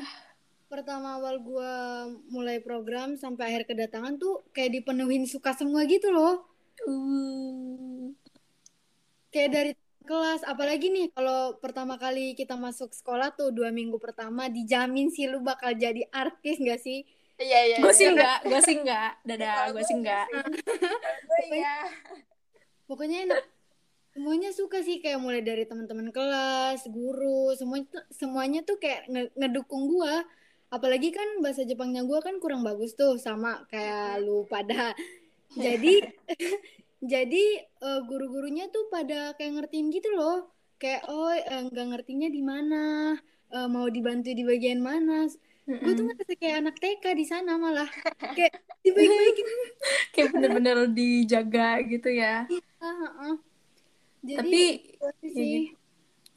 Pertama 0.70 1.18
awal 1.18 1.42
gue 1.42 1.74
mulai 2.30 2.62
program 2.62 3.18
sampai 3.18 3.50
akhir 3.50 3.74
kedatangan 3.74 4.22
tuh 4.22 4.46
kayak 4.54 4.78
dipenuhin 4.78 5.26
suka 5.26 5.50
semua 5.58 5.82
gitu 5.90 6.14
loh. 6.14 6.46
Uh. 6.86 8.14
Kayak 9.34 9.50
dari 9.50 9.72
kelas, 10.06 10.46
apalagi 10.46 10.94
nih 10.94 11.10
kalau 11.10 11.58
pertama 11.58 11.98
kali 11.98 12.38
kita 12.38 12.54
masuk 12.54 12.94
sekolah 12.94 13.34
tuh 13.34 13.50
dua 13.50 13.74
minggu 13.74 13.98
pertama 13.98 14.46
dijamin 14.46 15.10
sih 15.10 15.26
lu 15.26 15.42
bakal 15.42 15.74
jadi 15.74 16.06
artis 16.14 16.62
gak 16.62 16.78
sih? 16.78 17.02
Iya 17.40 17.60
iya. 17.72 17.76
gue 17.80 17.92
sih 17.96 18.04
iya. 18.04 18.12
enggak 18.12 18.38
gue 18.44 18.60
sih 18.60 18.76
enggak 18.76 19.10
dadah 19.24 19.54
Kalau 19.56 19.72
gue 19.72 19.84
sih 19.88 19.96
enggak 19.96 20.26
Gue 21.28 21.40
iya. 21.56 21.76
Pokoknya 22.90 23.18
enak. 23.22 23.42
Semuanya 24.10 24.50
suka 24.50 24.82
sih 24.82 24.98
kayak 24.98 25.22
mulai 25.22 25.38
dari 25.46 25.62
teman-teman 25.62 26.10
kelas, 26.10 26.82
guru, 26.90 27.54
semuanya 27.54 27.86
tuh, 27.94 28.02
semuanya 28.10 28.60
tuh 28.66 28.76
kayak 28.82 29.06
nge- 29.06 29.32
ngedukung 29.38 29.86
gua. 29.86 30.26
Apalagi 30.74 31.14
kan 31.14 31.38
bahasa 31.38 31.62
Jepangnya 31.62 32.02
gua 32.02 32.18
kan 32.18 32.42
kurang 32.42 32.66
bagus 32.66 32.98
tuh 32.98 33.14
sama 33.22 33.62
kayak 33.70 34.26
lu 34.26 34.42
pada. 34.50 34.98
Jadi 35.54 36.02
jadi 37.14 37.44
eh, 37.62 38.00
guru-gurunya 38.10 38.66
tuh 38.74 38.90
pada 38.90 39.38
kayak 39.38 39.62
ngertiin 39.62 39.94
gitu 39.94 40.10
loh. 40.18 40.50
Kayak 40.82 41.06
oh 41.06 41.30
eh, 41.30 41.62
nggak 41.70 41.86
ngertinya 41.94 42.26
di 42.26 42.42
mana, 42.42 43.14
eh, 43.54 43.68
mau 43.70 43.86
dibantu 43.86 44.34
di 44.34 44.42
bagian 44.42 44.82
mana. 44.82 45.30
Gue 45.78 45.92
tuh 45.94 46.04
ngerasa 46.10 46.32
kayak 46.34 46.56
anak 46.66 46.76
TK 46.82 47.04
di 47.14 47.24
sana 47.28 47.54
malah. 47.54 47.86
Kayak 48.34 48.58
dibaik-baikin 48.80 49.48
kayak 50.16 50.28
bener-bener 50.34 50.76
dijaga 50.90 51.84
gitu 51.84 52.08
ya 52.10 52.48
ah. 52.80 53.36
Jadi 54.20 54.36
tapi 54.36 54.62
ya 55.00 55.10
sih. 55.20 55.28
gitu. 55.28 55.76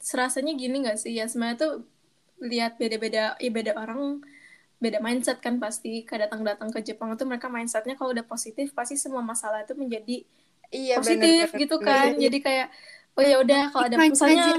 serasanya 0.00 0.52
gini 0.56 0.84
nggak 0.84 1.00
sih 1.00 1.16
ya 1.16 1.24
sebenarnya 1.28 1.56
tuh 1.60 1.72
lihat 2.44 2.76
beda-beda 2.76 3.36
ya 3.40 3.50
beda 3.52 3.72
orang 3.76 4.20
beda 4.80 5.00
mindset 5.00 5.40
kan 5.40 5.56
pasti 5.56 6.04
kayak 6.04 6.28
datang-datang 6.28 6.68
ke 6.68 6.84
Jepang 6.84 7.16
itu 7.16 7.24
mereka 7.24 7.48
mindsetnya 7.48 7.96
kalau 7.96 8.12
udah 8.12 8.24
positif 8.28 8.76
pasti 8.76 9.00
semua 9.00 9.24
masalah 9.24 9.64
itu 9.64 9.72
menjadi 9.72 10.24
Iya 10.74 10.98
positif 11.00 11.48
benar. 11.54 11.60
gitu 11.60 11.76
kan 11.80 12.08
jadi 12.18 12.38
kayak 12.40 12.68
oh 13.16 13.22
ya 13.24 13.36
udah 13.40 13.62
kalau 13.72 13.84
ada 13.88 13.96
misalnya 14.00 14.44
aja. 14.52 14.56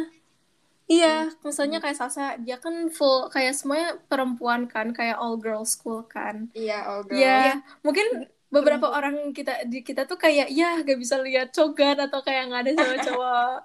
Iya 0.85 1.29
misalnya 1.41 1.81
kayak 1.81 1.97
Sasa 1.97 2.37
dia 2.37 2.61
kan 2.61 2.89
full 2.93 3.29
kayak 3.33 3.57
semuanya 3.57 3.97
perempuan 4.05 4.69
kan 4.69 4.93
kayak 4.93 5.17
all 5.17 5.37
girls 5.37 5.73
school 5.73 6.05
kan 6.05 6.49
Iya, 6.53 6.85
all 6.85 7.01
girl. 7.05 7.17
Ya, 7.17 7.61
mungkin 7.81 8.29
beberapa 8.53 8.87
orang 8.87 9.33
kita 9.35 9.65
di 9.67 9.83
kita 9.83 10.07
tuh 10.07 10.15
kayak 10.15 10.47
ya 10.53 10.79
gak 10.79 10.99
bisa 11.01 11.19
lihat 11.19 11.51
cogan 11.51 11.97
atau 11.99 12.23
kayak 12.23 12.47
nggak 12.47 12.61
ada 12.63 12.71
sama 12.77 12.95
cowok. 13.11 13.57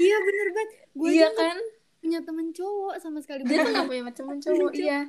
Iya 0.00 0.16
bener 0.16 0.48
banget. 0.56 0.70
Gue 0.96 1.10
iya 1.12 1.28
kan? 1.34 1.58
punya 2.00 2.20
temen 2.24 2.48
cowok 2.56 2.94
sama 2.96 3.18
sekali. 3.20 3.44
Dia 3.44 3.60
tuh 3.60 3.72
gak 3.76 3.88
punya 3.92 4.02
temen 4.16 4.38
cowok, 4.40 4.72
iya. 4.72 5.00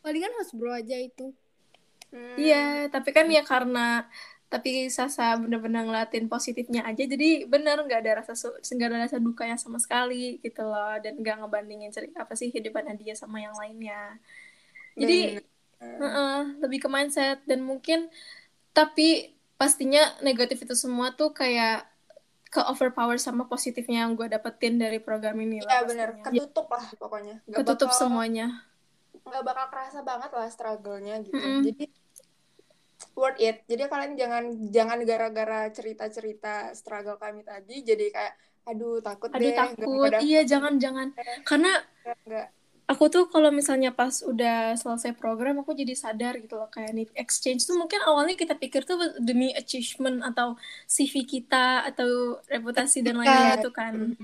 Palingan 0.00 0.32
host 0.38 0.54
bro 0.54 0.70
aja 0.70 0.94
itu. 0.94 1.34
Hmm. 2.14 2.36
Iya, 2.38 2.88
tapi 2.88 3.10
kan 3.10 3.26
ya 3.28 3.42
karena 3.44 4.06
tapi 4.48 4.88
Sasa 4.88 5.36
bener-bener 5.36 5.84
ngeliatin 5.84 6.24
positifnya 6.24 6.80
aja 6.88 7.04
jadi 7.04 7.44
bener 7.44 7.84
nggak 7.84 8.00
ada 8.00 8.12
rasa 8.24 8.32
nggak 8.50 8.88
ada 8.88 8.98
rasa 9.04 9.16
dukanya 9.20 9.60
sama 9.60 9.76
sekali 9.76 10.40
gitu 10.40 10.64
loh 10.64 10.96
dan 11.04 11.20
nggak 11.20 11.44
ngebandingin 11.44 11.92
cerita 11.92 12.24
apa 12.24 12.32
sih 12.32 12.48
kehidupannya 12.48 12.96
dia 12.96 13.12
sama 13.12 13.44
yang 13.44 13.52
lainnya 13.54 14.16
jadi 14.96 15.38
Bener. 15.38 15.56
Heeh, 15.78 16.38
lebih 16.58 16.82
ke 16.82 16.88
mindset 16.90 17.38
dan 17.46 17.62
mungkin 17.62 18.10
tapi 18.74 19.30
pastinya 19.54 20.02
negatif 20.26 20.66
itu 20.66 20.74
semua 20.74 21.14
tuh 21.14 21.30
kayak 21.30 21.86
ke 22.50 22.58
overpower 22.66 23.14
sama 23.20 23.46
positifnya 23.46 24.02
yang 24.02 24.18
gue 24.18 24.26
dapetin 24.26 24.74
dari 24.74 24.98
program 24.98 25.38
ini 25.38 25.62
Iya 25.62 25.68
lah 25.68 25.80
benar, 25.86 26.08
pastinya. 26.18 26.24
ketutup 26.34 26.66
lah 26.66 26.84
pokoknya. 26.98 27.36
Nggak 27.46 27.58
ketutup 27.62 27.88
bakal- 27.94 28.00
semuanya 28.00 28.46
nggak 29.22 29.44
bakal 29.44 29.66
kerasa 29.68 30.00
banget 30.02 30.30
lah 30.32 30.48
struggle-nya 30.48 31.14
gitu. 31.22 31.36
Mm-mm. 31.36 31.60
Jadi 31.68 31.84
worth 33.14 33.38
it. 33.38 33.62
Jadi 33.66 33.82
kalian 33.86 34.14
jangan 34.18 34.44
jangan 34.70 34.98
gara-gara 35.06 35.60
cerita-cerita 35.70 36.74
struggle 36.74 37.18
kami 37.18 37.42
tadi 37.46 37.82
jadi 37.82 38.06
kayak 38.10 38.34
aduh 38.68 39.00
takut 39.00 39.32
aduh 39.32 39.40
deh 39.40 39.52
nggak 39.54 39.74
takut. 39.80 40.04
pada 40.10 40.18
iya 40.20 40.40
jangan 40.44 40.74
jangan. 40.76 41.08
Karena 41.46 41.72
nggak 42.26 42.46
aku 42.88 43.04
tuh 43.12 43.24
kalau 43.28 43.52
misalnya 43.52 43.92
pas 43.92 44.24
udah 44.24 44.72
selesai 44.80 45.12
program 45.12 45.60
aku 45.60 45.76
jadi 45.76 45.92
sadar 45.92 46.40
gitu 46.40 46.56
loh 46.56 46.72
kayak 46.72 46.96
nih 46.96 47.06
exchange 47.20 47.68
tuh 47.68 47.76
mungkin 47.76 48.00
awalnya 48.00 48.32
kita 48.32 48.56
pikir 48.56 48.88
tuh 48.88 49.20
demi 49.20 49.52
achievement 49.52 50.24
atau 50.24 50.56
CV 50.88 51.28
kita 51.28 51.84
atau 51.84 52.40
reputasi 52.48 53.04
dan 53.04 53.20
lainnya 53.20 53.60
itu 53.60 53.70
kan. 53.70 54.16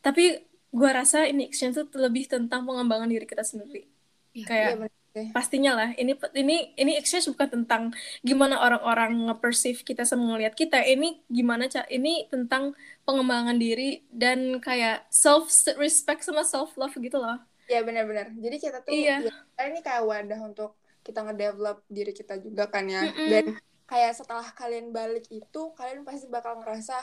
Tapi 0.00 0.40
gua 0.72 1.04
rasa 1.04 1.28
ini 1.28 1.44
exchange 1.44 1.76
tuh 1.76 2.00
lebih 2.00 2.24
tentang 2.24 2.64
pengembangan 2.64 3.08
diri 3.12 3.28
kita 3.28 3.44
sendiri. 3.44 3.84
Iya, 4.32 4.46
kayak 4.48 4.70
Iya, 4.72 4.88
deh. 5.16 5.28
pastinya 5.32 5.72
lah 5.72 5.88
ini 5.96 6.12
ini 6.36 6.76
ini 6.76 6.92
exchange 7.00 7.32
bukan 7.32 7.48
tentang 7.64 7.82
gimana 8.20 8.60
orang-orang 8.60 9.16
nge-perceive 9.32 9.80
kita 9.80 10.04
sama 10.04 10.36
ngelihat 10.36 10.52
kita 10.52 10.84
ini 10.84 11.24
gimana 11.32 11.66
ca 11.72 11.88
ini 11.88 12.28
tentang 12.28 12.76
pengembangan 13.08 13.56
diri 13.56 14.04
dan 14.12 14.60
kayak 14.60 15.08
self 15.08 15.48
respect 15.80 16.20
sama 16.20 16.44
self 16.44 16.76
love 16.76 16.92
gitu 17.00 17.16
loh 17.16 17.40
Iya 17.66 17.82
benar-benar. 17.82 18.30
Jadi 18.38 18.56
kita 18.62 18.78
tuh 18.86 18.94
Iya. 18.94 19.26
ya, 19.26 19.62
ini 19.66 19.82
kayak 19.82 20.06
wadah 20.06 20.38
untuk 20.38 20.78
kita 21.02 21.26
ngedevelop 21.26 21.82
diri 21.90 22.14
kita 22.14 22.38
juga 22.38 22.70
kan 22.70 22.86
ya. 22.86 23.02
Mm-mm. 23.10 23.26
Dan 23.26 23.44
kayak 23.90 24.12
setelah 24.18 24.46
kalian 24.54 24.94
balik 24.94 25.26
itu 25.30 25.62
kalian 25.74 26.06
pasti 26.06 26.30
bakal 26.30 26.62
ngerasa 26.62 26.94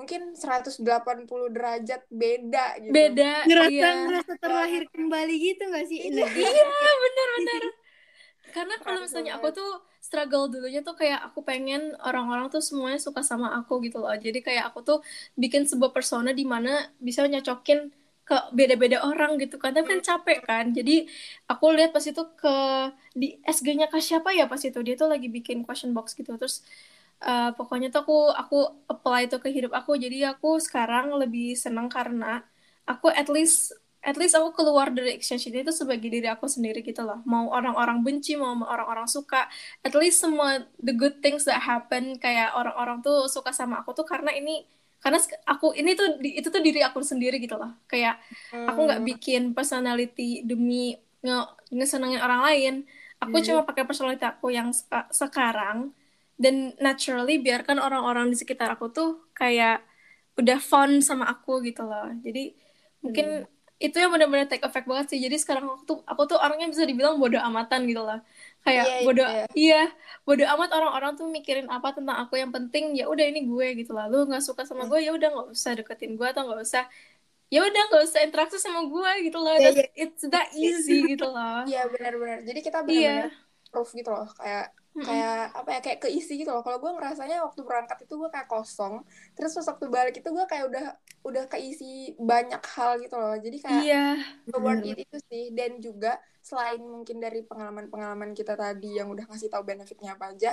mungkin 0.00 0.32
180 0.32 0.80
derajat 1.52 2.02
beda 2.08 2.66
gitu. 2.80 2.92
beda. 2.96 3.44
Ngerasa 3.44 3.68
iya. 3.68 3.90
ngerasa 4.08 4.32
terlahir 4.40 4.82
kembali 4.88 5.34
gitu 5.36 5.62
nggak 5.68 5.86
sih? 5.92 5.98
Energi 6.08 6.40
iya 6.40 6.64
benar-benar 7.04 7.62
karena 8.50 8.74
kalau 8.82 9.00
misalnya 9.06 9.38
aku 9.38 9.48
tuh 9.54 9.70
struggle 10.02 10.50
dulunya 10.50 10.82
tuh 10.82 10.98
kayak 10.98 11.22
aku 11.30 11.46
pengen 11.46 11.94
orang-orang 12.02 12.50
tuh 12.50 12.58
semuanya 12.58 12.98
suka 12.98 13.22
sama 13.22 13.54
aku 13.54 13.78
gitu 13.86 14.02
loh. 14.02 14.10
Jadi 14.16 14.42
kayak 14.42 14.74
aku 14.74 14.82
tuh 14.82 14.98
bikin 15.38 15.68
sebuah 15.70 15.94
persona 15.94 16.34
di 16.34 16.42
mana 16.42 16.90
bisa 16.98 17.22
nyocokin 17.24 17.94
ke 18.26 18.36
beda-beda 18.54 19.06
orang 19.06 19.38
gitu 19.38 19.60
kan. 19.60 19.70
Tapi 19.70 19.86
kan 19.86 20.00
capek 20.02 20.38
kan. 20.42 20.64
Jadi 20.74 21.06
aku 21.46 21.64
lihat 21.76 21.94
pas 21.94 22.02
itu 22.02 22.22
ke 22.34 22.56
di 23.14 23.38
SG-nya 23.46 23.86
Kak 23.86 24.02
siapa 24.02 24.34
ya 24.34 24.50
pas 24.50 24.60
itu. 24.60 24.78
Dia 24.82 24.98
tuh 24.98 25.06
lagi 25.12 25.30
bikin 25.30 25.62
question 25.62 25.94
box 25.94 26.18
gitu. 26.18 26.34
Terus 26.34 26.66
eh, 27.28 27.48
pokoknya 27.56 27.86
tuh 27.94 28.00
aku 28.04 28.14
aku 28.40 28.56
apply 28.92 29.20
itu 29.28 29.36
ke 29.44 29.48
hidup 29.56 29.72
aku. 29.78 29.90
Jadi 30.04 30.16
aku 30.30 30.46
sekarang 30.66 31.06
lebih 31.20 31.44
senang 31.64 31.88
karena 31.96 32.26
aku 32.90 33.06
at 33.20 33.28
least 33.34 33.72
at 34.00 34.16
least 34.16 34.32
aku 34.38 34.48
keluar 34.56 34.88
dari 34.96 35.12
exchange 35.12 35.44
ini 35.52 35.60
itu 35.64 35.72
sebagai 35.76 36.08
diri 36.08 36.24
aku 36.34 36.46
sendiri 36.48 36.80
gitu 36.88 37.00
loh. 37.08 37.20
Mau 37.28 37.52
orang-orang 37.52 38.00
benci 38.06 38.32
mau 38.40 38.56
orang-orang 38.74 39.04
suka. 39.16 39.36
At 39.86 39.92
least 40.00 40.24
semua 40.24 40.64
the 40.80 40.92
good 40.96 41.20
things 41.24 41.44
that 41.48 41.60
happen 41.60 42.16
kayak 42.22 42.56
orang-orang 42.56 43.04
tuh 43.04 43.28
suka 43.28 43.50
sama 43.52 43.74
aku 43.84 43.90
tuh 43.98 44.06
karena 44.08 44.32
ini 44.32 44.64
karena 45.04 45.16
aku 45.48 45.72
ini 45.80 45.90
tuh 45.96 46.06
itu 46.40 46.48
tuh 46.54 46.60
diri 46.66 46.80
aku 46.84 47.00
sendiri 47.04 47.36
gitu 47.44 47.56
loh. 47.60 47.70
Kayak 47.90 48.20
aku 48.68 48.78
nggak 48.88 49.00
bikin 49.08 49.42
personality 49.56 50.22
demi 50.48 50.96
nge 51.24 51.36
ngesenengin 51.76 52.20
orang 52.24 52.40
lain. 52.48 52.74
Aku 53.20 53.36
Hmm. 53.36 53.44
cuma 53.44 53.60
pakai 53.68 53.84
personality 53.88 54.24
aku 54.24 54.48
yang 54.52 54.72
seka- 54.72 55.08
sekarang 55.12 55.92
dan 56.42 56.54
naturally 56.86 57.36
biarkan 57.44 57.76
orang-orang 57.86 58.26
di 58.32 58.36
sekitar 58.40 58.68
aku 58.74 58.86
tuh 58.96 59.08
kayak 59.38 59.84
udah 60.40 60.58
fun 60.70 60.90
sama 61.08 61.24
aku 61.32 61.60
gitu 61.68 61.82
loh. 61.84 62.08
Jadi 62.24 62.40
mungkin 63.04 63.26
itu 63.80 63.96
yang 63.96 64.12
benar-benar 64.12 64.44
take 64.50 64.64
effect 64.68 64.84
banget 64.90 65.06
sih. 65.12 65.18
Jadi 65.24 65.36
sekarang 65.40 65.64
aku 65.72 65.82
tuh 65.88 65.98
aku 66.04 66.22
tuh 66.30 66.38
orangnya 66.44 66.68
bisa 66.72 66.84
dibilang 66.88 67.16
bodoh 67.22 67.40
amatan 67.40 67.80
gitu 67.88 68.00
loh. 68.08 68.18
Kayak 68.64 68.84
Iya, 68.88 68.96
bodoh 69.06 69.28
iya. 69.28 69.44
iya 69.56 69.80
bodoh 70.28 70.46
amat 70.56 70.70
orang-orang 70.76 71.12
tuh 71.18 71.26
mikirin 71.36 71.66
apa 71.72 71.88
tentang 71.96 72.16
aku. 72.24 72.34
Yang 72.40 72.52
penting 72.56 72.84
ya 73.00 73.04
udah 73.12 73.24
ini 73.24 73.40
gue 73.48 73.66
gitu 73.80 73.92
lah 73.96 74.04
lu 74.12 74.28
nggak 74.28 74.42
suka 74.44 74.62
sama 74.68 74.84
gue 74.90 75.00
ya 75.06 75.10
udah 75.16 75.28
nggak 75.32 75.48
usah 75.56 75.72
deketin 75.78 76.12
gue 76.20 76.26
atau 76.28 76.42
nggak 76.48 76.60
usah 76.66 76.84
ya 77.50 77.60
udah 77.66 77.82
nggak 77.90 78.02
usah 78.06 78.20
interaksi 78.26 78.56
sama 78.62 78.80
gue 78.86 79.10
gitu 79.26 79.38
loh. 79.42 79.54
Iya, 79.56 79.70
That's- 79.72 79.92
it's 79.96 80.24
that 80.30 80.48
easy 80.54 80.96
gitu 81.16 81.26
loh. 81.26 81.66
Iya 81.68 81.80
benar-benar. 81.92 82.38
Jadi 82.48 82.58
kita 82.66 82.78
iya. 82.84 83.08
benar-benar 83.08 83.32
proof 83.72 83.88
gitu 83.96 84.10
loh. 84.12 84.28
Kayak 84.38 84.64
kayak 85.06 85.54
apa 85.58 85.68
ya 85.74 85.78
kayak 85.84 85.98
keisi 86.04 86.32
gitu 86.40 86.50
loh. 86.54 86.62
Kalau 86.66 86.78
gue 86.82 86.90
ngerasanya 86.96 87.36
waktu 87.46 87.60
berangkat 87.68 87.98
itu 88.04 88.14
gue 88.20 88.28
kayak 88.34 88.48
kosong. 88.52 88.94
Terus 89.36 89.50
pas 89.56 89.66
waktu 89.72 89.86
balik 89.96 90.14
itu 90.20 90.28
gue 90.36 90.44
kayak 90.50 90.64
udah 90.70 90.84
udah 91.28 91.44
keisi 91.52 91.84
banyak 92.30 92.60
hal 92.74 92.90
gitu 93.02 93.14
loh. 93.22 93.34
Jadi 93.44 93.56
kayak 93.64 93.84
iya 93.84 94.16
worth 94.64 94.82
it 94.90 94.96
itu 95.06 95.16
sih 95.30 95.42
dan 95.58 95.70
juga 95.86 96.08
selain 96.48 96.80
mungkin 96.82 97.16
dari 97.24 97.40
pengalaman-pengalaman 97.46 98.30
kita 98.38 98.52
tadi 98.58 98.98
yang 98.98 99.08
udah 99.14 99.24
ngasih 99.30 99.48
tahu 99.52 99.62
benefitnya 99.70 100.10
apa 100.16 100.32
aja 100.34 100.50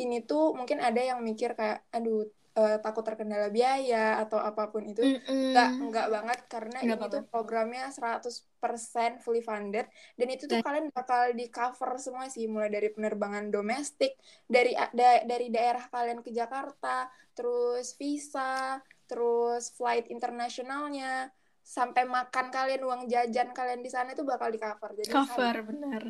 ini 0.00 0.14
tuh 0.28 0.54
mungkin 0.58 0.78
ada 0.78 1.00
yang 1.10 1.18
mikir 1.28 1.50
kayak 1.58 1.82
aduh 1.96 2.22
eh, 2.58 2.76
takut 2.84 3.02
terkendala 3.08 3.48
biaya 3.50 3.96
atau 4.22 4.38
apa 4.38 4.62
pun 4.72 4.82
itu 4.86 5.02
Mm-mm. 5.02 5.50
enggak 5.50 5.68
enggak 5.82 6.06
banget 6.14 6.38
karena 6.52 6.78
Nggak 6.82 6.94
ini 6.94 7.04
tuh 7.12 7.20
apa-apa. 7.20 7.30
programnya 7.32 7.82
100% 7.94 8.49
fully 9.18 9.40
funded 9.40 9.88
dan 10.14 10.28
itu 10.28 10.44
tuh 10.44 10.60
kalian 10.60 10.92
bakal 10.92 11.32
di 11.32 11.48
cover 11.48 11.96
semua 11.96 12.28
sih 12.28 12.44
mulai 12.44 12.68
dari 12.68 12.92
penerbangan 12.92 13.48
domestik 13.48 14.14
dari 14.44 14.76
da- 14.92 15.24
dari 15.24 15.48
daerah 15.48 15.88
kalian 15.88 16.20
ke 16.20 16.28
Jakarta 16.28 17.08
terus 17.32 17.96
visa 17.96 18.76
terus 19.08 19.72
flight 19.72 20.06
internasionalnya 20.06 21.32
sampai 21.60 22.04
makan 22.04 22.50
kalian 22.50 22.82
uang 22.82 23.02
jajan 23.06 23.50
kalian 23.50 23.80
di 23.80 23.88
sana 23.88 24.12
itu 24.12 24.22
bakal 24.22 24.48
di 24.48 24.58
cover 24.58 24.90
jadi 24.92 25.08
cover 25.08 25.54
benar. 25.64 26.00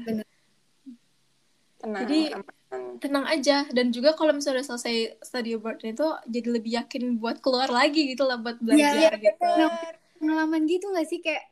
Tenang 1.81 2.05
Jadi- 2.05 2.29
aman. 2.37 2.55
tenang 3.03 3.27
aja 3.27 3.67
dan 3.67 3.91
juga 3.91 4.15
kalau 4.15 4.31
misalnya 4.31 4.63
udah 4.63 4.69
selesai 4.71 5.19
study 5.27 5.59
abroad 5.59 5.83
itu 5.83 6.07
jadi 6.29 6.49
lebih 6.55 6.73
yakin 6.77 7.19
buat 7.19 7.43
keluar 7.43 7.67
lagi 7.67 8.15
gitu 8.15 8.23
lah 8.23 8.39
buat 8.39 8.63
belajar 8.63 8.95
Iya, 8.95 9.11
gitu. 9.17 9.43
bener. 9.43 9.95
pengalaman 10.21 10.63
gitu 10.69 10.87
nggak 10.87 11.09
sih? 11.09 11.19
Kayak 11.19 11.50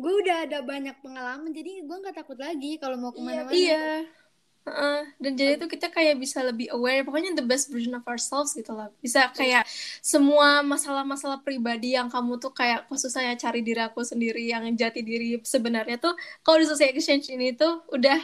gue 0.00 0.12
udah 0.24 0.36
ada 0.48 0.58
banyak 0.64 0.96
pengalaman 1.04 1.52
jadi 1.52 1.84
gue 1.84 1.96
nggak 2.00 2.16
takut 2.16 2.38
lagi 2.40 2.80
kalau 2.80 2.96
mau 2.96 3.12
ke 3.12 3.20
mana-mana 3.20 3.52
Iya. 3.52 4.08
Heeh. 4.60 5.00
dan 5.16 5.32
jadi 5.40 5.56
itu 5.56 5.66
kita 5.72 5.88
kayak 5.88 6.20
bisa 6.20 6.44
lebih 6.44 6.68
aware 6.76 7.00
pokoknya 7.00 7.32
the 7.32 7.40
best 7.40 7.72
version 7.72 7.96
of 7.96 8.04
ourselves 8.04 8.52
gitu 8.52 8.76
lah 8.76 8.92
bisa 9.00 9.32
kayak 9.32 9.64
semua 10.04 10.60
masalah-masalah 10.60 11.40
pribadi 11.40 11.96
yang 11.96 12.12
kamu 12.12 12.36
tuh 12.36 12.52
kayak 12.52 12.84
khusus 12.92 13.08
saya 13.08 13.32
cari 13.40 13.64
diri 13.64 13.80
aku 13.80 14.04
sendiri 14.04 14.44
yang 14.44 14.68
jati 14.76 15.00
diri 15.00 15.40
sebenarnya 15.40 15.96
tuh 15.96 16.12
kalau 16.44 16.60
di 16.60 16.68
social 16.68 16.92
exchange 16.92 17.32
ini 17.32 17.56
tuh 17.56 17.80
udah 17.88 18.20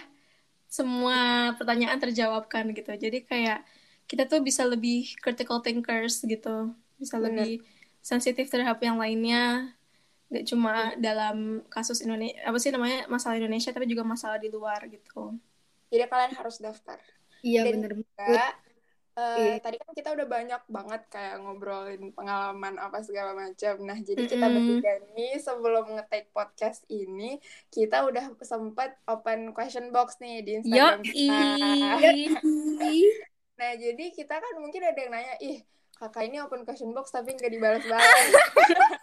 semua 0.68 1.52
pertanyaan 1.56 1.96
terjawabkan 1.96 2.68
gitu 2.76 2.92
jadi 2.94 3.18
kayak 3.24 3.58
kita 4.04 4.28
tuh 4.28 4.44
bisa 4.44 4.62
lebih 4.68 5.08
critical 5.24 5.64
thinkers 5.64 6.20
gitu 6.20 6.76
bisa 7.00 7.16
Bener. 7.16 7.32
lebih 7.32 7.52
sensitif 8.04 8.52
terhadap 8.52 8.78
yang 8.84 9.00
lainnya 9.00 9.72
nggak 10.26 10.44
cuma 10.50 10.90
dalam 10.98 11.62
kasus 11.70 12.02
Indonesia 12.02 12.42
apa 12.42 12.58
sih 12.58 12.74
namanya 12.74 13.06
masalah 13.06 13.38
Indonesia 13.38 13.70
tapi 13.70 13.86
juga 13.86 14.02
masalah 14.02 14.42
di 14.42 14.50
luar 14.50 14.82
gitu 14.90 15.38
jadi 15.86 16.10
kalian 16.10 16.34
harus 16.34 16.58
daftar 16.58 16.98
iya 17.46 17.62
Dan 17.62 17.78
bener 17.78 17.92
juga 18.02 18.26
eh, 19.16 19.56
Iya. 19.56 19.64
tadi 19.64 19.80
kan 19.80 19.96
kita 19.96 20.12
udah 20.12 20.26
banyak 20.28 20.62
banget 20.68 21.02
kayak 21.08 21.40
ngobrolin 21.40 22.12
pengalaman 22.12 22.76
apa 22.76 23.00
segala 23.00 23.32
macam. 23.32 23.80
Nah, 23.80 23.96
jadi 23.96 24.28
kita 24.28 24.44
Mm-mm. 24.44 24.84
bertiga 24.84 24.92
nih 25.16 25.40
sebelum 25.40 25.88
nge-take 25.96 26.28
podcast 26.36 26.84
ini, 26.92 27.40
kita 27.72 28.04
udah 28.04 28.36
sempat 28.44 28.92
open 29.08 29.56
question 29.56 29.88
box 29.88 30.20
nih 30.20 30.44
di 30.44 30.60
Instagram 30.60 31.00
kita. 31.00 31.32
Nah, 33.56 33.72
jadi 33.80 34.04
kita 34.12 34.36
kan 34.36 34.54
mungkin 34.60 34.84
ada 34.84 35.00
yang 35.00 35.08
nanya, 35.08 35.34
ih 35.40 35.64
kakak 35.96 36.28
ini 36.28 36.36
open 36.44 36.68
question 36.68 36.92
box 36.92 37.08
tapi 37.08 37.32
nggak 37.32 37.56
dibalas-balas. 37.56 38.04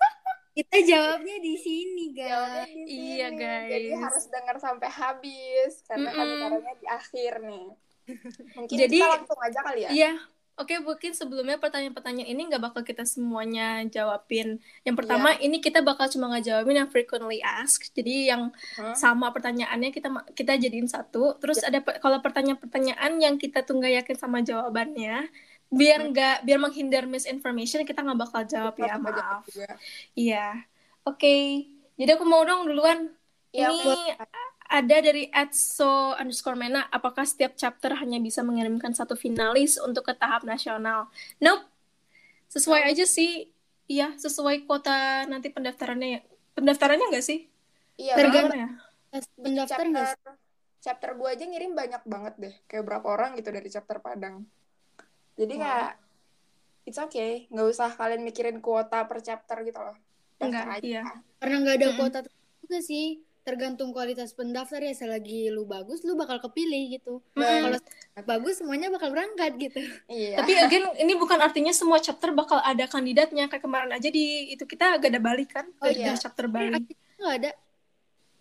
kita 0.54 0.78
jawabnya 0.82 1.38
di 1.40 1.54
sini 1.56 2.06
Jawabnya 2.12 2.64
guys 2.64 2.74
di 2.80 2.94
Iya, 3.12 3.28
sini. 3.28 3.40
guys. 3.40 3.70
Jadi 3.70 3.90
harus 3.96 4.24
dengar 4.28 4.56
sampai 4.58 4.90
habis 4.90 5.72
karena 5.84 6.10
kami 6.10 6.24
Mm-mm. 6.30 6.42
taruhnya 6.44 6.74
di 6.76 6.88
akhir 6.88 7.32
nih. 7.42 7.68
Mungkin 8.58 8.78
Jadi- 8.78 9.00
kita 9.00 9.10
langsung 9.12 9.40
aja 9.40 9.60
kali 9.62 9.82
ya. 9.82 9.90
Iya, 9.90 10.12
oke 10.54 10.76
mungkin 10.80 11.12
sebelumnya 11.12 11.58
pertanyaan-pertanyaan 11.58 12.30
ini 12.30 12.42
nggak 12.46 12.62
bakal 12.62 12.82
kita 12.82 13.02
semuanya 13.04 13.82
jawabin. 13.88 14.62
Yang 14.84 14.96
pertama 15.02 15.34
ini 15.36 15.58
kita 15.58 15.82
bakal 15.82 16.06
cuma 16.08 16.30
ngejawabin 16.30 16.78
yang 16.78 16.90
frequently 16.90 17.42
asked. 17.42 17.90
Jadi 17.92 18.30
yang 18.30 18.54
Hah? 18.78 18.94
sama 18.94 19.32
pertanyaannya 19.32 19.90
kita 19.90 20.08
kita 20.32 20.54
jadiin 20.56 20.86
satu. 20.86 21.40
Terus 21.40 21.64
ada 21.64 21.80
pe- 21.80 21.98
kalau 21.98 22.22
pertanyaan-pertanyaan 22.22 23.18
yang 23.18 23.36
kita 23.38 23.64
tuh 23.64 23.80
nggak 23.80 24.06
yakin 24.06 24.18
sama 24.20 24.44
jawabannya, 24.44 25.32
biar 25.74 26.00
nggak 26.14 26.36
biar 26.46 26.60
menghindar 26.62 27.04
misinformation 27.10 27.82
kita 27.82 28.06
nggak 28.06 28.20
bakal 28.30 28.42
jawab 28.46 28.78
ya 28.78 28.96
maaf. 29.02 29.42
juga. 29.50 29.74
Iya, 30.14 30.48
oke. 31.04 31.38
Jadi 31.98 32.10
aku 32.14 32.26
mau 32.26 32.46
dong 32.46 32.70
duluan. 32.70 33.10
Iya, 33.54 33.70
ini 33.70 33.96
ada 34.70 34.96
dari 35.02 35.30
@so 35.54 36.18
underscore 36.18 36.58
mena. 36.58 36.86
Apakah 36.90 37.26
setiap 37.26 37.54
chapter 37.58 37.94
hanya 37.98 38.18
bisa 38.22 38.42
mengirimkan 38.42 38.94
satu 38.94 39.14
finalis 39.18 39.78
untuk 39.82 40.10
ke 40.10 40.14
tahap 40.14 40.46
nasional? 40.46 41.10
Nope. 41.42 41.66
Sesuai 42.50 42.94
aja 42.94 43.06
sih. 43.06 43.50
Iya, 43.90 44.16
sesuai 44.18 44.66
kuota 44.66 45.26
nanti 45.30 45.54
pendaftarannya 45.54 46.10
ya. 46.18 46.22
Pendaftarannya 46.54 47.14
nggak 47.14 47.26
sih? 47.26 47.50
Iya, 47.98 48.14
Tergantung. 48.18 48.58
ya? 48.58 48.70
pendaftar 49.38 49.86
sih? 49.86 49.94
chapter 49.94 50.34
chapter 50.84 51.10
gue 51.16 51.30
aja 51.32 51.46
ngirim 51.48 51.72
banyak 51.78 52.04
banget 52.04 52.34
deh 52.36 52.56
kayak 52.68 52.84
berapa 52.84 53.08
orang 53.08 53.40
gitu 53.40 53.50
dari 53.56 53.70
chapter 53.72 54.04
Padang 54.04 54.44
jadi 55.34 55.54
kayak 55.56 55.90
it's 56.84 57.00
okay 57.00 57.48
nggak 57.48 57.68
usah 57.70 57.90
kalian 57.92 58.22
mikirin 58.22 58.60
kuota 58.60 59.04
per 59.04 59.20
chapter 59.20 59.62
gitu 59.62 59.80
loh 59.80 59.98
Daftar 60.34 60.48
Enggak, 60.50 60.66
aja. 60.76 60.84
iya. 60.84 61.04
karena 61.40 61.56
nggak 61.62 61.76
ada 61.78 61.88
Mm-mm. 61.88 61.98
kuota 61.98 62.20
juga 62.64 62.80
sih 62.80 63.08
tergantung 63.44 63.92
kualitas 63.92 64.32
pendaftar 64.32 64.80
ya 64.80 64.96
selagi 64.96 65.52
lu 65.52 65.68
bagus 65.68 66.00
lu 66.04 66.16
bakal 66.16 66.40
kepilih 66.40 66.96
gitu 66.96 67.20
Bener. 67.36 67.76
kalau 67.76 67.80
bagus 68.24 68.64
semuanya 68.64 68.88
bakal 68.88 69.12
berangkat 69.12 69.52
gitu 69.60 69.84
Iya. 70.08 70.40
Tapi 70.40 70.52
again 70.58 70.86
ini 70.96 71.12
bukan 71.14 71.40
artinya 71.40 71.76
semua 71.76 72.00
chapter 72.00 72.32
bakal 72.32 72.64
ada 72.64 72.88
kandidatnya 72.88 73.52
kayak 73.52 73.60
kemarin 73.60 73.92
aja 73.92 74.08
di 74.08 74.56
itu 74.56 74.64
kita 74.64 74.96
agak 74.96 75.12
ada 75.12 75.20
balik 75.20 75.52
kan 75.52 75.68
Oh, 75.80 75.92
ke 75.92 75.96
iya. 75.96 76.16
chapter 76.16 76.48
Bali. 76.48 76.88
nggak 77.20 77.36
ada 77.44 77.52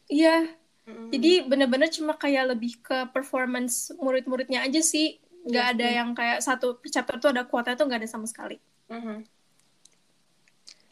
Iya, 0.06 0.44
Mm-mm. 0.84 1.08
jadi 1.08 1.46
bener-bener 1.46 1.88
cuma 1.88 2.12
kayak 2.14 2.52
lebih 2.52 2.82
ke 2.82 3.08
performance 3.10 3.94
murid-muridnya 3.96 4.60
aja 4.60 4.82
sih. 4.82 5.21
Nggak 5.42 5.66
Iya 5.66 5.74
ada 5.74 5.86
yang 5.90 6.08
kayak 6.14 6.38
satu 6.38 6.78
chapter 6.86 7.18
tuh 7.18 7.30
ada 7.34 7.42
kuota 7.46 7.74
tuh 7.74 7.90
nggak 7.90 8.02
ada 8.02 8.10
sama 8.10 8.26
sekali. 8.30 8.58
Mhm. 8.90 9.26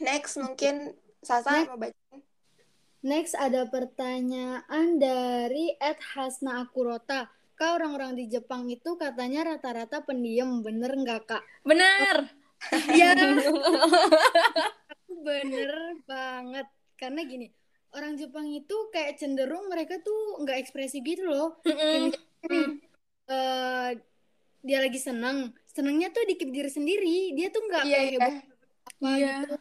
Next 0.01 0.33
mungkin 0.41 0.97
Sasa 1.21 1.53
Next. 1.53 1.69
mau 1.69 1.77
baca. 1.77 2.17
Next 3.01 3.33
ada 3.37 3.61
pertanyaan 3.69 4.97
dari 4.97 5.73
Ed 5.77 6.01
Hasna 6.13 6.65
Akurota. 6.65 7.29
Kak 7.57 7.77
orang-orang 7.77 8.17
di 8.17 8.25
Jepang 8.25 8.65
itu 8.73 8.97
katanya 8.97 9.53
rata-rata 9.53 10.01
pendiam, 10.01 10.65
bener 10.65 10.97
nggak 10.97 11.29
kak? 11.29 11.43
Bener. 11.61 12.33
Iya, 12.89 13.13
bener 15.29 15.73
banget. 16.09 16.67
Karena 16.97 17.21
gini, 17.25 17.53
orang 17.93 18.17
Jepang 18.17 18.49
itu 18.49 18.89
kayak 18.89 19.21
cenderung 19.21 19.69
mereka 19.69 20.01
tuh 20.01 20.41
nggak 20.41 20.57
ekspresif 20.57 21.05
gitu 21.05 21.29
loh. 21.29 21.61
Kayak 21.61 22.17
misalnya 22.17 22.45
nih, 22.49 22.67
eh, 23.29 23.89
dia 24.61 24.77
lagi 24.77 24.97
seneng, 24.97 25.37
senengnya 25.67 26.09
tuh 26.09 26.23
dikip 26.23 26.49
diri 26.49 26.67
sendiri. 26.67 27.33
Dia 27.33 27.49
tuh 27.49 27.61
nggak 27.61 27.83
Iya, 27.83 27.91
kayak 27.91 28.05
iya. 28.05 28.17
heboh 28.17 28.35
apa 28.81 29.09
Iya. 29.09 29.35
gitu. 29.39 29.55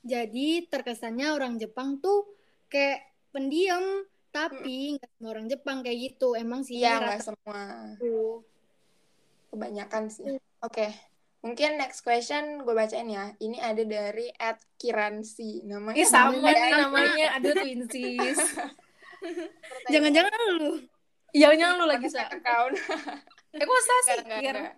Jadi 0.00 0.48
terkesannya 0.66 1.26
orang 1.30 1.54
Jepang 1.56 1.98
tuh 1.98 2.24
kayak 2.66 3.02
pendiam, 3.30 3.84
tapi 4.28 4.94
nggak 4.94 5.10
semua 5.12 5.30
orang 5.30 5.46
Jepang 5.46 5.78
kayak 5.80 5.98
gitu. 6.08 6.34
Emang 6.34 6.60
sih 6.60 6.78
Iya, 6.78 6.96
nggak 6.96 7.10
rata 7.10 7.24
semua. 7.26 7.60
tuh. 7.96 8.42
Kebanyakan 9.48 10.04
sih. 10.08 10.38
Oke. 10.60 10.86
Mungkin 11.40 11.76
next 11.76 12.00
question 12.00 12.60
gue 12.60 12.70
bacain 12.70 13.08
ya. 13.08 13.32
Ini 13.34 13.58
ada 13.58 13.80
dari 13.80 14.28
Ed 14.30 14.60
Kiransi. 14.76 15.64
Namanya 15.64 15.96
Ih 15.96 16.04
sama 16.04 16.32
namanya 16.32 16.52
nih 16.52 16.60
ada- 16.62 16.80
namanya. 16.82 17.26
Aduh 17.34 17.54
twinsies. 17.56 18.40
Jangan-jangan 19.92 20.32
lu. 20.54 20.84
Jangan 21.32 21.70
lu 21.76 21.84
lagi 21.86 22.08
sa. 22.08 22.26
account. 22.26 22.76
Eh 23.54 23.64
kok 23.66 23.76
usah 23.76 23.98
sih? 24.06 24.18
Enggak, 24.22 24.24
enggak, 24.24 24.40
Biar 24.40 24.56
enggak. 24.56 24.76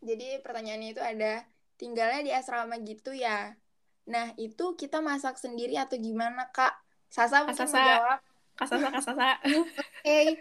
Jadi 0.00 0.28
pertanyaannya 0.40 0.88
itu 0.96 1.02
ada 1.02 1.32
tinggalnya 1.76 2.20
di 2.24 2.32
asrama 2.32 2.76
gitu 2.80 3.12
ya. 3.12 3.52
Nah, 4.08 4.32
itu 4.40 4.74
kita 4.74 4.98
masak 5.04 5.36
sendiri 5.36 5.76
atau 5.76 6.00
gimana, 6.00 6.48
Kak? 6.50 6.72
Sasa 7.12 7.44
mungkin 7.44 7.68
Sasa. 7.68 7.78
mau 7.78 7.88
jawab. 7.88 8.18
kasasa 8.56 8.88
kasasa. 8.92 9.28
Eh, 10.04 10.36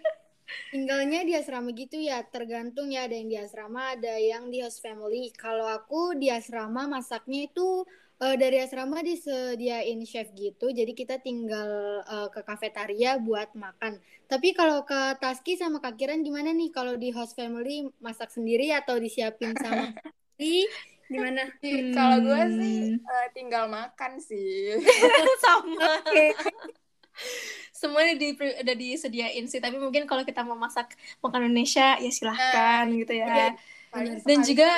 tinggalnya 0.72 1.24
di 1.28 1.34
asrama 1.36 1.72
gitu 1.76 2.00
ya, 2.00 2.24
tergantung 2.28 2.90
ya 2.92 3.06
ada 3.08 3.16
yang 3.16 3.30
di 3.30 3.38
asrama, 3.40 3.96
ada 3.96 4.16
yang 4.20 4.48
di 4.52 4.64
host 4.64 4.80
family. 4.84 5.32
Kalau 5.36 5.68
aku 5.68 6.16
di 6.16 6.28
asrama 6.32 6.88
masaknya 6.88 7.48
itu 7.48 7.84
eh, 8.24 8.36
dari 8.42 8.58
asrama 8.64 8.98
disediain 9.10 10.00
chef 10.12 10.28
gitu, 10.36 10.66
jadi 10.80 10.92
kita 11.00 11.16
tinggal 11.26 11.70
eh, 12.04 12.28
ke 12.34 12.40
kafetaria 12.50 13.10
buat 13.28 13.50
makan. 13.56 13.94
Tapi 14.32 14.48
kalau 14.58 14.84
ke 14.90 15.00
Taski 15.22 15.52
sama 15.62 15.78
Kak 15.84 15.96
Kiran 16.00 16.22
gimana 16.28 16.50
nih? 16.60 16.70
Kalau 16.76 16.94
di 17.00 17.10
host 17.16 17.34
family 17.40 17.88
masak 18.06 18.30
sendiri 18.36 18.72
atau 18.80 18.96
disiapin 19.00 19.52
sama 19.58 19.84
family? 20.38 20.68
Gimana? 21.10 21.42
Ih, 21.66 21.90
Kalau 21.96 22.18
gue 22.22 22.42
sih 22.60 22.76
Hmm. 22.86 23.02
eh, 23.02 23.28
tinggal 23.36 23.66
makan 23.72 24.12
sih. 24.22 24.78
sama. 25.44 25.90
Oke. 26.06 26.26
Semuanya 27.80 28.14
di, 28.22 28.26
udah 28.36 28.76
disediain 28.76 29.46
sih. 29.52 29.60
Tapi 29.64 29.78
mungkin 29.80 30.04
kalau 30.10 30.24
kita 30.28 30.42
mau 30.48 30.58
masak 30.58 30.96
makan 31.24 31.50
Indonesia 31.50 31.98
ya 32.04 32.10
silahkan 32.12 32.86
gitu 33.00 33.14
ya. 33.22 33.26
Iya. 33.28 33.48
Paling 33.92 34.22
Dan 34.28 34.40
juga 34.46 34.70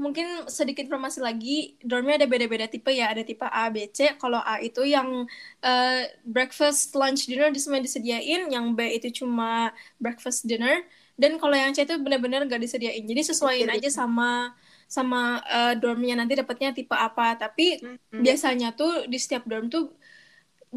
mungkin 0.00 0.48
sedikit 0.48 0.88
informasi 0.88 1.20
lagi, 1.20 1.76
dormnya 1.84 2.16
ada 2.24 2.28
beda-beda 2.30 2.66
tipe 2.70 2.88
ya. 2.94 3.12
Ada 3.12 3.22
tipe 3.26 3.44
A, 3.44 3.68
B, 3.74 3.90
C. 3.92 4.16
Kalau 4.16 4.40
A 4.40 4.56
itu 4.62 4.80
yang 4.86 5.26
eh, 5.64 6.08
breakfast, 6.24 6.94
lunch, 6.96 7.26
dinner 7.28 7.50
di 7.52 7.60
semua 7.60 7.80
disediain. 7.82 8.48
Yang 8.48 8.66
B 8.76 8.80
itu 8.96 9.08
cuma 9.24 9.74
breakfast, 10.00 10.46
dinner. 10.48 10.86
Dan 11.20 11.36
kalau 11.42 11.52
yang 11.58 11.72
C 11.76 11.84
itu 11.84 11.94
benar-benar 12.00 12.46
nggak 12.48 12.62
disediain. 12.64 13.04
Jadi 13.04 13.20
sesuaiin 13.30 13.68
aja 13.74 13.88
sama 13.92 14.54
sama 14.90 15.42
eh, 15.46 15.74
dormnya 15.80 16.14
nanti 16.18 16.34
dapatnya 16.38 16.70
tipe 16.76 16.94
apa. 16.96 17.36
Tapi 17.36 17.82
Mhm. 17.82 17.98
biasanya 18.24 18.72
tuh 18.78 19.04
di 19.10 19.16
setiap 19.20 19.44
dorm 19.50 19.68
tuh 19.72 19.92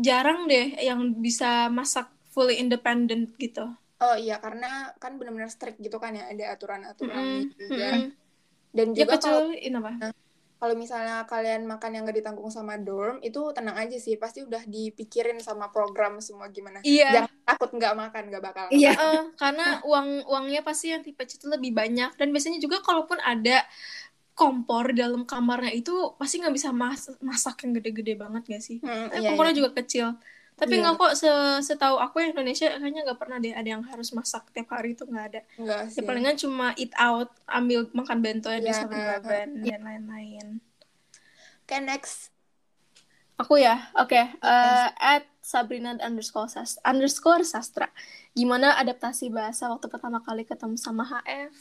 jarang 0.08 0.40
deh 0.52 0.66
yang 0.88 1.00
bisa 1.26 1.70
masak 1.78 2.08
fully 2.34 2.56
independent 2.64 3.24
gitu. 3.38 3.66
Oh 4.02 4.16
iya, 4.20 4.34
karena 4.44 4.68
kan 5.02 5.12
benar-benar 5.20 5.52
strict 5.54 5.78
gitu 5.86 5.98
kan 6.04 6.12
ya, 6.20 6.24
ada 6.32 6.44
aturan-aturan 6.56 7.26
Mm-mm, 7.26 7.50
juga. 7.62 7.86
mm-mm. 7.94 8.12
Dan 8.78 8.88
Ya 8.94 9.06
juga 9.06 9.14
kalau 9.24 9.42
kecuali 9.42 9.56
ini 9.68 9.78
apa? 9.78 9.92
kalau 10.62 10.76
misalnya 10.80 11.28
kalian 11.28 11.68
makan 11.68 11.92
yang 11.92 12.04
gak 12.08 12.18
ditanggung 12.24 12.48
sama 12.48 12.80
dorm, 12.80 13.20
itu 13.20 13.40
tenang 13.52 13.76
aja 13.76 13.98
sih, 14.00 14.16
pasti 14.16 14.40
udah 14.48 14.64
dipikirin 14.64 15.38
sama 15.44 15.68
program 15.76 16.24
semua 16.24 16.48
gimana. 16.48 16.80
Iya. 16.84 17.28
Jangan 17.28 17.32
takut 17.44 17.70
nggak 17.76 17.94
makan, 18.00 18.24
nggak 18.32 18.44
bakal. 18.48 18.68
Iya. 18.72 18.90
Eh, 18.96 19.22
karena 19.40 19.64
uang 19.84 20.08
uangnya 20.30 20.60
pasti 20.68 20.86
yang 20.96 21.04
tipe 21.04 21.24
itu 21.28 21.46
lebih 21.52 21.72
banyak 21.76 22.10
dan 22.20 22.28
biasanya 22.34 22.60
juga 22.64 22.80
kalaupun 22.80 23.20
ada 23.20 23.68
kompor 24.40 24.92
di 24.96 25.00
dalam 25.04 25.24
kamarnya 25.30 25.72
itu 25.78 25.92
pasti 26.20 26.36
nggak 26.42 26.56
bisa 26.58 26.70
mas- 26.74 27.14
masak 27.22 27.56
yang 27.64 27.72
gede-gede 27.78 28.14
banget 28.24 28.42
gak 28.54 28.64
sih? 28.68 28.78
Hmm, 28.82 29.08
Eh, 29.14 29.20
iya, 29.20 29.30
kompornya 29.30 29.54
iya. 29.54 29.60
juga 29.60 29.72
kecil. 29.80 30.08
Tapi 30.54 30.74
Iya. 30.74 30.82
nggak 30.86 30.96
kok 30.96 31.14
se- 31.14 31.62
setahu 31.66 31.98
aku 31.98 32.22
yang 32.22 32.32
Indonesia 32.32 32.70
kayaknya 32.70 33.02
nggak 33.04 33.20
pernah 33.20 33.38
deh 33.38 33.52
ada 33.52 33.66
yang 33.68 33.84
harus 33.84 34.14
masak 34.14 34.48
tiap 34.50 34.70
hari 34.70 34.94
itu 34.94 35.04
nggak 35.04 35.26
ada. 35.28 35.42
Enggak 35.58 35.80
Ya 35.84 35.92
sih. 35.92 36.02
palingan 36.02 36.36
cuma 36.38 36.72
eat 36.76 36.94
out, 36.96 37.34
ambil 37.46 37.90
makan 37.92 38.18
bento 38.20 38.50
di 38.50 38.62
Iya. 38.64 38.86
7-Eleven 38.86 39.48
dan 39.60 39.82
lain-lain. 39.82 40.48
Oke, 41.62 41.76
next. 41.80 42.30
Aku 43.36 43.58
ya, 43.58 43.90
oke. 43.96 44.14
Eh, 44.14 44.88
at 44.94 45.26
Sabrina 45.42 45.98
underscore 45.98 46.48
sastra, 46.48 46.80
underscore 46.86 47.42
sastra. 47.44 47.90
Gimana 48.32 48.78
adaptasi 48.78 49.28
bahasa 49.28 49.68
waktu 49.68 49.90
pertama 49.90 50.22
kali 50.22 50.46
ketemu 50.46 50.78
sama 50.78 51.02
HF? 51.04 51.52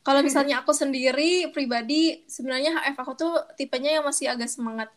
Kalau 0.00 0.22
misalnya 0.22 0.56
aku 0.62 0.70
sendiri 0.72 1.50
pribadi, 1.50 2.22
sebenarnya 2.24 2.78
HF 2.78 2.96
aku 2.96 3.12
tuh 3.14 3.34
tipenya 3.54 3.98
yang 3.98 4.06
masih 4.06 4.30
agak 4.30 4.46
semangat 4.46 4.88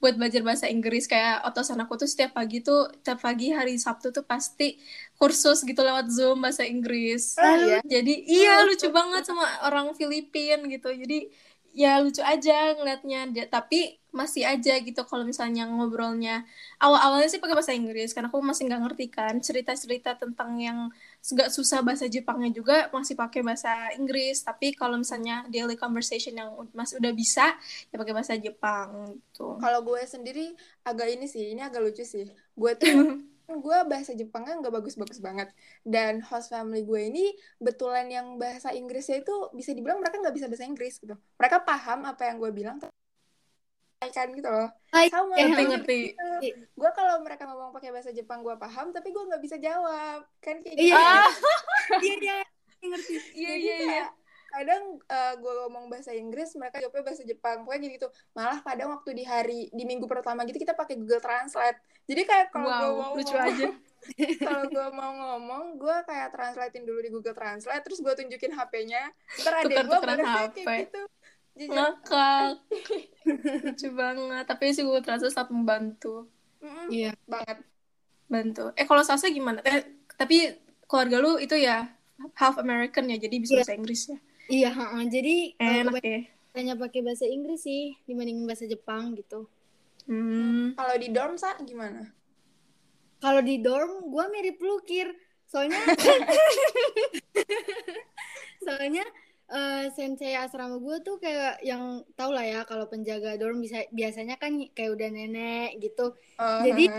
buat 0.00 0.16
belajar 0.16 0.40
bahasa 0.40 0.66
Inggris 0.66 1.04
kayak 1.04 1.44
otosan 1.44 1.76
aku 1.84 2.00
tuh 2.00 2.08
setiap 2.08 2.32
pagi 2.32 2.64
tuh 2.64 2.88
setiap 3.04 3.20
pagi 3.20 3.52
hari 3.52 3.76
Sabtu 3.76 4.08
tuh 4.16 4.24
pasti 4.24 4.80
kursus 5.20 5.60
gitu 5.60 5.84
lewat 5.84 6.08
Zoom 6.08 6.40
bahasa 6.40 6.64
Inggris. 6.64 7.36
Oh, 7.36 7.56
iya? 7.60 7.84
Jadi 7.84 8.24
iya 8.24 8.64
lucu 8.64 8.88
banget 8.88 9.28
sama 9.28 9.44
orang 9.68 9.92
Filipin 9.92 10.64
gitu. 10.72 10.88
Jadi 10.88 11.28
ya 11.74 12.02
lucu 12.02 12.22
aja 12.22 12.74
ngeliatnya. 12.76 13.46
Tapi 13.48 14.00
masih 14.10 14.42
aja 14.42 14.74
gitu 14.82 15.00
kalau 15.06 15.22
misalnya 15.22 15.70
ngobrolnya. 15.70 16.42
Awal-awalnya 16.82 17.30
sih 17.30 17.38
pakai 17.38 17.54
bahasa 17.54 17.72
Inggris 17.74 18.10
karena 18.10 18.26
aku 18.26 18.42
masih 18.42 18.66
nggak 18.66 18.82
ngerti 18.90 19.06
kan 19.06 19.38
cerita-cerita 19.38 20.18
tentang 20.18 20.58
yang 20.58 20.90
agak 21.22 21.48
susah 21.54 21.78
bahasa 21.86 22.10
Jepangnya 22.10 22.50
juga 22.50 22.90
masih 22.90 23.14
pakai 23.14 23.46
bahasa 23.46 23.70
Inggris. 23.94 24.42
Tapi 24.42 24.74
kalau 24.74 24.98
misalnya 24.98 25.46
daily 25.46 25.78
conversation 25.78 26.34
yang 26.34 26.50
masih 26.74 26.98
udah 26.98 27.12
bisa 27.14 27.54
ya 27.90 27.96
pakai 27.96 28.14
bahasa 28.14 28.34
Jepang 28.34 29.14
gitu. 29.14 29.54
Kalau 29.62 29.80
gue 29.86 30.02
sendiri 30.04 30.58
agak 30.82 31.06
ini 31.14 31.30
sih, 31.30 31.54
ini 31.54 31.62
agak 31.62 31.80
lucu 31.86 32.02
sih. 32.02 32.26
Gue 32.58 32.74
tuh 32.74 32.90
gue 33.58 33.78
bahasa 33.90 34.14
Jepangnya 34.14 34.62
nggak 34.62 34.74
bagus-bagus 34.78 35.18
banget. 35.18 35.50
Dan 35.82 36.22
host 36.22 36.54
family 36.54 36.86
gue 36.86 37.00
ini 37.10 37.24
betulan 37.58 38.06
yang 38.06 38.38
bahasa 38.38 38.70
Inggrisnya 38.70 39.26
itu 39.26 39.50
bisa 39.50 39.74
dibilang 39.74 39.98
mereka 39.98 40.22
nggak 40.22 40.36
bisa 40.38 40.46
bahasa 40.46 40.62
Inggris 40.70 41.02
gitu. 41.02 41.18
Mereka 41.42 41.66
paham 41.66 42.06
apa 42.06 42.22
yang 42.30 42.38
gue 42.38 42.50
bilang, 42.54 42.78
kan 44.00 44.28
gitu 44.32 44.48
loh. 44.48 44.68
Sama 45.12 45.34
eh, 45.36 45.44
ngerti 45.50 45.60
gitu. 45.60 45.70
ngerti 45.74 45.98
Gue 46.72 46.90
kalau 46.96 47.20
mereka 47.20 47.44
ngomong 47.50 47.74
pakai 47.76 47.90
bahasa 47.92 48.14
Jepang 48.14 48.40
gue 48.40 48.54
paham, 48.56 48.94
tapi 48.96 49.12
gue 49.12 49.22
nggak 49.28 49.42
bisa 49.42 49.56
jawab. 49.60 50.24
Kan 50.40 50.62
kayak 50.64 50.76
Iya. 50.78 50.94
gitu. 50.94 50.96
ah 50.96 51.28
Iya, 52.06 52.14
iya, 52.22 52.36
ngerti. 52.80 53.14
iya 53.36 53.52
iya 53.58 53.76
iya 53.82 54.04
kadang 54.50 54.98
gue 55.38 55.52
ngomong 55.64 55.86
bahasa 55.86 56.10
Inggris 56.10 56.52
mereka 56.54 56.82
jawabnya 56.82 57.02
bahasa 57.06 57.22
Jepang. 57.22 57.62
Pokoknya 57.62 57.88
gitu, 57.88 57.94
gitu. 57.96 58.08
Malah 58.34 58.58
kadang 58.60 58.90
waktu 58.92 59.10
di 59.14 59.24
hari 59.24 59.70
di 59.70 59.84
minggu 59.86 60.04
pertama 60.04 60.42
gitu 60.44 60.58
kita 60.58 60.74
pakai 60.74 60.98
Google 60.98 61.22
Translate. 61.22 61.78
Jadi 62.04 62.22
kayak 62.26 62.46
kalau 62.50 62.66
gue 62.68 62.86
wow 62.90 62.94
mau 62.98 63.10
lucu 63.14 63.30
ngomong, 63.30 63.54
aja. 63.54 63.68
kalau 64.48 64.64
gue 64.66 64.86
mau 64.90 65.12
ngomong 65.12 65.64
gue 65.76 65.96
kayak 66.08 66.28
translatein 66.32 66.84
dulu 66.84 67.00
di 67.00 67.10
Google 67.12 67.36
Translate 67.36 67.84
terus 67.84 68.00
gue 68.00 68.12
tunjukin 68.16 68.50
HP-nya 68.50 69.02
ntar 69.44 69.54
ada 69.62 69.74
gue 69.84 69.98
balasnya 70.00 70.26
HP. 70.50 70.56
kayak 70.64 70.80
gitu. 70.88 71.02
Ngakak 71.68 72.50
lucu 73.68 73.88
banget. 73.92 74.44
Tapi 74.48 74.64
sih 74.72 74.82
Google 74.82 75.04
Translate 75.04 75.34
sangat 75.34 75.50
membantu. 75.52 76.26
Iya. 76.88 77.12
banget. 77.24 77.62
Bantu. 78.26 78.64
Eh 78.74 78.84
kalau 78.84 79.02
Sasa 79.02 79.28
gimana? 79.28 79.60
Eh, 79.62 79.84
tapi 80.14 80.52
keluarga 80.84 81.16
lu 81.22 81.38
itu 81.38 81.54
ya 81.54 81.86
half 82.36 82.60
American 82.60 83.08
ya 83.08 83.16
jadi 83.16 83.36
bisa 83.38 83.52
Iya. 83.54 83.60
bahasa 83.64 83.74
Inggris 83.74 84.02
ya 84.10 84.18
Iya, 84.50 84.70
heeh. 84.74 85.02
jadi 85.06 85.34
eh, 85.56 85.80
enak 85.86 86.02
ya 86.02 86.20
kebanyakan 86.50 86.82
pakai 86.82 87.00
bahasa 87.06 87.24
Inggris 87.30 87.62
sih 87.62 87.94
dibanding 88.10 88.42
bahasa 88.42 88.66
Jepang 88.66 89.14
gitu. 89.14 89.46
hmm. 90.10 90.74
kalau 90.74 90.94
di 90.98 91.08
dorm 91.14 91.38
sa 91.38 91.54
gimana 91.62 92.10
kalau 93.22 93.38
di 93.38 93.62
dorm 93.62 94.10
gue 94.10 94.24
mirip 94.34 94.58
pelukir 94.58 95.14
soalnya 95.46 95.78
soalnya 98.66 99.06
uh, 99.46 99.86
sensei 99.94 100.34
asrama 100.34 100.82
gue 100.82 100.96
tuh 101.06 101.22
kayak 101.22 101.62
yang 101.62 102.02
tau 102.18 102.34
lah 102.34 102.42
ya 102.42 102.60
kalau 102.66 102.90
penjaga 102.90 103.38
dorm 103.38 103.62
bisa 103.62 103.86
biasanya 103.94 104.34
kan 104.34 104.58
kayak 104.74 104.90
udah 104.90 105.08
nenek 105.10 105.78
gitu 105.78 106.18
uh-huh. 106.38 106.66
jadi 106.66 106.98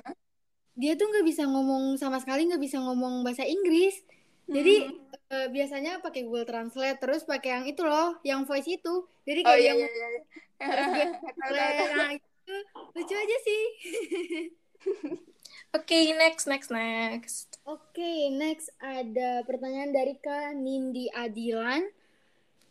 dia 0.80 0.94
tuh 0.96 1.12
nggak 1.12 1.28
bisa 1.28 1.44
ngomong 1.44 2.00
sama 2.00 2.24
sekali 2.24 2.48
nggak 2.48 2.64
bisa 2.64 2.80
ngomong 2.80 3.28
bahasa 3.28 3.44
Inggris 3.44 4.00
jadi 4.52 4.76
hmm. 4.92 5.32
uh, 5.32 5.48
biasanya 5.48 6.04
pakai 6.04 6.28
Google 6.28 6.46
Translate 6.46 7.00
terus 7.00 7.24
pakai 7.24 7.50
yang 7.56 7.66
itu 7.66 7.82
loh 7.88 8.20
yang 8.28 8.44
voice 8.44 8.68
itu 8.68 9.08
jadi 9.24 9.40
kayak 9.48 9.56
oh, 9.56 9.58
iya, 9.58 9.70
yang 9.72 9.80
iya, 9.80 9.90
iya. 9.90 10.22
nah, 11.96 12.12
itu 12.12 12.56
lucu 12.94 13.16
aja 13.16 13.38
sih 13.48 13.64
Oke, 15.72 15.96
okay, 15.96 16.12
next, 16.20 16.52
next, 16.52 16.68
next. 16.68 17.64
Oke, 17.64 17.96
okay, 17.96 18.28
next 18.28 18.76
ada 18.84 19.40
pertanyaan 19.48 19.96
dari 19.96 20.20
Kak 20.20 20.52
Nindi 20.52 21.08
Adilan. 21.16 21.88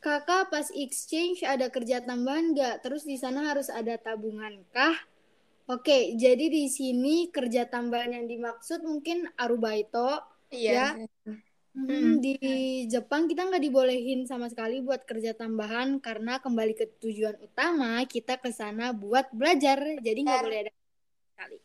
Kakak 0.05 0.53
pas 0.53 0.69
exchange 0.77 1.41
ada 1.41 1.73
kerja 1.73 2.05
tambahan 2.05 2.53
nggak? 2.53 2.85
Terus 2.85 3.09
di 3.09 3.17
sana 3.17 3.49
harus 3.49 3.73
ada 3.73 3.97
tabungan 3.97 4.65
kah? 4.77 5.01
Oke, 5.65 6.13
jadi 6.13 6.53
di 6.53 6.69
sini 6.69 7.33
kerja 7.33 7.65
tambahan 7.73 8.21
yang 8.21 8.27
dimaksud 8.29 8.85
mungkin 8.85 9.33
arubaito, 9.33 10.21
iya. 10.53 10.93
ya. 11.25 11.41
Hmm. 11.71 12.19
Di 12.19 12.35
Jepang 12.91 13.31
kita 13.31 13.47
nggak 13.47 13.63
dibolehin 13.63 14.27
sama 14.27 14.51
sekali 14.51 14.83
buat 14.83 15.07
kerja 15.07 15.39
tambahan 15.39 16.03
karena 16.03 16.43
kembali 16.43 16.75
ke 16.75 16.87
tujuan 16.99 17.39
utama 17.39 18.03
kita 18.11 18.43
ke 18.43 18.51
sana 18.51 18.91
buat 18.91 19.31
belajar, 19.31 19.79
jadi 20.03 20.19
nggak 20.19 20.43
boleh 20.43 20.59
ada 20.67 20.73
sekali. 20.75 21.59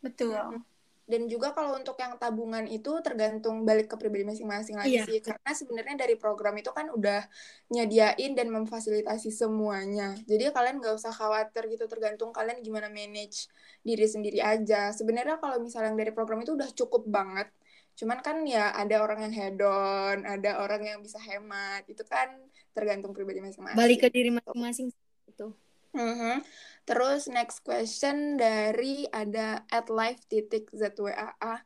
Betul. 0.00 0.64
Dan 1.06 1.30
juga 1.30 1.54
kalau 1.54 1.78
untuk 1.78 1.94
yang 2.02 2.18
tabungan 2.18 2.66
itu 2.66 2.98
tergantung 2.98 3.62
balik 3.62 3.86
ke 3.86 3.94
pribadi 3.94 4.26
masing-masing 4.26 4.74
lagi 4.74 4.98
iya. 4.98 5.06
sih. 5.06 5.22
Karena 5.22 5.54
sebenarnya 5.54 5.94
dari 6.02 6.18
program 6.18 6.58
itu 6.58 6.74
kan 6.74 6.90
udah 6.90 7.22
nyediain 7.70 8.34
dan 8.34 8.50
memfasilitasi 8.50 9.30
semuanya. 9.30 10.18
Jadi 10.26 10.50
kalian 10.50 10.82
nggak 10.82 10.98
usah 10.98 11.14
khawatir 11.14 11.70
gitu 11.70 11.86
tergantung 11.86 12.34
kalian 12.34 12.58
gimana 12.58 12.90
manage 12.90 13.46
diri 13.86 14.02
sendiri 14.02 14.42
aja. 14.42 14.90
Sebenarnya 14.90 15.38
kalau 15.38 15.62
misalnya 15.62 15.94
dari 15.94 16.10
program 16.10 16.42
itu 16.42 16.58
udah 16.58 16.74
cukup 16.74 17.06
banget. 17.06 17.54
Cuman 17.96 18.20
kan 18.20 18.44
ya 18.44 18.76
ada 18.76 19.00
orang 19.00 19.24
yang 19.26 19.34
hedon, 19.34 20.28
ada 20.28 20.60
orang 20.60 20.84
yang 20.84 20.98
bisa 21.00 21.16
hemat. 21.16 21.88
Itu 21.88 22.04
kan 22.04 22.28
tergantung 22.76 23.16
pribadi 23.16 23.40
masing-masing. 23.40 23.80
Balik 23.80 24.04
ke 24.04 24.08
diri 24.12 24.28
masing-masing 24.28 24.92
itu. 25.26 25.48
Mm 25.96 26.14
-hmm. 26.14 26.36
Terus 26.84 27.26
next 27.32 27.64
question 27.64 28.36
dari 28.36 29.08
ada 29.08 29.64
at 29.72 29.88
live 29.88 30.20
titik 30.28 30.68
zwaa. 30.70 31.64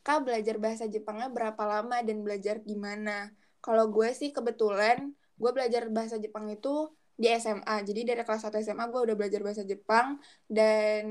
Kak 0.00 0.18
belajar 0.24 0.56
bahasa 0.60 0.84
Jepangnya 0.88 1.32
berapa 1.32 1.60
lama 1.64 2.04
dan 2.04 2.20
belajar 2.20 2.60
di 2.60 2.76
mana? 2.76 3.32
Kalau 3.60 3.88
gue 3.88 4.12
sih 4.12 4.32
kebetulan 4.32 5.12
gue 5.40 5.50
belajar 5.56 5.88
bahasa 5.88 6.20
Jepang 6.20 6.48
itu 6.52 6.92
di 7.20 7.28
SMA. 7.36 7.76
Jadi 7.84 8.00
dari 8.08 8.24
kelas 8.24 8.48
1 8.48 8.64
SMA 8.64 8.84
gue 8.88 9.00
udah 9.04 9.16
belajar 9.16 9.40
bahasa 9.44 9.62
Jepang 9.68 10.16
dan 10.48 11.04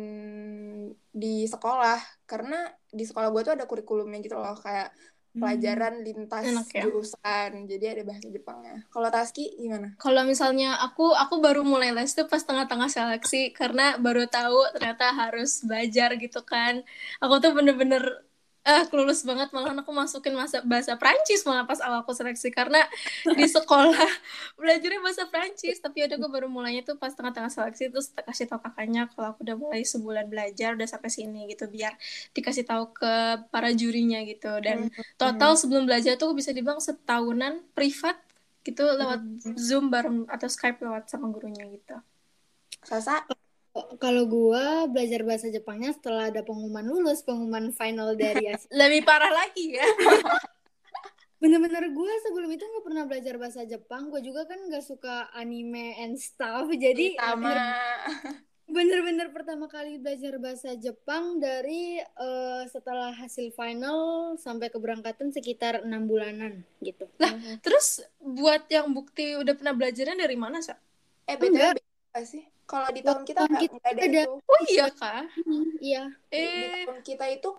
di 1.14 1.45
sekolah 1.45 2.26
karena 2.26 2.66
di 2.89 3.05
sekolah 3.05 3.30
gue 3.30 3.41
tuh 3.45 3.53
ada 3.53 3.70
kurikulumnya 3.70 4.18
gitu 4.26 4.41
loh 4.41 4.57
kayak 4.57 4.89
pelajaran 5.30 6.01
hmm. 6.01 6.05
lintas 6.10 6.45
Enak, 6.49 6.68
ya? 6.74 6.82
jurusan 6.89 7.49
jadi 7.70 7.86
ada 7.93 8.03
bahasa 8.10 8.28
Jepangnya 8.34 8.82
kalau 8.89 9.14
Taski 9.14 9.62
gimana 9.62 9.93
kalau 10.01 10.26
misalnya 10.26 10.82
aku 10.82 11.14
aku 11.14 11.38
baru 11.38 11.62
mulai 11.62 11.93
les 11.93 12.10
tuh 12.18 12.26
pas 12.26 12.41
tengah-tengah 12.41 12.89
seleksi 12.89 13.53
karena 13.53 14.01
baru 14.01 14.26
tahu 14.26 14.74
ternyata 14.74 15.14
harus 15.14 15.62
belajar 15.62 16.18
gitu 16.18 16.41
kan 16.41 16.82
aku 17.22 17.38
tuh 17.45 17.53
bener-bener 17.53 18.26
eh 18.60 18.84
kelulus 18.91 19.24
banget 19.24 19.49
malah 19.55 19.72
aku 19.72 19.91
masukin 19.95 20.36
masa 20.36 20.60
bahasa 20.68 20.99
Prancis 20.99 21.47
malah 21.47 21.64
pas 21.64 21.80
awal 21.80 22.03
aku 22.03 22.12
seleksi 22.12 22.51
karena 22.51 22.84
di 23.24 23.47
sekolah 23.47 23.95
belajarnya 24.60 24.99
bahasa 24.99 25.24
Prancis 25.32 25.80
tapi 25.80 26.03
udah 26.03 26.20
gue 26.20 26.30
baru 26.30 26.47
mulainya 26.51 26.84
tuh 26.84 26.99
pas 26.99 27.16
tengah-tengah 27.16 27.49
seleksi 27.49 27.88
terus 27.88 28.12
kasih 28.12 28.51
tau 28.51 28.60
kakaknya 28.60 29.07
kalau 29.16 29.32
aku 29.32 29.47
udah 29.47 29.55
mulai 29.55 29.88
sebulan 29.88 30.28
belajar 30.28 30.76
udah 30.76 30.86
sampai 30.91 31.07
sini 31.07 31.47
gitu 31.47 31.72
biar 31.72 31.95
dikasih 32.36 32.68
tahu 32.68 32.91
ke 32.91 33.47
para 33.47 33.72
jurinya 33.72 34.20
gitu 34.28 34.51
dan 34.60 34.91
hmm. 34.91 35.16
total 35.16 35.55
sebelum 35.55 35.88
belajar 35.88 36.20
tuh 36.20 36.36
bisa 36.36 36.51
dibilang 36.51 36.84
setahunan 36.84 37.64
privat 37.72 38.20
gitu 38.68 38.84
lewat 38.84 39.24
hmm. 39.24 39.55
Zoom 39.55 39.88
bareng 39.88 40.28
atau 40.28 40.51
Skype 40.51 40.84
lewat 40.84 41.07
sama 41.07 41.32
gurunya 41.32 41.64
gitu. 41.72 41.95
Sasa 42.84 43.24
kalau 44.01 44.26
gue 44.26 44.65
belajar 44.89 45.22
bahasa 45.22 45.47
Jepangnya 45.53 45.93
setelah 45.93 46.34
ada 46.34 46.41
pengumuman 46.41 46.86
lulus, 46.86 47.22
pengumuman 47.22 47.70
final 47.70 48.17
dari 48.17 48.49
Lebih 48.80 49.01
parah 49.05 49.30
lagi 49.30 49.78
ya. 49.78 49.86
Bener-bener 51.41 51.88
gue 51.93 52.13
sebelum 52.28 52.49
itu 52.51 52.65
nggak 52.65 52.86
pernah 52.86 53.03
belajar 53.07 53.36
bahasa 53.39 53.61
Jepang. 53.63 54.11
Gue 54.11 54.20
juga 54.26 54.43
kan 54.49 54.59
nggak 54.59 54.84
suka 54.84 55.32
anime 55.38 55.95
and 56.01 56.20
stuff. 56.20 56.67
Jadi. 56.67 57.15
Bener-bener 58.70 59.34
pertama 59.34 59.65
kali 59.65 59.97
belajar 59.97 60.38
bahasa 60.38 60.78
Jepang 60.78 61.41
dari 61.41 61.97
uh, 61.97 62.61
setelah 62.70 63.09
hasil 63.17 63.49
final 63.57 64.38
sampai 64.38 64.70
keberangkatan 64.70 65.34
sekitar 65.34 65.82
enam 65.82 66.05
bulanan 66.05 66.61
gitu. 66.78 67.09
Lah, 67.17 67.34
terus 67.65 68.05
buat 68.22 68.70
yang 68.70 68.93
bukti 68.93 69.34
udah 69.41 69.57
pernah 69.57 69.74
belajarnya 69.74 70.22
dari 70.22 70.38
mana, 70.38 70.61
sih? 70.61 70.78
Eh, 71.26 71.38
beda 72.20 72.28
sih? 72.28 72.43
Kalau 72.67 72.88
di 72.91 73.01
tahun 73.01 73.24
kita 73.26 73.39
nggak 73.47 73.61
ada, 73.82 74.01
ada 74.03 74.22
itu. 74.28 74.32
Oh 74.36 74.61
iya 74.67 74.86
kah? 74.91 75.24
Hmm, 75.47 75.65
iya. 75.80 76.03
Eh. 76.30 76.45
Di 76.45 76.67
tahun 76.86 77.01
kita 77.01 77.26
itu 77.32 77.49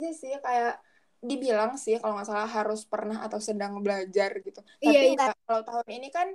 aja 0.00 0.10
sih 0.16 0.32
kayak 0.40 0.80
dibilang 1.20 1.76
sih 1.76 2.00
kalau 2.00 2.16
nggak 2.16 2.32
salah 2.32 2.48
harus 2.48 2.88
pernah 2.88 3.20
atau 3.20 3.36
sedang 3.42 3.82
belajar 3.84 4.40
gitu. 4.40 4.64
Iya, 4.80 5.12
Tapi 5.12 5.20
iya. 5.20 5.36
kalau 5.44 5.62
tahun 5.66 5.88
ini 6.00 6.08
kan 6.08 6.28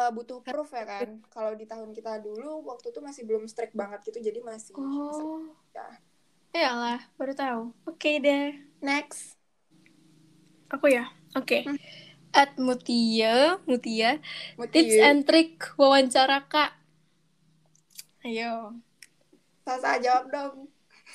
uh, 0.00 0.10
butuh 0.14 0.40
proof 0.40 0.72
ya 0.72 0.86
kan. 0.88 1.20
Kalau 1.28 1.52
di 1.58 1.66
tahun 1.68 1.92
kita 1.92 2.24
dulu 2.24 2.64
waktu 2.64 2.94
itu 2.94 3.02
masih 3.04 3.28
belum 3.28 3.44
strict 3.50 3.76
banget 3.76 4.00
gitu 4.06 4.22
jadi 4.22 4.40
masih. 4.40 4.72
Oh. 4.78 5.44
Ya. 5.76 6.72
lah, 6.72 7.04
baru 7.20 7.36
tahu. 7.36 7.62
Oke 7.84 7.98
okay 8.00 8.14
deh. 8.22 8.56
Next. 8.80 9.36
Aku 10.72 10.88
ya. 10.88 11.12
Oke. 11.36 11.60
Okay. 11.60 11.68
Hmm. 11.68 12.09
At 12.30 12.54
Mutia, 12.56 13.58
Mutia, 13.66 14.22
Mutia. 14.54 14.70
Tips 14.70 14.96
and 15.02 15.20
trick 15.26 15.58
wawancara 15.74 16.46
Kak 16.46 16.80
Ayo. 18.20 18.76
Sasa 19.64 19.96
jawab 19.96 20.28
dong. 20.28 20.56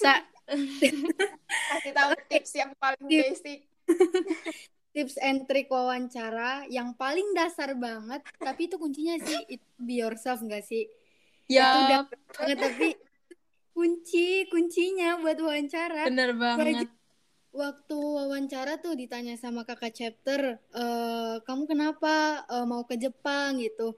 Sa 0.01 0.25
kasih 1.73 1.93
tahu 1.93 2.11
tips 2.29 2.51
yang 2.57 2.71
paling 2.77 3.05
basic. 3.05 3.69
tips 4.95 5.19
and 5.21 5.45
trick 5.45 5.69
wawancara 5.69 6.65
yang 6.71 6.95
paling 6.97 7.35
dasar 7.35 7.75
banget, 7.77 8.23
tapi 8.39 8.71
itu 8.71 8.79
kuncinya 8.79 9.19
sih 9.21 9.37
it, 9.51 9.61
be 9.75 10.01
yourself 10.01 10.39
gak 10.47 10.65
sih? 10.65 10.89
Ya. 11.45 11.69
Itu 11.69 11.77
udah 11.83 12.01
banget 12.09 12.57
tapi 12.57 12.87
kunci 13.75 14.47
kuncinya 14.49 15.19
buat 15.19 15.37
wawancara. 15.37 16.09
Bener 16.09 16.31
banget. 16.33 16.89
Waktu 17.55 17.95
wawancara 17.95 18.83
tuh 18.83 18.99
ditanya 18.99 19.39
sama 19.39 19.63
kakak 19.63 19.95
chapter, 19.95 20.59
e, 20.75 20.83
kamu 21.47 21.63
kenapa 21.71 22.43
e, 22.51 22.55
mau 22.67 22.83
ke 22.83 22.99
Jepang? 22.99 23.63
gitu? 23.63 23.95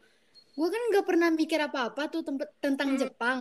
gue 0.58 0.70
kan 0.74 0.84
nggak 0.89 1.05
pernah 1.05 1.30
mikir 1.30 1.62
apa-apa 1.62 2.10
tuh 2.10 2.26
tentang 2.58 2.97
hmm. 2.97 2.99
Jepang. 2.99 3.38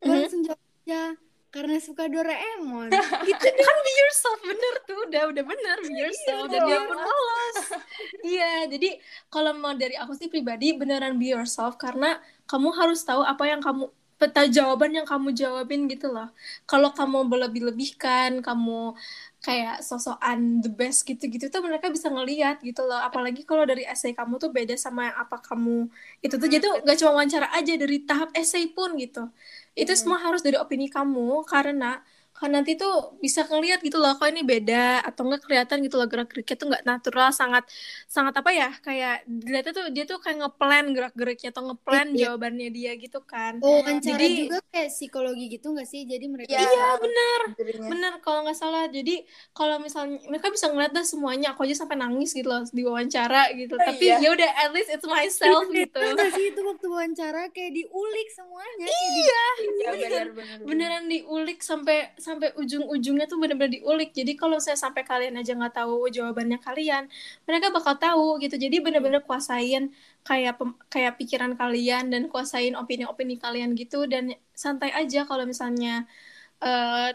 Gue 0.00 0.08
hmm. 0.08 0.20
langsung 0.24 0.42
jawab 0.48 0.64
ya 0.88 1.12
karena 1.52 1.78
suka 1.78 2.10
Doraemon. 2.10 2.90
Gitu 3.28 3.46
kan 3.46 3.76
be 3.84 3.92
yourself 3.94 4.40
bener 4.42 4.74
tuh 4.88 4.96
udah 5.06 5.22
udah 5.30 5.44
bener 5.44 5.76
be 5.86 5.92
iya, 5.92 6.00
yourself 6.08 6.50
dan 6.50 6.60
dia 6.66 6.80
pun 6.82 6.98
lolos. 6.98 7.58
Iya 8.34 8.52
jadi 8.72 8.88
kalau 9.28 9.52
mau 9.54 9.76
dari 9.76 9.94
aku 9.94 10.16
sih 10.16 10.32
pribadi 10.32 10.74
beneran 10.74 11.20
be 11.20 11.30
yourself 11.36 11.76
karena 11.76 12.18
kamu 12.48 12.72
harus 12.74 13.04
tahu 13.04 13.22
apa 13.22 13.44
yang 13.46 13.60
kamu 13.62 13.86
peta 14.18 14.48
jawaban 14.48 14.98
yang 14.98 15.06
kamu 15.06 15.36
jawabin 15.36 15.86
gitu 15.86 16.10
loh. 16.10 16.32
Kalau 16.64 16.90
kamu 16.96 17.28
berlebih-lebihkan 17.28 18.40
kamu 18.40 18.96
kayak 19.44 19.84
sosokan 19.84 20.64
the 20.64 20.72
best 20.72 21.04
gitu-gitu 21.04 21.52
tuh 21.52 21.60
mereka 21.60 21.92
bisa 21.92 22.08
ngeliat 22.08 22.64
gitu 22.64 22.80
loh. 22.80 22.96
Apalagi 22.96 23.44
kalau 23.44 23.68
dari 23.68 23.84
essay 23.84 24.16
kamu 24.16 24.40
tuh 24.40 24.48
beda 24.48 24.72
sama 24.80 25.12
yang 25.12 25.16
apa 25.20 25.36
kamu 25.44 25.92
itu 26.24 26.34
tuh. 26.40 26.48
Jadi 26.48 26.64
tuh 26.64 26.74
gak 26.80 26.96
cuma 26.96 27.20
wawancara 27.20 27.52
aja 27.52 27.76
dari 27.76 28.00
tahap 28.08 28.32
essay 28.32 28.72
pun 28.72 28.96
gitu. 28.96 29.28
Itu 29.76 29.92
semua 30.00 30.16
harus 30.24 30.40
dari 30.40 30.56
opini 30.56 30.88
kamu 30.88 31.44
karena 31.44 32.00
kan 32.34 32.50
nanti 32.50 32.74
tuh 32.74 33.14
bisa 33.22 33.46
ngeliat 33.46 33.78
gitu 33.78 34.02
loh 34.02 34.18
kok 34.18 34.26
ini 34.26 34.42
beda 34.42 35.06
atau 35.06 35.22
enggak 35.22 35.46
kelihatan 35.46 35.78
gitu 35.86 35.94
loh 35.94 36.10
gerak 36.10 36.28
geriknya 36.34 36.56
tuh 36.58 36.66
nggak 36.66 36.82
natural 36.82 37.30
sangat 37.30 37.62
sangat 38.10 38.34
apa 38.34 38.50
ya 38.50 38.70
kayak 38.82 39.22
dilihatnya 39.22 39.72
tuh 39.72 39.86
dia 39.94 40.04
tuh 40.04 40.18
kayak 40.18 40.42
ngeplan 40.42 40.84
gerak 40.90 41.14
geriknya 41.14 41.54
atau 41.54 41.62
ngeplan 41.70 42.06
iya. 42.10 42.18
jawabannya 42.26 42.68
dia 42.74 42.92
gitu 42.98 43.22
kan. 43.22 43.62
Oh 43.62 43.80
wawancara 43.80 44.02
jadi 44.02 44.28
juga 44.50 44.58
kayak 44.74 44.90
psikologi 44.90 45.44
gitu 45.46 45.66
nggak 45.70 45.88
sih? 45.88 46.02
Jadi 46.10 46.26
mereka 46.26 46.50
ya, 46.50 46.66
iya 46.66 46.88
benar. 46.98 47.40
benar 47.86 48.12
kalau 48.18 48.42
nggak 48.50 48.58
salah. 48.58 48.90
Jadi 48.90 49.22
kalau 49.54 49.78
misalnya 49.78 50.18
mereka 50.26 50.50
bisa 50.50 50.66
ngeliat 50.74 50.90
dah 50.90 51.06
semuanya 51.06 51.54
aku 51.54 51.70
aja 51.70 51.86
sampai 51.86 51.96
nangis 52.02 52.34
gitu 52.34 52.50
loh 52.50 52.66
di 52.66 52.82
wawancara 52.82 53.54
gitu. 53.54 53.78
Oh, 53.78 53.82
tapi 53.82 54.10
iya. 54.10 54.18
ya 54.18 54.28
udah 54.34 54.50
at 54.58 54.70
least 54.74 54.90
it's 54.90 55.06
myself 55.06 55.70
gitu. 55.74 56.02
nggak 56.02 56.30
sih? 56.34 56.50
Itu 56.50 56.66
waktu 56.66 56.86
wawancara 56.90 57.54
kayak 57.54 57.72
diulik 57.74 58.28
semuanya 58.34 58.86
iya 58.90 59.44
iya 59.62 59.90
benar 59.94 60.26
benar. 60.34 60.58
beneran 60.64 61.04
diulik 61.06 61.60
sampai 61.60 62.10
sampai 62.28 62.48
ujung-ujungnya 62.60 63.24
tuh 63.30 63.38
bener-bener 63.42 63.72
diulik. 63.80 64.10
Jadi 64.18 64.32
kalau 64.40 64.56
saya 64.64 64.76
sampai 64.84 65.02
kalian 65.10 65.34
aja 65.40 65.52
nggak 65.58 65.74
tahu 65.80 65.96
jawabannya 66.16 66.58
kalian, 66.66 67.04
mereka 67.46 67.66
bakal 67.76 67.94
tahu 68.04 68.26
gitu. 68.42 68.54
Jadi 68.64 68.76
bener-bener 68.84 69.20
kuasain 69.28 69.82
kayak 70.28 70.52
kayak 70.92 71.12
pikiran 71.20 71.52
kalian 71.60 72.04
dan 72.12 72.22
kuasain 72.32 72.72
opini-opini 72.80 73.34
kalian 73.44 73.70
gitu 73.80 74.08
dan 74.12 74.24
santai 74.56 74.90
aja 75.00 75.18
kalau 75.28 75.44
misalnya 75.52 76.08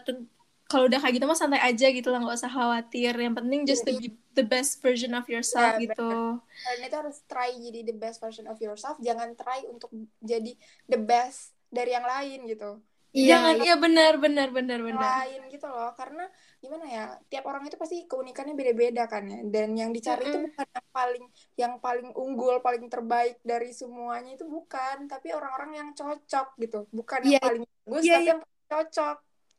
ten- 0.06 0.26
kalau 0.70 0.86
udah 0.86 1.02
kayak 1.02 1.18
gitu 1.18 1.26
mah 1.26 1.34
santai 1.34 1.58
aja 1.58 1.86
gitu 1.90 2.08
lah 2.14 2.18
nggak 2.22 2.36
usah 2.38 2.52
khawatir. 2.52 3.12
Yang 3.18 3.34
penting 3.42 3.60
just 3.66 3.82
to 3.82 3.92
be 3.98 4.14
the 4.38 4.44
best 4.46 4.78
version 4.78 5.10
of 5.18 5.26
yourself 5.26 5.74
Ya, 5.74 5.82
gitu. 5.82 6.38
kalian 6.60 6.82
itu 6.86 6.96
harus 7.00 7.16
try 7.26 7.50
jadi 7.56 7.80
the 7.88 7.96
best 7.96 8.18
version 8.22 8.46
of 8.46 8.58
yourself 8.62 8.96
jangan 9.00 9.32
try 9.34 9.64
untuk 9.66 9.90
jadi 10.22 10.52
the 10.86 10.98
best 11.00 11.56
dari 11.72 11.90
yang 11.96 12.04
lain 12.04 12.44
gitu 12.46 12.78
Jangan 13.10 13.54
iya 13.58 13.74
benar 13.74 14.12
benar 14.22 14.48
benar 14.54 14.78
yang 14.78 14.94
benar. 14.94 15.10
lain 15.26 15.40
gitu 15.50 15.66
loh 15.66 15.90
karena 15.98 16.22
gimana 16.62 16.84
ya 16.86 17.04
tiap 17.26 17.44
orang 17.50 17.66
itu 17.66 17.74
pasti 17.74 18.06
keunikannya 18.06 18.54
beda-beda 18.54 19.10
kan 19.10 19.26
ya 19.26 19.38
dan 19.50 19.74
yang 19.74 19.90
dicari 19.90 20.30
itu 20.30 20.38
Mm-mm. 20.38 20.46
bukan 20.54 20.66
yang 20.70 20.88
paling 20.94 21.24
yang 21.58 21.74
paling 21.82 22.08
unggul 22.14 22.54
paling 22.62 22.86
terbaik 22.86 23.42
dari 23.42 23.74
semuanya 23.74 24.38
itu 24.38 24.46
bukan 24.46 25.10
tapi 25.10 25.34
orang-orang 25.34 25.70
yang 25.74 25.88
cocok 25.90 26.54
gitu 26.62 26.86
bukan 26.94 27.20
yang 27.26 27.32
Iya. 27.34 27.40
paling 27.42 27.62
bagus 27.66 28.02
Iya, 28.06 28.14
tapi 28.14 28.22
iya. 28.22 28.30
yang 28.30 28.40
cocok 28.70 29.16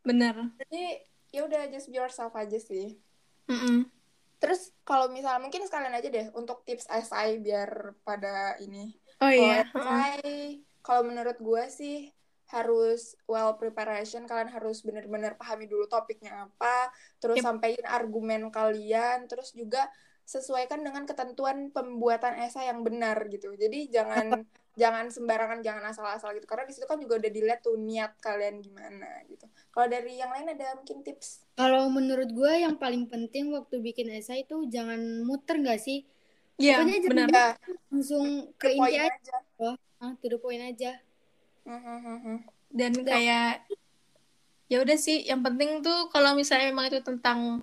Benar. 0.08 0.36
jadi 0.64 0.84
ya 1.36 1.42
udah 1.48 1.62
just 1.68 1.88
be 1.92 2.00
yourself 2.00 2.32
aja 2.34 2.56
sih 2.56 2.96
Mm-mm. 3.52 3.84
terus 4.40 4.72
kalau 4.82 5.12
misalnya 5.12 5.44
mungkin 5.44 5.68
sekalian 5.68 5.92
aja 5.92 6.08
deh 6.08 6.28
untuk 6.34 6.64
tips 6.64 6.88
SI 6.88 7.38
biar 7.44 8.00
pada 8.08 8.56
ini 8.64 8.96
Oh 9.22 9.30
iya. 9.30 9.62
SI, 9.70 10.64
kalau 10.82 11.06
menurut 11.06 11.38
gue 11.38 11.64
sih 11.70 12.10
harus 12.56 13.16
well 13.32 13.56
preparation. 13.62 14.28
Kalian 14.30 14.52
harus 14.56 14.84
benar-benar 14.88 15.34
pahami 15.40 15.66
dulu 15.72 15.86
topiknya 15.88 16.48
apa, 16.48 16.92
terus 17.22 17.40
Yep. 17.40 17.48
sampaikan 17.48 17.88
argumen 17.88 18.42
kalian, 18.52 19.26
terus 19.32 19.56
juga 19.56 19.88
sesuaikan 20.28 20.80
dengan 20.86 21.04
ketentuan 21.10 21.58
pembuatan 21.76 22.34
esai 22.46 22.70
yang 22.72 22.82
benar 22.88 23.18
gitu. 23.34 23.52
Jadi 23.56 23.92
jangan 23.92 24.26
jangan 24.82 25.06
sembarangan, 25.12 25.60
jangan 25.68 25.84
asal-asal 25.92 26.32
gitu. 26.38 26.48
Karena 26.48 26.64
di 26.70 26.74
situ 26.76 26.86
kan 26.88 27.00
juga 27.04 27.20
udah 27.20 27.32
dilihat 27.32 27.60
tuh 27.66 27.76
niat 27.76 28.12
kalian 28.24 28.64
gimana 28.64 29.10
gitu. 29.28 29.46
Kalau 29.74 29.88
dari 29.92 30.16
yang 30.22 30.32
lain 30.32 30.48
ada 30.56 30.76
mungkin 30.80 31.04
tips? 31.04 31.44
Kalau 31.60 31.84
menurut 31.92 32.30
gue 32.40 32.54
yang 32.64 32.76
paling 32.80 33.04
penting 33.12 33.52
waktu 33.56 33.76
bikin 33.88 34.08
esai 34.18 34.48
itu 34.48 34.56
jangan 34.72 35.00
muter 35.28 35.56
nggak 35.64 35.80
sih? 35.88 36.00
Iya, 36.62 36.80
jangan 36.86 37.02
benar. 37.12 37.28
Langsung 37.92 38.26
ke 38.56 38.68
ke 38.68 38.70
inti 38.80 38.96
aja. 38.98 39.14
aja. 39.18 39.36
Ah, 40.02 40.14
to 40.22 40.28
the 40.32 40.38
point 40.42 40.64
aja. 40.64 40.92
Dan 42.72 42.92
kayak 43.04 43.68
ya 44.72 44.78
udah 44.80 44.98
sih, 44.98 45.28
yang 45.28 45.44
penting 45.44 45.84
tuh 45.84 46.08
kalau 46.10 46.32
misalnya 46.32 46.72
emang 46.72 46.88
itu 46.88 47.04
tentang 47.04 47.60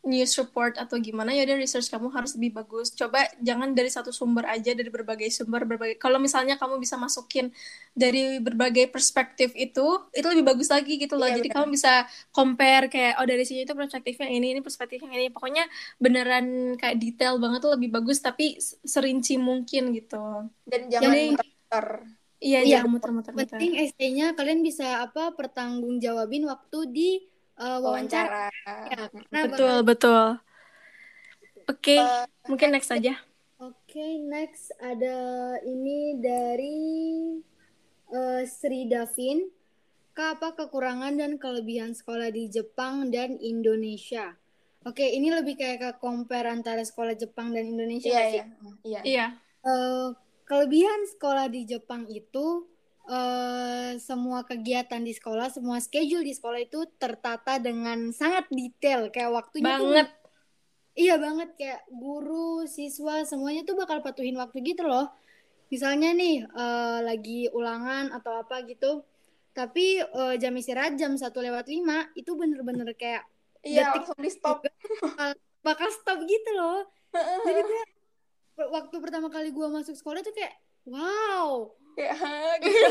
news 0.00 0.32
report 0.40 0.80
atau 0.80 0.96
gimana 0.96 1.28
ya 1.36 1.44
udah 1.44 1.60
research 1.60 1.92
kamu 1.92 2.08
harus 2.08 2.32
lebih 2.40 2.56
bagus. 2.56 2.88
Coba 2.96 3.20
jangan 3.36 3.76
dari 3.76 3.92
satu 3.92 4.08
sumber 4.08 4.48
aja, 4.48 4.72
dari 4.72 4.88
berbagai 4.88 5.28
sumber, 5.28 5.68
berbagai. 5.68 6.00
Kalau 6.00 6.16
misalnya 6.16 6.56
kamu 6.56 6.80
bisa 6.80 6.96
masukin 6.96 7.52
dari 7.92 8.40
berbagai 8.40 8.88
perspektif 8.88 9.52
itu, 9.52 9.84
itu 10.16 10.24
lebih 10.24 10.56
bagus 10.56 10.72
lagi 10.72 10.96
gitu 10.96 11.20
loh. 11.20 11.28
Iya, 11.28 11.44
Jadi 11.44 11.48
kamu 11.52 11.66
bisa 11.76 12.08
compare 12.32 12.88
kayak 12.88 13.20
oh 13.20 13.26
dari 13.28 13.44
sini 13.44 13.68
itu 13.68 13.76
perspektifnya 13.76 14.28
ini, 14.32 14.56
ini 14.56 14.60
perspektifnya 14.64 15.12
ini. 15.20 15.28
Pokoknya 15.28 15.68
beneran 16.00 16.76
kayak 16.80 16.96
detail 16.96 17.36
banget 17.36 17.60
tuh 17.60 17.72
lebih 17.76 17.92
bagus 17.92 18.24
tapi 18.24 18.56
serinci 18.84 19.36
mungkin 19.36 19.92
gitu. 19.92 20.48
Dan 20.64 20.88
jangan 20.88 21.12
Jadi-. 21.12 22.19
Iya, 22.40 22.64
Iya, 22.64 22.80
muter-muter. 22.88 23.36
Penting 23.36 23.76
esainya 23.84 24.32
kalian 24.32 24.64
bisa 24.64 25.04
apa 25.04 25.36
pertanggungjawabin 25.36 26.48
waktu 26.48 26.78
di 26.88 27.10
eh, 27.60 27.78
wawancara. 27.84 28.48
wawancara. 28.48 28.88
Ya, 28.90 29.02
karena 29.12 29.40
Betul, 29.44 29.76
betul. 29.84 30.24
Oke, 31.68 31.96
Eh, 32.00 32.24
mungkin 32.48 32.72
next 32.72 32.90
aja. 32.90 33.14
Oke, 33.60 34.06
next 34.24 34.72
ada 34.80 35.16
ini 35.68 36.16
dari 36.16 36.80
eh, 38.08 38.42
Sri 38.48 38.88
Davin. 38.88 39.44
Kak, 40.16 40.40
apa 40.42 40.48
kekurangan 40.58 41.14
dan 41.14 41.38
kelebihan 41.38 41.94
sekolah 41.94 42.32
di 42.34 42.50
Jepang 42.50 43.12
dan 43.14 43.38
Indonesia? 43.38 44.34
Oke, 44.82 45.04
ini 45.06 45.28
lebih 45.28 45.60
kayak 45.60 45.78
ke 45.78 45.90
compare 46.00 46.48
antara 46.50 46.80
sekolah 46.82 47.14
Jepang 47.14 47.52
dan 47.52 47.68
Indonesia 47.68 48.10
Iya, 48.10 48.24
iya. 48.26 48.44
Iya. 48.82 49.00
Iya, 49.04 49.26
Eh, 49.60 50.08
kelebihan 50.50 51.06
sekolah 51.14 51.46
di 51.46 51.62
Jepang 51.62 52.10
itu 52.10 52.66
eh, 53.06 53.94
semua 54.02 54.42
kegiatan 54.42 54.98
di 54.98 55.14
sekolah, 55.14 55.54
semua 55.54 55.78
schedule 55.78 56.26
di 56.26 56.34
sekolah 56.34 56.58
itu 56.58 56.90
tertata 56.98 57.62
dengan 57.62 58.10
sangat 58.10 58.50
detail. 58.50 59.14
Kayak 59.14 59.30
waktunya 59.30 59.78
tuh 59.78 59.86
banget. 59.86 60.08
Iya 60.98 61.14
banget 61.22 61.54
kayak 61.54 61.86
guru, 61.86 62.66
siswa 62.66 63.22
semuanya 63.22 63.62
tuh 63.62 63.78
bakal 63.78 64.02
patuhin 64.02 64.34
waktu 64.34 64.58
gitu 64.66 64.82
loh. 64.84 65.06
Misalnya 65.70 66.10
nih 66.10 66.42
eh, 66.50 66.98
lagi 67.06 67.46
ulangan 67.54 68.10
atau 68.10 68.42
apa 68.42 68.66
gitu. 68.66 69.06
Tapi 69.54 70.02
eh, 70.02 70.34
jam 70.42 70.54
istirahat 70.58 70.98
jam 70.98 71.14
1 71.14 71.30
lewat 71.30 71.70
5 71.70 72.10
itu 72.18 72.34
bener-bener 72.34 72.90
kayak 72.98 73.22
Iya, 73.60 73.92
Detik- 73.92 74.08
langsung 74.08 74.20
di 74.24 74.30
stop. 74.32 74.64
bakal, 75.04 75.30
bakal 75.60 75.88
stop 75.92 76.18
gitu 76.24 76.50
loh. 76.56 76.80
Jadi 77.46 77.60
gue 77.60 77.82
waktu 78.68 78.96
pertama 79.00 79.32
kali 79.32 79.48
gue 79.54 79.66
masuk 79.72 79.96
sekolah 79.96 80.20
tuh 80.20 80.36
kayak 80.36 80.52
wow 80.84 81.72
Kayak, 81.96 82.14
"Hah?" 82.16 82.54
gitu. 82.62 82.86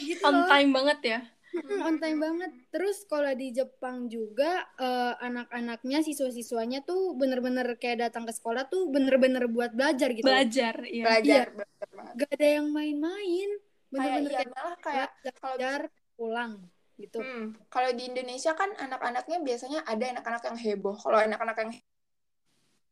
gitu 0.08 0.24
On 0.26 0.46
time 0.46 0.70
banget 0.72 1.00
ya. 1.04 1.20
Hmm, 1.48 1.80
on 1.80 1.96
time 1.96 2.18
banget. 2.20 2.50
Terus 2.70 3.02
kalau 3.08 3.32
di 3.34 3.50
Jepang 3.50 4.06
juga 4.06 4.68
eh, 4.78 5.14
anak-anaknya 5.18 6.04
siswa-siswanya 6.04 6.84
tuh 6.84 7.16
bener-bener 7.16 7.66
kayak 7.80 8.08
datang 8.08 8.28
ke 8.28 8.32
sekolah 8.36 8.68
tuh 8.68 8.92
bener-bener 8.92 9.48
buat 9.48 9.72
belajar 9.74 10.12
gitu. 10.12 10.28
Belajar, 10.28 10.84
iya. 10.86 11.04
Belajar, 11.04 11.44
belajar 11.56 11.88
banget. 11.96 12.14
Gak 12.20 12.30
ada 12.36 12.48
yang 12.60 12.66
main-main. 12.70 13.50
Kayak 13.58 13.92
Bener-bener 13.92 14.30
iya 14.30 14.38
kayak 14.38 14.50
malah 14.52 14.76
kayak 14.84 15.08
kalau 15.40 15.56
belajar 15.56 15.82
pulang 16.14 16.52
gitu. 16.98 17.18
Hmm, 17.22 17.54
kalau 17.70 17.90
di 17.94 18.02
Indonesia 18.10 18.52
kan 18.58 18.74
anak-anaknya 18.74 19.38
biasanya 19.40 19.80
ada 19.86 20.04
anak-anak 20.18 20.42
yang 20.52 20.58
heboh. 20.58 20.96
Kalau 20.98 21.18
anak-anak 21.18 21.56
yang 21.62 21.72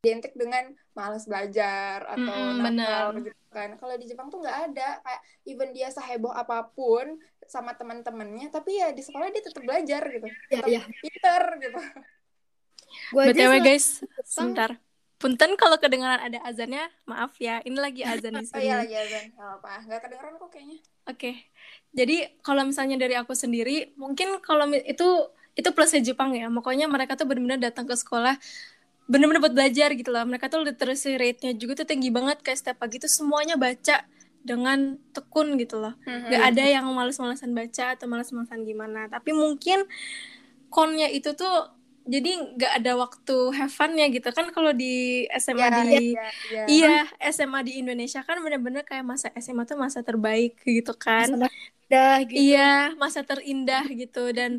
identik 0.06 0.32
dengan 0.38 0.70
malas 0.94 1.26
belajar 1.26 2.06
atau 2.06 2.22
Mm-mm, 2.22 2.62
nakal 2.62 3.06
benar. 3.10 3.26
gitu 3.26 3.42
kan. 3.50 3.70
Kalau 3.74 3.94
di 3.98 4.06
Jepang 4.06 4.30
tuh 4.30 4.38
nggak 4.38 4.58
ada. 4.70 5.02
Kayak 5.02 5.20
even 5.44 5.70
dia 5.74 5.90
seheboh 5.90 6.30
apa 6.30 6.70
pun 6.70 7.18
sama 7.44 7.74
teman-temannya, 7.74 8.54
tapi 8.54 8.78
ya 8.78 8.94
di 8.94 9.02
sekolah 9.02 9.26
dia 9.28 9.42
tetap 9.42 9.62
belajar 9.62 10.02
gitu. 10.06 10.28
Ya, 10.46 10.62
Tetap 10.62 10.68
ya. 10.70 10.80
pinter 11.02 11.42
gitu. 11.58 11.78
Gua 13.10 13.22
aja 13.26 13.32
BTW 13.34 13.52
guys, 13.60 13.86
sebentar. 14.22 14.70
Punten 15.16 15.56
kalau 15.56 15.80
kedengaran 15.80 16.20
ada 16.20 16.38
azannya, 16.44 16.86
maaf 17.04 17.34
ya. 17.40 17.64
Ini 17.64 17.74
lagi 17.74 18.02
azan 18.04 18.36
di 18.36 18.44
Oh 18.52 18.60
sini. 18.60 18.62
iya 18.62 18.74
lagi 18.84 18.94
azan, 18.94 19.24
nggak 19.32 19.46
apa-apa. 19.48 19.72
Nggak 19.88 20.00
kedengeran 20.04 20.34
kok 20.36 20.50
kayaknya. 20.52 20.78
Oke. 21.06 21.32
Jadi 21.90 22.16
kalau 22.44 22.62
misalnya 22.68 22.96
dari 23.00 23.16
aku 23.16 23.32
sendiri, 23.32 23.96
mungkin 23.96 24.38
kalau 24.44 24.68
itu 24.76 25.08
itu 25.56 25.68
plusnya 25.72 26.04
Jepang 26.04 26.36
ya. 26.36 26.52
Makanya 26.52 26.84
mereka 26.84 27.16
tuh 27.16 27.24
benar-benar 27.24 27.56
datang 27.62 27.88
ke 27.88 27.96
sekolah 27.96 28.36
benar-benar 29.06 29.40
buat 29.42 29.54
belajar 29.56 29.88
gitu 29.94 30.10
loh. 30.14 30.22
Mereka 30.26 30.46
tuh 30.52 30.60
literacy 30.66 31.14
rate-nya 31.18 31.52
juga 31.54 31.82
tuh 31.82 31.86
tinggi 31.88 32.10
banget 32.10 32.42
kayak 32.44 32.58
setiap 32.60 32.78
pagi 32.82 32.98
tuh 33.02 33.10
semuanya 33.10 33.54
baca 33.58 34.02
dengan 34.46 34.98
tekun 35.14 35.58
gitu 35.58 35.78
loh. 35.82 35.94
Gak 36.30 36.42
ada 36.54 36.62
yang 36.66 36.86
males-malesan 36.90 37.50
baca 37.54 37.94
atau 37.94 38.06
males-malesan 38.10 38.62
gimana. 38.66 39.06
Tapi 39.10 39.30
mungkin 39.34 39.86
konnya 40.70 41.06
itu 41.10 41.32
tuh 41.38 41.72
jadi 42.06 42.54
nggak 42.54 42.72
ada 42.82 42.92
waktu 43.02 43.34
have 43.58 43.72
fun-nya 43.74 44.06
gitu 44.14 44.30
kan 44.30 44.46
kalau 44.54 44.70
di 44.70 45.26
SMA 45.34 45.66
Ya, 45.66 45.68
di 45.74 45.82
ya, 46.14 46.26
ya. 46.54 46.62
Iya, 46.70 46.88
SMA 47.34 47.60
di 47.66 47.72
Indonesia 47.82 48.22
kan 48.22 48.38
bener-bener 48.46 48.86
kayak 48.86 49.02
masa 49.02 49.26
SMA 49.34 49.66
tuh 49.66 49.74
masa 49.78 50.06
terbaik 50.06 50.62
gitu 50.62 50.94
kan. 50.94 51.26
Udah 51.86 52.18
gitu. 52.26 52.38
Iya, 52.50 52.98
masa 52.98 53.22
terindah 53.22 53.86
gitu 53.94 54.34
dan 54.34 54.58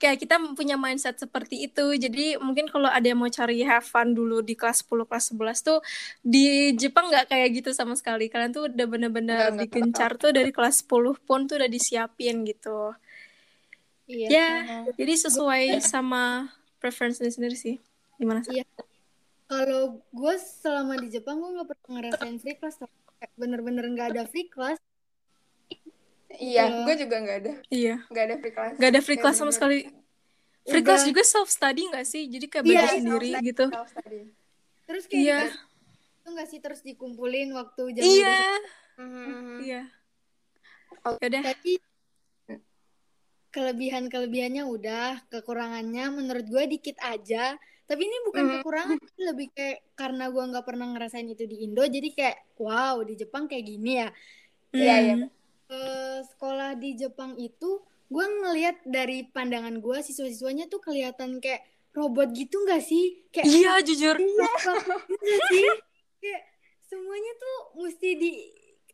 kayak 0.00 0.24
kita 0.24 0.40
punya 0.56 0.80
mindset 0.80 1.20
seperti 1.20 1.68
itu. 1.68 1.92
Jadi 2.00 2.40
mungkin 2.40 2.72
kalau 2.72 2.88
ada 2.88 3.04
yang 3.04 3.20
mau 3.20 3.28
cari 3.28 3.60
have 3.68 3.84
fun 3.84 4.16
dulu 4.16 4.40
di 4.40 4.56
kelas 4.56 4.80
10, 4.88 5.04
kelas 5.04 5.24
11 5.36 5.60
tuh 5.60 5.78
di 6.24 6.72
Jepang 6.72 7.12
nggak 7.12 7.28
kayak 7.28 7.48
gitu 7.60 7.70
sama 7.76 7.92
sekali. 8.00 8.32
Kalian 8.32 8.56
tuh 8.56 8.72
udah 8.72 8.86
bener-bener 8.88 9.52
nggak. 9.52 9.68
digencar 9.68 10.16
tuh 10.16 10.32
dari 10.32 10.48
kelas 10.48 10.88
10 10.88 11.20
pun 11.20 11.44
tuh 11.44 11.60
udah 11.60 11.68
disiapin 11.68 12.48
gitu. 12.48 12.96
Iya. 14.08 14.28
Ya, 14.32 14.48
jadi 14.96 15.14
sesuai 15.28 15.84
sama 15.84 16.48
preference 16.80 17.20
sendiri 17.20 17.60
sih. 17.60 17.76
Gimana? 18.16 18.40
Sa? 18.40 18.56
Iya. 18.56 18.64
Kalau 19.48 20.00
gue 20.12 20.34
selama 20.40 20.96
di 20.96 21.12
Jepang 21.12 21.44
gue 21.44 21.60
nggak 21.60 21.68
pernah 21.68 21.88
ngerasain 21.92 22.40
free 22.40 22.56
class. 22.56 22.80
Bener-bener 23.36 23.84
nggak 23.92 24.16
ada 24.16 24.24
free 24.24 24.48
class. 24.48 24.80
Iya, 26.28 26.84
gue 26.84 26.94
juga 27.00 27.16
nggak 27.24 27.38
ada. 27.40 27.52
Iya. 27.72 27.96
Nggak 28.12 28.24
ada 28.28 28.34
free 28.36 28.52
class. 28.52 28.74
Gak 28.76 28.90
ada 28.92 29.00
free 29.00 29.18
class 29.18 29.36
sama 29.36 29.48
bener-bener 29.48 29.56
sekali. 29.56 30.06
Free 30.68 30.82
Udah. 30.84 30.88
class 30.92 31.02
juga 31.08 31.22
self 31.24 31.48
study 31.48 31.82
gak 31.88 32.04
sih? 32.04 32.22
Jadi 32.28 32.46
kayak 32.46 32.64
Iya, 32.64 32.68
belajar 32.68 32.88
iya, 32.88 33.00
sendiri 33.00 33.28
self-study, 33.32 33.48
gitu. 33.48 33.64
self-study. 33.72 34.20
Terus 34.84 35.02
kayak 35.08 35.20
Iya, 35.24 35.40
dikasih 35.48 35.66
itu 36.18 36.28
nggak 36.28 36.48
sih 36.52 36.58
terus 36.60 36.80
dikumpulin 36.84 37.48
waktu 37.56 37.82
jam 37.96 38.04
iya, 38.04 38.40
Mhm. 39.00 39.56
iya. 39.64 39.82
Oh, 41.08 41.16
Yaudah, 41.16 41.40
Tadi 41.40 41.72
kelebihan-kelebihannya 43.48 44.60
udah, 44.68 45.24
kekurangannya 45.32 46.04
menurut 46.12 46.44
gue 46.44 46.64
dikit 46.68 47.00
aja. 47.00 47.56
Tapi 47.88 48.02
ini 48.04 48.16
bukan 48.28 48.44
Mhm. 48.44 48.52
kekurangan, 48.60 48.98
lebih 49.24 49.48
kayak 49.56 49.80
karena 49.96 50.28
gue 50.28 50.44
nggak 50.52 50.66
pernah 50.68 50.86
ngerasain 50.92 51.24
itu 51.24 51.48
di 51.48 51.64
Indo, 51.64 51.80
jadi 51.80 52.08
kayak 52.12 52.36
wow 52.60 53.00
di 53.00 53.16
Jepang 53.16 53.48
kayak 53.48 53.64
gini 53.64 53.92
ya. 54.04 54.08
Iya, 54.76 54.94
iya. 55.00 55.14
Eh, 55.68 56.18
sekolah 56.26 56.74
di 56.74 56.96
Jepang 56.96 57.36
itu 57.36 57.80
gue 58.08 58.24
ngelihat 58.24 58.80
dari 58.82 59.28
pandangan 59.28 59.76
gue 59.78 59.98
siswa-siswanya 60.00 60.64
tuh 60.66 60.80
kelihatan 60.80 61.38
kayak 61.38 61.60
robot 61.92 62.32
gitu 62.32 62.64
nggak 62.64 62.80
sih? 62.80 63.28
Kayak 63.28 63.46
Iya, 63.46 63.72
jujur. 63.84 64.16
robot 64.16 65.02
gitu 65.04 65.20
nggak 65.20 65.42
sih? 65.46 65.66
Kayak 66.18 66.42
semuanya 66.82 67.32
tuh 67.36 67.56
mesti 67.78 68.08
di 68.16 68.30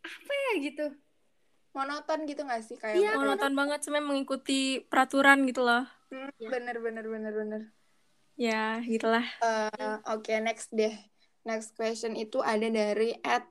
apa 0.00 0.32
ya 0.34 0.52
gitu? 0.60 0.86
Monoton 1.70 2.22
gitu 2.22 2.42
gak 2.42 2.62
sih 2.62 2.78
kayak 2.78 2.94
Iya, 2.94 3.10
mereka- 3.10 3.18
Monoton 3.18 3.54
banget, 3.56 3.78
cuma 3.82 3.98
mengikuti 3.98 4.60
peraturan 4.80 5.42
gitu 5.42 5.62
loh. 5.62 5.82
Hmm, 6.06 6.30
Iya. 6.38 6.48
bener 6.48 6.76
bener 6.78 7.04
bener 7.04 7.32
bener. 7.34 7.62
Ya, 8.34 8.78
gitulah. 8.80 9.26
Eh, 9.40 9.96
Oke, 10.06 10.38
next 10.38 10.70
deh. 10.70 10.94
Next 11.42 11.74
question 11.74 12.14
itu 12.14 12.38
ada 12.38 12.66
dari 12.66 13.18
at 13.22 13.46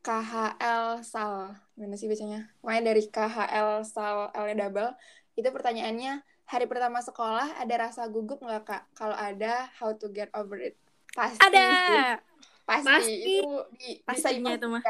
KHL 0.00 1.02
Sal. 1.02 1.54
Gimana 1.78 1.94
sih 1.94 2.10
bacanya? 2.10 2.50
Pokoknya 2.58 2.82
dari 2.90 3.02
KHL 3.06 3.86
Sal 3.86 4.34
L 4.34 4.46
double. 4.58 4.98
Itu 5.38 5.54
pertanyaannya, 5.54 6.26
hari 6.50 6.66
pertama 6.66 6.98
sekolah 6.98 7.54
ada 7.54 7.74
rasa 7.78 8.10
gugup 8.10 8.42
nggak 8.42 8.66
kak? 8.66 8.82
Kalau 8.98 9.14
ada, 9.14 9.70
how 9.78 9.94
to 9.94 10.10
get 10.10 10.26
over 10.34 10.58
it? 10.58 10.74
Pasti 11.14 11.38
Ada. 11.38 12.18
Pasti. 12.66 12.90
Pasti. 12.90 13.14
Itu 13.14 13.62
di, 13.78 14.02
bisa 14.02 14.34
Pastinya 14.34 14.58
itu 14.58 14.66
mah. 14.66 14.82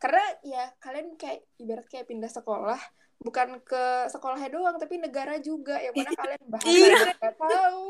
Karena 0.00 0.24
ya 0.40 0.64
kalian 0.80 1.20
kayak 1.20 1.44
ibarat 1.60 1.86
kayak 1.92 2.08
pindah 2.08 2.32
sekolah, 2.32 2.80
bukan 3.22 3.62
ke 3.62 3.84
sekolahnya 4.10 4.50
doang, 4.50 4.76
tapi 4.76 4.98
negara 4.98 5.38
juga. 5.38 5.78
Yang 5.78 5.94
mana 6.02 6.10
kalian 6.18 6.42
bahasa 6.50 6.68
Iya. 6.68 6.98
nggak 7.16 7.36
tahu. 7.38 7.86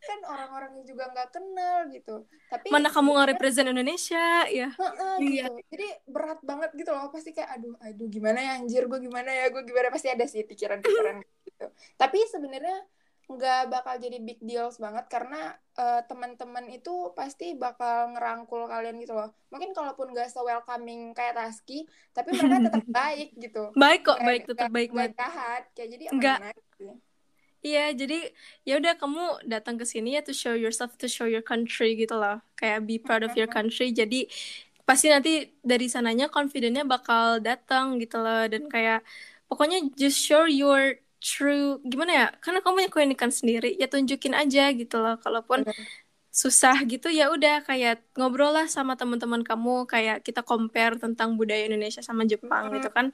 Kan 0.00 0.18
orang-orangnya 0.24 0.82
juga 0.86 1.04
nggak 1.10 1.28
kenal 1.30 1.78
gitu. 1.90 2.16
Tapi 2.48 2.66
Mana 2.70 2.88
kamu 2.88 3.08
nggak 3.12 3.28
represent 3.36 3.68
Indonesia, 3.68 4.26
ya? 4.46 4.70
Iya. 5.18 5.46
gitu. 5.50 5.52
Jadi 5.70 5.86
berat 6.06 6.40
banget 6.40 6.70
gitu 6.74 6.90
loh. 6.90 7.10
Pasti 7.10 7.30
kayak 7.30 7.60
aduh, 7.60 7.74
aduh 7.82 8.08
gimana 8.08 8.38
ya 8.40 8.52
anjir 8.56 8.86
gue 8.86 8.98
gimana 8.98 9.30
ya 9.30 9.50
gue 9.50 9.62
gimana 9.62 9.90
pasti 9.90 10.08
ada 10.08 10.24
sih 10.24 10.46
pikiran-pikiran 10.46 11.20
gitu. 11.50 11.66
Tapi 11.98 12.18
sebenarnya 12.30 12.78
nggak 13.30 13.70
bakal 13.70 13.94
jadi 14.02 14.18
big 14.18 14.42
deals 14.42 14.82
banget 14.82 15.06
karena 15.06 15.54
eh, 15.78 16.02
teman-teman 16.10 16.66
itu 16.66 17.14
pasti 17.14 17.54
bakal 17.54 18.10
ngerangkul 18.12 18.66
kalian 18.66 18.98
gitu 18.98 19.14
loh. 19.14 19.30
Mungkin 19.54 19.70
kalaupun 19.70 20.10
nggak 20.10 20.28
se-welcoming 20.34 21.14
kayak 21.14 21.38
Taski, 21.38 21.86
tapi 22.10 22.34
mereka 22.34 22.58
tetap 22.66 22.84
baik 23.00 23.28
gitu. 23.38 23.70
Baik 23.78 24.00
kok, 24.02 24.18
Nggak- 24.18 24.26
baik 24.26 24.42
tetap 24.50 24.68
baik 24.70 24.90
banget. 24.90 25.12
jahat. 25.14 25.62
Kayak 25.72 25.88
jadi 25.94 26.04
Nggak. 26.10 26.38
aman 26.42 26.50
aja 26.50 26.62
sih. 26.74 26.94
Iya, 27.60 27.92
jadi 27.92 28.18
ya 28.64 28.74
udah 28.80 28.96
kamu 28.96 29.24
datang 29.44 29.76
ke 29.76 29.84
sini 29.84 30.16
ya 30.16 30.24
to 30.24 30.32
show 30.32 30.56
yourself, 30.56 30.96
to 30.96 31.04
show 31.04 31.28
your 31.28 31.44
country 31.44 31.92
gitu 31.92 32.16
loh. 32.16 32.40
Kayak 32.56 32.88
be 32.88 32.96
proud 32.96 33.20
of 33.20 33.36
your 33.36 33.48
country. 33.56 33.92
Jadi 33.92 34.26
pasti 34.88 35.12
nanti 35.12 35.44
dari 35.60 35.86
sananya 35.86 36.26
confidentnya 36.32 36.82
bakal 36.88 37.38
datang 37.38 38.00
gitu 38.00 38.16
loh 38.18 38.48
dan 38.48 38.66
kayak 38.66 39.04
pokoknya 39.46 39.86
just 39.94 40.18
show 40.18 40.48
your 40.50 40.98
true 41.20 41.78
gimana 41.84 42.12
ya? 42.12 42.26
Karena 42.42 42.58
kamu 42.64 42.74
punya 42.80 42.90
keunikan 42.92 43.30
sendiri, 43.30 43.76
ya 43.76 43.86
tunjukin 43.86 44.34
aja 44.34 44.72
gitu 44.72 44.96
loh. 44.98 45.16
Kalaupun 45.20 45.62
Bener. 45.68 45.76
susah 46.30 46.76
gitu 46.86 47.10
ya 47.10 47.26
udah 47.34 47.66
kayak 47.66 48.06
ngobrol 48.14 48.54
lah 48.54 48.66
sama 48.70 48.94
teman-teman 48.94 49.42
kamu 49.42 49.82
kayak 49.90 50.22
kita 50.22 50.46
compare 50.46 50.94
tentang 50.94 51.34
budaya 51.34 51.66
Indonesia 51.66 52.00
sama 52.06 52.22
Jepang 52.22 52.70
gitu 52.70 52.86
kan 52.90 53.10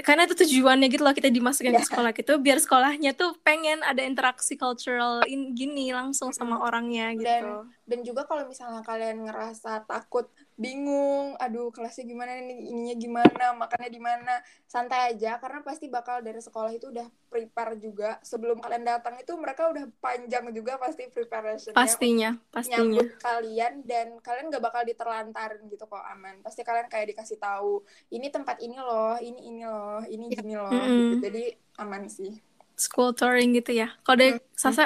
karena 0.00 0.24
itu 0.24 0.32
tujuannya 0.32 0.86
gitu 0.88 1.02
loh 1.04 1.12
kita 1.12 1.28
dimasukin 1.28 1.76
ke 1.76 1.82
Ya. 1.82 1.84
sekolah 1.84 2.12
gitu 2.16 2.32
biar 2.40 2.56
sekolahnya 2.56 3.12
tuh 3.12 3.36
pengen 3.44 3.84
ada 3.84 4.00
interaksi 4.00 4.56
cultural 4.56 5.20
in 5.28 5.52
gini 5.52 5.92
langsung 5.92 6.32
sama 6.32 6.56
orangnya 6.62 7.12
gitu 7.12 7.26
Dan 7.26 7.68
dan 7.84 8.00
juga 8.06 8.24
kalau 8.24 8.46
misalnya 8.48 8.80
kalian 8.80 9.26
ngerasa 9.28 9.84
takut, 9.84 10.30
bingung, 10.60 11.40
aduh 11.40 11.72
kelasnya 11.72 12.04
gimana 12.04 12.36
nih, 12.36 12.68
ininya 12.68 12.96
gimana, 13.00 13.44
makannya 13.56 13.88
di 13.88 13.96
mana, 13.96 14.34
santai 14.68 15.16
aja 15.16 15.40
karena 15.40 15.64
pasti 15.64 15.88
bakal 15.88 16.20
dari 16.20 16.38
sekolah 16.38 16.68
itu 16.76 16.92
udah 16.92 17.08
prepare 17.32 17.80
juga. 17.80 18.20
Sebelum 18.20 18.60
kalian 18.60 18.84
datang 18.84 19.16
itu 19.16 19.32
mereka 19.40 19.72
udah 19.72 19.88
panjang 20.04 20.52
juga 20.52 20.76
pasti 20.76 21.08
preparationnya 21.08 21.74
pastinya 21.74 22.30
untuk 22.36 22.52
pastinya 22.52 23.00
nyambut 23.00 23.08
kalian 23.24 23.74
dan 23.88 24.06
kalian 24.20 24.52
gak 24.52 24.64
bakal 24.68 24.82
diterlantarin 24.84 25.64
gitu 25.72 25.84
kok 25.88 26.04
aman. 26.12 26.44
Pasti 26.44 26.60
kalian 26.60 26.92
kayak 26.92 27.16
dikasih 27.16 27.40
tahu, 27.40 27.80
ini 28.12 28.28
tempat 28.28 28.60
ini 28.60 28.76
loh, 28.76 29.16
ini 29.16 29.40
ini 29.48 29.62
loh, 29.64 30.04
ini 30.04 30.24
gini 30.28 30.54
loh. 30.60 30.68
Mm-mm. 30.68 31.16
gitu. 31.16 31.16
Jadi 31.24 31.44
aman 31.80 32.04
sih. 32.06 32.36
school 32.80 33.12
touring 33.12 33.52
gitu 33.52 33.76
ya 33.76 33.92
kalau 34.04 34.18
dari 34.20 34.32
Hmm. 34.36 34.44
Sasa 34.56 34.84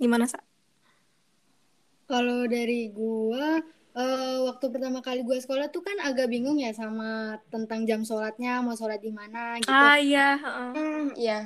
gimana 0.00 0.24
sa 0.28 0.40
Kalau 2.04 2.44
dari 2.44 2.92
gua 2.92 3.60
eh, 3.94 4.38
waktu 4.42 4.66
pertama 4.74 4.98
kali 5.00 5.22
gua 5.22 5.38
sekolah 5.38 5.70
tuh 5.70 5.82
kan 5.86 5.96
agak 6.02 6.26
bingung 6.26 6.58
ya 6.58 6.74
sama 6.74 7.38
tentang 7.48 7.86
jam 7.86 8.02
sholatnya, 8.02 8.60
mau 8.60 8.74
sholat 8.74 8.98
di 8.98 9.14
mana 9.14 9.58
gitu. 9.62 9.70
ah 9.70 9.96
iya 9.98 10.28
heeh. 10.38 10.70
Hmm, 10.74 11.06
iya. 11.14 11.38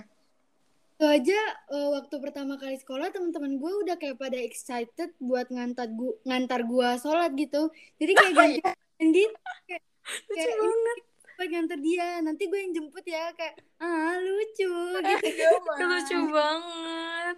Itu 0.98 1.04
aja 1.06 1.40
eh, 1.70 1.88
waktu 1.94 2.14
pertama 2.18 2.58
kali 2.58 2.74
sekolah 2.80 3.14
teman-teman 3.14 3.54
gue 3.62 3.72
udah 3.86 3.96
kayak 4.02 4.18
pada 4.18 4.34
excited 4.34 5.14
buat 5.22 5.46
ngantar 5.46 5.92
gua 5.94 6.12
ngantar 6.26 6.60
gua 6.66 6.98
sholat 6.98 7.30
gitu. 7.38 7.70
Jadi 8.02 8.12
kayak 8.16 8.32
Oh, 8.34 8.40
ganti 8.40 8.60
ganti 8.98 9.22
kayak, 9.68 9.82
lucu 10.26 10.34
kayak 10.34 10.56
ini 10.58 10.66
banget 10.66 10.98
gue 11.38 11.46
ngantar 11.54 11.78
dia, 11.78 12.08
nanti 12.18 12.42
gue 12.50 12.58
yang 12.58 12.72
jemput 12.74 13.06
ya 13.06 13.30
kayak 13.38 13.54
ah 13.78 14.18
lucu 14.18 14.72
gitu. 15.06 15.28
Iya, 15.38 15.50
lucu 15.86 16.18
banget 16.34 17.36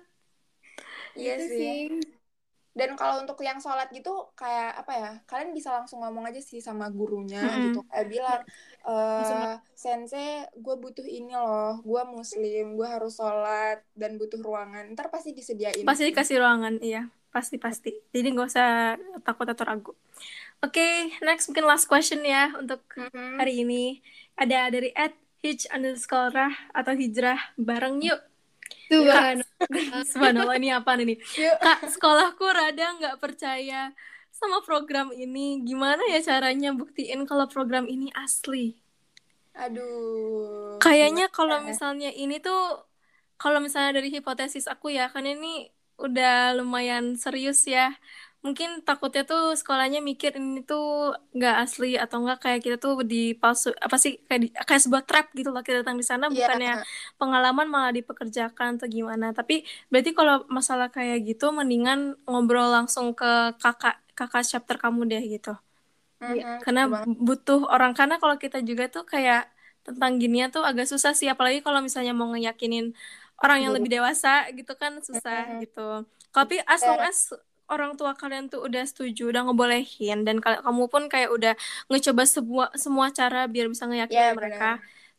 Iya 1.18 1.34
Gitu 1.36 1.44
sih. 1.52 1.76
Dan 2.81 2.91
kalau 3.01 3.14
untuk 3.22 3.39
yang 3.45 3.59
sholat 3.64 3.89
gitu 3.93 4.11
kayak 4.41 4.81
apa 4.81 4.93
ya? 4.97 5.11
Kalian 5.28 5.51
bisa 5.53 5.68
langsung 5.76 6.01
ngomong 6.01 6.24
aja 6.31 6.41
sih 6.41 6.61
sama 6.64 6.89
gurunya 6.89 7.41
Mm-mm. 7.45 7.64
gitu. 7.70 7.81
Kayak 7.91 8.07
bilang, 8.09 8.41
eh 8.89 9.53
sensei, 9.76 10.49
gue 10.64 10.74
butuh 10.81 11.05
ini 11.05 11.33
loh. 11.37 11.81
Gue 11.85 12.03
muslim, 12.09 12.64
gue 12.78 12.89
harus 12.89 13.12
sholat 13.20 13.78
dan 13.93 14.16
butuh 14.20 14.41
ruangan. 14.41 14.85
Ntar 14.97 15.07
pasti 15.14 15.31
disediain. 15.37 15.85
pasti 15.85 16.03
sih. 16.07 16.11
dikasih 16.12 16.37
ruangan 16.43 16.74
iya 16.83 17.03
pasti 17.31 17.57
pasti 17.62 17.91
jadi 18.11 18.26
nggak 18.35 18.49
usah 18.51 18.68
takut 19.22 19.47
atau 19.47 19.64
ragu 19.66 19.93
oke 20.64 20.87
next 21.22 21.51
mungkin 21.51 21.66
last 21.70 21.87
question 21.87 22.20
ya 22.26 22.51
untuk 22.59 22.83
Mm-mm. 22.99 23.39
hari 23.39 23.62
ini 23.62 24.03
ada 24.35 24.68
dari 24.74 24.91
at 24.99 25.14
hitch 25.41 25.64
underscore 25.70 26.35
rah 26.35 26.55
atau 26.74 26.93
hijrah 26.93 27.39
bareng 27.57 28.03
yuk 28.03 28.20
Tuhan. 28.91 29.36
subhanallah 30.11 30.57
ini 30.59 30.74
apa 30.74 30.99
nih 30.99 31.18
kak 31.62 31.86
sekolahku 31.95 32.45
rada 32.51 32.99
nggak 32.99 33.16
percaya 33.22 33.95
sama 34.34 34.64
program 34.66 35.14
ini 35.14 35.62
gimana 35.62 36.01
ya 36.11 36.18
caranya 36.24 36.74
buktiin 36.74 37.22
kalau 37.28 37.47
program 37.47 37.86
ini 37.86 38.11
asli 38.16 38.74
Aduh. 39.55 40.80
kayaknya 40.82 41.28
kalau 41.30 41.61
ya? 41.61 41.66
misalnya 41.70 42.11
ini 42.11 42.41
tuh 42.41 42.82
kalau 43.41 43.61
misalnya 43.61 44.01
dari 44.01 44.09
hipotesis 44.12 44.68
aku 44.68 44.93
ya 44.93 45.12
kan 45.12 45.24
ini 45.24 45.68
udah 46.01 46.57
lumayan 46.57 47.14
serius 47.20 47.68
ya 47.68 47.93
mungkin 48.47 48.68
takutnya 48.86 49.22
tuh 49.30 49.41
sekolahnya 49.61 49.99
mikir 50.11 50.30
ini 50.41 50.59
tuh 50.70 50.80
nggak 51.36 51.55
asli 51.62 51.86
atau 52.03 52.16
enggak 52.24 52.38
kayak 52.45 52.61
kita 52.64 52.76
tuh 52.84 52.93
dipalsu 53.12 53.68
apa 53.86 53.97
sih 54.05 54.12
kayak 54.26 54.41
di- 54.45 54.53
kayak 54.68 54.82
sebuah 54.84 55.05
trap 55.09 55.26
gitu 55.38 55.49
loh 55.55 55.61
kita 55.66 55.76
datang 55.84 55.99
di 56.01 56.07
sana 56.11 56.24
Iya. 56.32 56.36
bukannya 56.49 56.72
pengalaman 57.20 57.66
malah 57.74 57.93
dipekerjakan 57.99 58.68
atau 58.80 58.88
gimana 58.97 59.26
tapi 59.38 59.55
berarti 59.93 60.11
kalau 60.18 60.34
masalah 60.57 60.88
kayak 60.97 61.16
gitu 61.28 61.45
mendingan 61.59 61.99
ngobrol 62.28 62.68
langsung 62.76 63.07
ke 63.18 63.26
kakak 63.62 63.95
kakak 64.18 64.43
chapter 64.51 64.76
kamu 64.82 65.01
deh 65.12 65.22
gitu 65.34 65.51
Mm-mm, 66.20 66.61
karena 66.64 66.80
betul 66.84 66.93
banget. 66.93 67.09
butuh 67.28 67.61
orang 67.74 67.93
karena 67.99 68.14
kalau 68.22 68.36
kita 68.45 68.59
juga 68.68 68.84
tuh 68.95 69.05
kayak 69.12 69.41
tentang 69.86 70.12
ginian 70.20 70.49
tuh 70.55 70.62
agak 70.70 70.84
susah 70.93 71.12
sih 71.18 71.28
apalagi 71.32 71.59
kalau 71.66 71.80
misalnya 71.80 72.12
mau 72.12 72.28
ngeyakinin 72.32 72.93
orang 73.41 73.59
yang 73.64 73.72
Guru. 73.72 73.80
lebih 73.80 73.91
dewasa 73.97 74.28
gitu 74.59 74.72
kan 74.76 74.93
susah 75.09 75.36
Mhm. 75.49 75.61
gitu 75.64 75.80
tapi 76.36 76.55
as 76.68 76.80
long 76.84 77.01
Eh. 77.01 77.09
as 77.09 77.18
orang 77.73 77.93
tua 77.99 78.12
kalian 78.21 78.45
tuh 78.53 78.61
udah 78.66 78.83
setuju 78.91 79.21
udah 79.31 79.43
ngebolehin 79.47 80.18
dan 80.27 80.37
kal- 80.45 80.62
kamu 80.66 80.85
pun 80.93 81.03
kayak 81.12 81.31
udah 81.37 81.53
ngecoba 81.91 82.23
semua 82.35 82.64
semua 82.85 83.07
cara 83.18 83.39
biar 83.53 83.66
bisa 83.73 83.85
ngeyakinin 83.89 84.33
Ya, 84.33 84.35
mereka. 84.39 84.64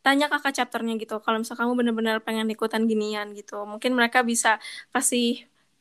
tanya 0.04 0.24
kakak 0.32 0.52
chapternya 0.58 0.92
gitu 1.02 1.14
kalau 1.24 1.36
misal 1.42 1.54
kamu 1.60 1.72
bener-bener 1.78 2.16
pengen 2.26 2.46
ikutan 2.54 2.82
ginian 2.90 3.26
gitu 3.38 3.54
mungkin 3.70 3.90
mereka 3.98 4.18
bisa 4.30 4.48
kasih 4.94 5.24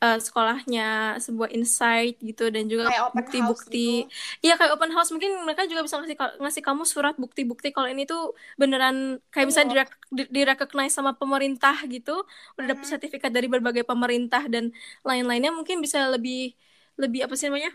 eh, 0.03 0.17
sekolahnya 0.25 0.81
sebuah 1.25 1.49
insight 1.57 2.13
gitu 2.29 2.43
dan 2.55 2.63
juga 2.71 2.83
bukti-bukti 3.17 3.77
gitu. 4.05 4.11
Iya 4.45 4.53
kayak 4.59 4.71
open 4.75 4.91
house 4.95 5.09
mungkin 5.13 5.31
mereka 5.45 5.61
juga 5.71 5.81
bisa 5.85 5.95
ngasih 6.01 6.17
ngasih 6.41 6.63
kamu 6.67 6.83
surat 6.93 7.15
bukti-bukti 7.23 7.67
kalau 7.75 7.87
ini 7.93 8.03
tuh 8.11 8.21
beneran 8.61 8.95
kayak 9.33 9.47
bisa 9.51 9.61
Iya. 9.63 9.69
direk 9.71 9.89
di, 10.17 10.23
direcognize 10.35 10.93
sama 10.97 11.11
pemerintah 11.21 11.75
gitu, 11.93 12.11
udah 12.57 12.65
dapet 12.71 12.85
Mhm. 12.85 12.91
sertifikat 12.91 13.31
dari 13.37 13.47
berbagai 13.53 13.83
pemerintah 13.91 14.41
dan 14.53 14.73
lain-lainnya 15.07 15.51
mungkin 15.53 15.77
bisa 15.85 15.99
lebih 16.13 16.57
lebih 17.01 17.19
apa 17.25 17.33
sih 17.39 17.47
namanya? 17.49 17.71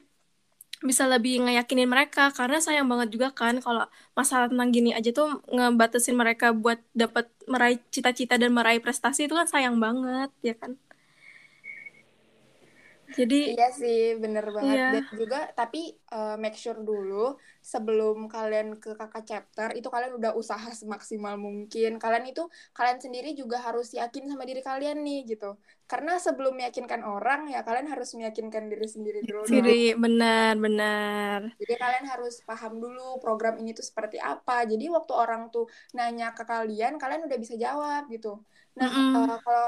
bisa 0.91 1.05
lebih 1.09 1.33
ngeyakinin 1.45 1.89
mereka 1.89 2.21
karena 2.39 2.61
sayang 2.61 2.85
banget 2.93 3.09
juga 3.15 3.29
kan 3.33 3.55
kalau 3.65 3.89
masalah 4.19 4.47
tentang 4.53 4.69
gini 4.77 4.91
aja 4.99 5.09
tuh 5.19 5.27
ngebatasin 5.49 6.13
mereka 6.23 6.47
buat 6.63 6.79
dapat 6.93 7.25
meraih 7.53 7.79
cita-cita 7.95 8.35
dan 8.37 8.53
meraih 8.53 8.81
prestasi 8.85 9.25
itu 9.25 9.35
kan 9.41 9.49
sayang 9.49 9.77
banget 9.85 10.29
ya 10.45 10.53
kan 10.61 10.77
jadi 13.19 13.35
iya 13.51 13.65
sih 13.81 13.97
bener 14.23 14.45
banget 14.57 14.77
Iya. 14.77 14.87
dan 14.93 15.05
juga 15.21 15.37
tapi 15.59 15.79
uh, 16.15 16.35
make 16.43 16.57
sure 16.63 16.79
dulu 16.89 17.15
sebelum 17.73 18.17
kalian 18.35 18.69
ke 18.83 18.91
kakak 19.01 19.25
chapter 19.31 19.69
itu 19.79 19.89
kalian 19.95 20.13
udah 20.19 20.33
usaha 20.41 20.69
semaksimal 20.81 21.35
mungkin 21.47 21.91
kalian 22.03 22.25
itu 22.31 22.43
kalian 22.77 22.99
sendiri 23.05 23.29
juga 23.41 23.57
harus 23.67 23.87
yakin 24.01 24.23
sama 24.31 24.43
diri 24.49 24.61
kalian 24.71 24.97
nih 25.07 25.19
gitu 25.31 25.47
karena 25.91 26.13
sebelum 26.27 26.53
meyakinkan 26.59 27.03
orang 27.13 27.41
ya 27.55 27.59
kalian 27.67 27.87
harus 27.93 28.09
meyakinkan 28.19 28.65
diri 28.73 28.87
sendiri 28.95 29.21
dulu 29.29 29.45
dong. 29.55 29.67
Siri 29.67 29.95
benar 30.03 30.53
benar 30.65 31.41
Jadi 31.61 31.75
kalian 31.83 32.05
harus 32.13 32.35
paham 32.49 32.73
dulu 32.85 33.01
program 33.25 33.55
ini 33.61 33.71
tuh 33.79 33.87
seperti 33.91 34.17
apa. 34.21 34.53
Jadi 34.71 34.85
waktu 34.97 35.13
orang 35.23 35.43
tuh 35.55 35.65
nanya 35.97 36.27
ke 36.37 36.45
kalian, 36.53 36.93
kalian 37.01 37.23
udah 37.27 37.39
bisa 37.45 37.55
jawab 37.65 38.03
gitu. 38.13 38.29
Nah, 38.79 38.93
Mm-mm. 38.93 39.17
uh, 39.17 39.37
kalau 39.45 39.65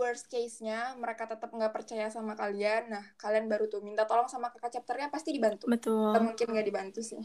worst 0.00 0.26
case-nya 0.32 0.96
mereka 1.02 1.24
tetap 1.30 1.50
nggak 1.52 1.72
percaya 1.76 2.06
sama 2.08 2.32
kalian, 2.38 2.82
nah 2.92 3.04
kalian 3.22 3.46
baru 3.52 3.64
tuh 3.72 3.80
minta 3.84 4.02
tolong 4.08 4.28
sama 4.30 4.48
kakak 4.52 4.80
chapternya 4.80 5.08
pasti 5.14 5.30
dibantu. 5.36 5.68
betul 5.70 6.12
Atau 6.12 6.20
mungkin 6.26 6.46
nggak 6.52 6.66
dibantu 6.68 7.00
sih. 7.04 7.22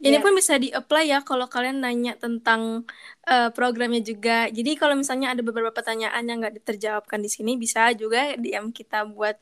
Ini 0.00 0.16
Ya. 0.16 0.24
pun 0.24 0.32
bisa 0.32 0.56
di-apply 0.56 1.04
ya 1.06 1.20
kalau 1.20 1.44
kalian 1.44 1.84
nanya 1.84 2.16
tentang 2.16 2.88
eh, 3.22 3.52
programnya 3.52 4.00
juga. 4.00 4.48
Jadi 4.50 4.74
kalau 4.74 4.96
misalnya 4.96 5.30
ada 5.30 5.44
beberapa 5.44 5.70
pertanyaan 5.70 6.24
yang 6.24 6.40
nggak 6.42 6.64
terjawabkan 6.66 7.20
di 7.20 7.28
sini, 7.28 7.54
bisa 7.54 7.92
juga 7.94 8.34
DM 8.34 8.72
kita 8.72 9.04
buat 9.06 9.36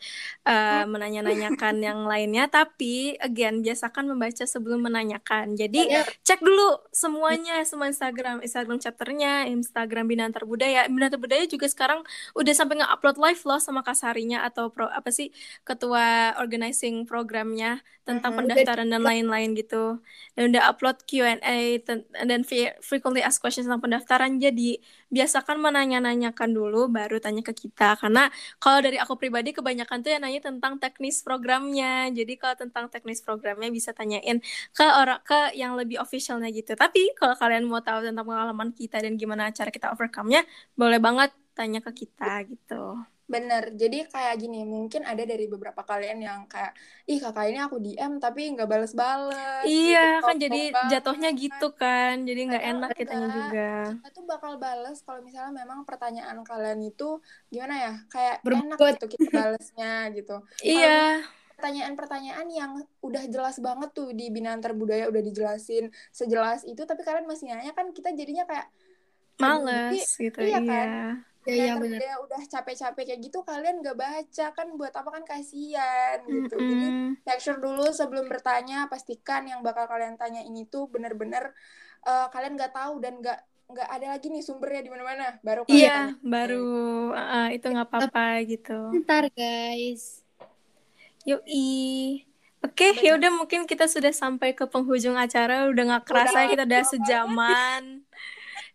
eh, 0.45 0.85
menanya-nanyakan 0.85 1.79
yang 1.89 2.05
lainnya. 2.05 2.51
Tapi 2.51 3.17
again, 3.17 3.63
biasakan 3.63 4.11
membaca 4.13 4.45
sebelum 4.45 4.83
menanyakan. 4.83 5.55
Jadi 5.55 5.89
Ya. 5.89 6.03
cek 6.21 6.43
dulu 6.43 6.85
semuanya, 6.91 7.63
semua 7.65 7.89
Instagram, 7.89 8.43
Instagram 8.43 8.77
chapternya, 8.77 9.47
Instagram 9.47 10.05
Binantar 10.05 10.43
Budaya. 10.45 10.85
Binantar 10.91 11.17
Budaya 11.17 11.47
juga 11.47 11.65
sekarang 11.65 12.03
udah 12.35 12.53
sampai 12.53 12.83
nge-upload 12.83 13.17
live 13.17 13.41
loh 13.47 13.61
sama 13.63 13.81
Kasarinya 13.81 14.43
atau 14.43 14.69
pro, 14.69 14.91
apa 14.91 15.09
sih 15.09 15.31
ketua 15.65 16.35
organizing 16.37 17.07
programnya 17.07 17.81
tentang 18.05 18.35
Mhm. 18.35 18.39
pendaftaran 18.43 18.89
dan 18.89 19.01
lain-lain 19.05 19.53
gitu 19.53 20.01
dan 20.33 20.48
udah 20.51 20.63
upload 20.73 21.05
Q&A 21.09 21.81
dan 22.29 22.41
fre- 22.45 22.77
frequently 22.85 23.23
asked 23.25 23.41
questions 23.43 23.67
tentang 23.69 23.83
pendaftaran 23.85 24.41
jadi 24.41 24.81
biasakan 25.09 25.61
menanya-nanyakan 25.61 26.53
dulu 26.53 26.89
baru 26.93 27.17
tanya 27.21 27.41
ke 27.45 27.53
kita. 27.57 27.97
Karena 28.01 28.29
kalau 28.61 28.79
dari 28.85 29.01
aku 29.01 29.17
pribadi 29.17 29.57
kebanyakan 29.57 30.05
tuh 30.05 30.11
yang 30.13 30.23
nanya 30.25 30.41
tentang 30.45 30.77
teknis 30.81 31.25
programnya. 31.25 32.09
Jadi 32.13 32.33
kalau 32.41 32.57
tentang 32.57 32.87
teknis 32.93 33.21
programnya 33.25 33.69
bisa 33.73 33.93
tanyain 33.97 34.41
ke 34.77 34.85
orang 34.85 35.21
ke 35.25 35.57
yang 35.57 35.75
lebih 35.79 36.01
officialnya 36.01 36.49
gitu. 36.53 36.77
Tapi 36.77 37.13
kalau 37.17 37.35
kalian 37.37 37.65
mau 37.69 37.81
tahu 37.81 38.05
tentang 38.05 38.25
pengalaman 38.29 38.71
kita 38.77 39.01
dan 39.01 39.17
gimana 39.17 39.51
cara 39.55 39.71
kita 39.73 39.93
overcome-nya 39.95 40.45
boleh 40.77 40.99
banget 41.03 41.31
tanya 41.57 41.81
ke 41.83 41.91
kita 42.07 42.47
gitu 42.47 43.03
Bener, 43.29 43.77
jadi 43.77 44.09
kayak 44.09 44.41
gini, 44.41 44.65
mungkin 44.65 45.05
ada 45.05 45.21
dari 45.21 45.45
beberapa 45.45 45.85
kalian 45.85 46.17
yang 46.25 46.41
kayak, 46.49 46.73
ih 47.05 47.21
kakak 47.21 47.53
ini 47.53 47.61
aku 47.61 47.77
DM 47.77 48.17
tapi 48.17 48.49
nggak 48.57 48.65
bales-bales. 48.65 49.69
iya 49.69 50.17
gitu, 50.21 50.27
kan 50.33 50.37
jadi 50.41 50.61
banget. 50.73 50.91
jatuhnya 50.97 51.31
gitu 51.37 51.69
kan 51.77 52.15
jadi 52.25 52.41
nggak 52.49 52.65
enak 52.73 52.91
enggak. 52.97 53.33
juga 53.37 53.73
kita 54.01 54.09
tuh 54.13 54.25
bakal 54.25 54.53
bales 54.57 54.99
kalau 55.05 55.21
misalnya 55.21 55.53
memang 55.53 55.85
pertanyaan 55.85 56.41
kalian 56.45 56.81
itu 56.85 57.21
gimana 57.53 57.75
ya 57.77 57.95
kayak 58.09 58.37
enak 58.45 58.77
Berbobot. 58.77 58.97
gitu 58.97 59.07
kita 59.17 59.29
balesnya 59.33 59.93
gitu 60.17 60.37
iya 60.65 61.25
pertanyaan-pertanyaan 61.59 62.49
yang 62.55 62.73
udah 63.03 63.25
jelas 63.27 63.59
banget 63.59 63.91
tuh 63.91 64.15
di 64.15 64.31
Binantar 64.31 64.79
Budaya 64.79 65.11
udah 65.11 65.21
dijelasin 65.21 65.91
sejelas 66.15 66.63
itu 66.63 66.87
tapi 66.87 67.03
kalian 67.03 67.27
masih 67.27 67.51
nanya 67.51 67.75
kan 67.75 67.91
kita 67.91 68.15
jadinya 68.15 68.47
kayak 68.47 68.71
jadi 69.39 69.43
males 69.43 70.07
gitu 70.15 70.39
iya 70.39 70.59
iya, 70.63 70.67
kan? 70.67 70.89
Ya, 71.49 71.73
ya 71.73 71.75
benar. 71.81 71.97
Budaya 71.97 72.17
udah 72.21 72.43
capek-capek 72.45 73.05
kayak 73.09 73.21
gitu 73.25 73.39
kalian 73.41 73.81
gak 73.81 73.97
baca 73.97 74.47
kan 74.53 74.69
buat 74.77 74.93
apa 74.93 75.09
kan 75.09 75.25
kasihan 75.25 76.19
gitu 76.29 76.61
jadi 76.61 76.87
Mm-mm. 76.93 77.25
make 77.25 77.41
sure 77.41 77.57
dulu 77.57 77.89
sebelum 77.89 78.29
bertanya 78.29 78.85
pastikan 78.93 79.49
yang 79.49 79.65
bakal 79.65 79.89
kalian 79.89 80.21
tanya 80.21 80.45
ini 80.45 80.69
tuh 80.69 80.93
bener-bener 80.93 81.57
eh, 82.05 82.27
kalian 82.29 82.53
nggak 82.59 82.73
tahu 82.77 83.01
dan 83.01 83.17
nggak 83.25 83.39
nggak 83.69 83.89
ada 83.89 84.07
lagi 84.17 84.33
nih 84.33 84.41
sumbernya 84.41 84.81
di 84.81 84.91
mana-mana 84.93 85.37
baru 85.45 85.69
kalian 85.69 85.77
iya 85.77 85.97
tanya. 86.09 86.17
baru 86.25 86.69
uh, 87.13 87.49
itu 87.53 87.67
nggak 87.69 87.89
apa-apa 87.93 88.25
gitu 88.49 88.81
Ntar 89.05 89.29
guys. 89.37 90.25
yoi 91.29 92.25
Oke, 92.59 92.91
ya 93.07 93.15
udah 93.15 93.31
mungkin 93.31 93.71
kita 93.71 93.87
sudah 93.87 94.11
sampai 94.11 94.51
ke 94.51 94.67
penghujung 94.67 95.15
acara. 95.15 95.71
Udah 95.71 95.83
nggak 95.95 96.05
kerasa 96.11 96.43
Udah 96.43 96.51
kita 96.51 96.65
udah 96.67 96.83
sejaman. 96.83 97.83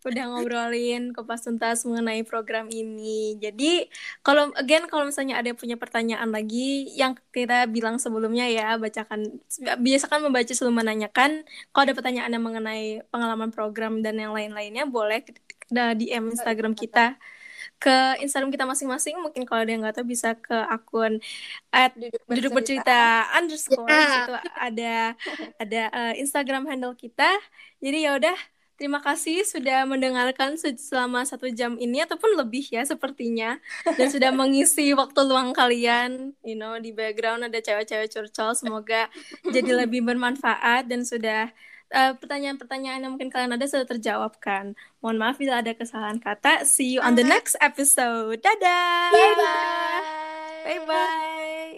Udah 0.04 0.24
ngobrolin 0.28 1.16
kupas 1.16 1.48
tuntas 1.48 1.82
mengenai 1.88 2.20
program 2.28 2.68
ini. 2.68 3.40
Jadi, 3.40 3.88
kalau 4.20 4.52
again 4.60 4.84
kalau 4.84 5.08
misalnya 5.08 5.40
ada 5.40 5.50
yang 5.50 5.58
punya 5.58 5.80
pertanyaan 5.80 6.28
lagi 6.28 6.92
yang 6.92 7.16
kita 7.32 7.64
bilang 7.72 7.96
sebelumnya 7.96 8.44
ya, 8.46 8.76
bacakan 8.76 9.40
biasakan 9.80 10.28
membaca 10.28 10.52
sebelum 10.52 10.76
menanyakan. 10.76 11.48
Kalau 11.72 11.82
ada 11.88 11.94
pertanyaan 11.96 12.30
yang 12.30 12.44
mengenai 12.44 13.00
pengalaman 13.08 13.48
program 13.48 14.04
dan 14.04 14.20
yang 14.20 14.36
lain-lainnya 14.36 14.84
boleh 14.84 15.24
DM 15.72 16.36
Instagram 16.36 16.76
kita 16.76 17.16
ke 17.80 17.96
Instagram 18.24 18.48
kita 18.48 18.64
masing-masing 18.64 19.20
mungkin 19.20 19.44
kalau 19.44 19.64
ada 19.64 19.70
yang 19.72 19.82
nggak 19.84 19.96
tahu 20.00 20.08
bisa 20.08 20.36
ke 20.38 20.56
akun 20.68 21.20
at 21.68 21.92
duduk 21.96 22.22
duduk 22.28 22.50
bercerita. 22.60 23.28
underscore 23.36 23.88
Ya. 23.88 24.00
Di 24.00 24.08
situ 24.08 24.34
ada 24.56 24.94
ada 25.60 25.82
eh, 25.92 26.14
Instagram 26.20 26.64
handle 26.68 26.96
kita 26.96 27.28
jadi 27.84 28.08
ya 28.08 28.10
udah 28.16 28.36
terima 28.74 28.98
kasih 28.98 29.46
sudah 29.46 29.86
mendengarkan 29.86 30.58
se- 30.58 30.78
selama 30.78 31.22
satu 31.22 31.50
jam 31.50 31.78
ini 31.78 32.02
ataupun 32.02 32.34
lebih 32.38 32.66
ya 32.70 32.82
sepertinya. 32.82 33.58
Dan 33.98 34.10
sudah 34.10 34.30
mengisi 34.34 34.90
waktu 34.94 35.20
luang 35.24 35.54
kalian 35.54 36.34
you 36.42 36.58
know 36.58 36.76
di 36.78 36.90
background 36.90 37.46
ada 37.46 37.58
cewek-cewek 37.58 38.10
curcol. 38.10 38.52
Semoga 38.58 39.08
jadi 39.46 39.84
lebih 39.86 40.02
bermanfaat 40.04 40.86
dan 40.86 41.06
sudah 41.06 41.50
eh, 41.94 42.12
pertanyaan-pertanyaan 42.18 43.06
yang 43.06 43.12
mungkin 43.14 43.30
kalian 43.30 43.54
ada 43.54 43.66
sudah 43.66 43.86
terjawabkan. 43.86 44.74
Mohon 44.98 45.16
maaf 45.20 45.36
bila 45.38 45.62
ada 45.62 45.72
kesalahan 45.74 46.18
kata. 46.18 46.66
See 46.66 46.94
you 46.94 47.00
on 47.02 47.14
the 47.14 47.26
next 47.26 47.54
episode. 47.62 48.42
Dadah. 48.42 49.10
Bye 49.14 49.34
bye 49.38 50.24
bye 50.64 50.80
bye 50.88 51.74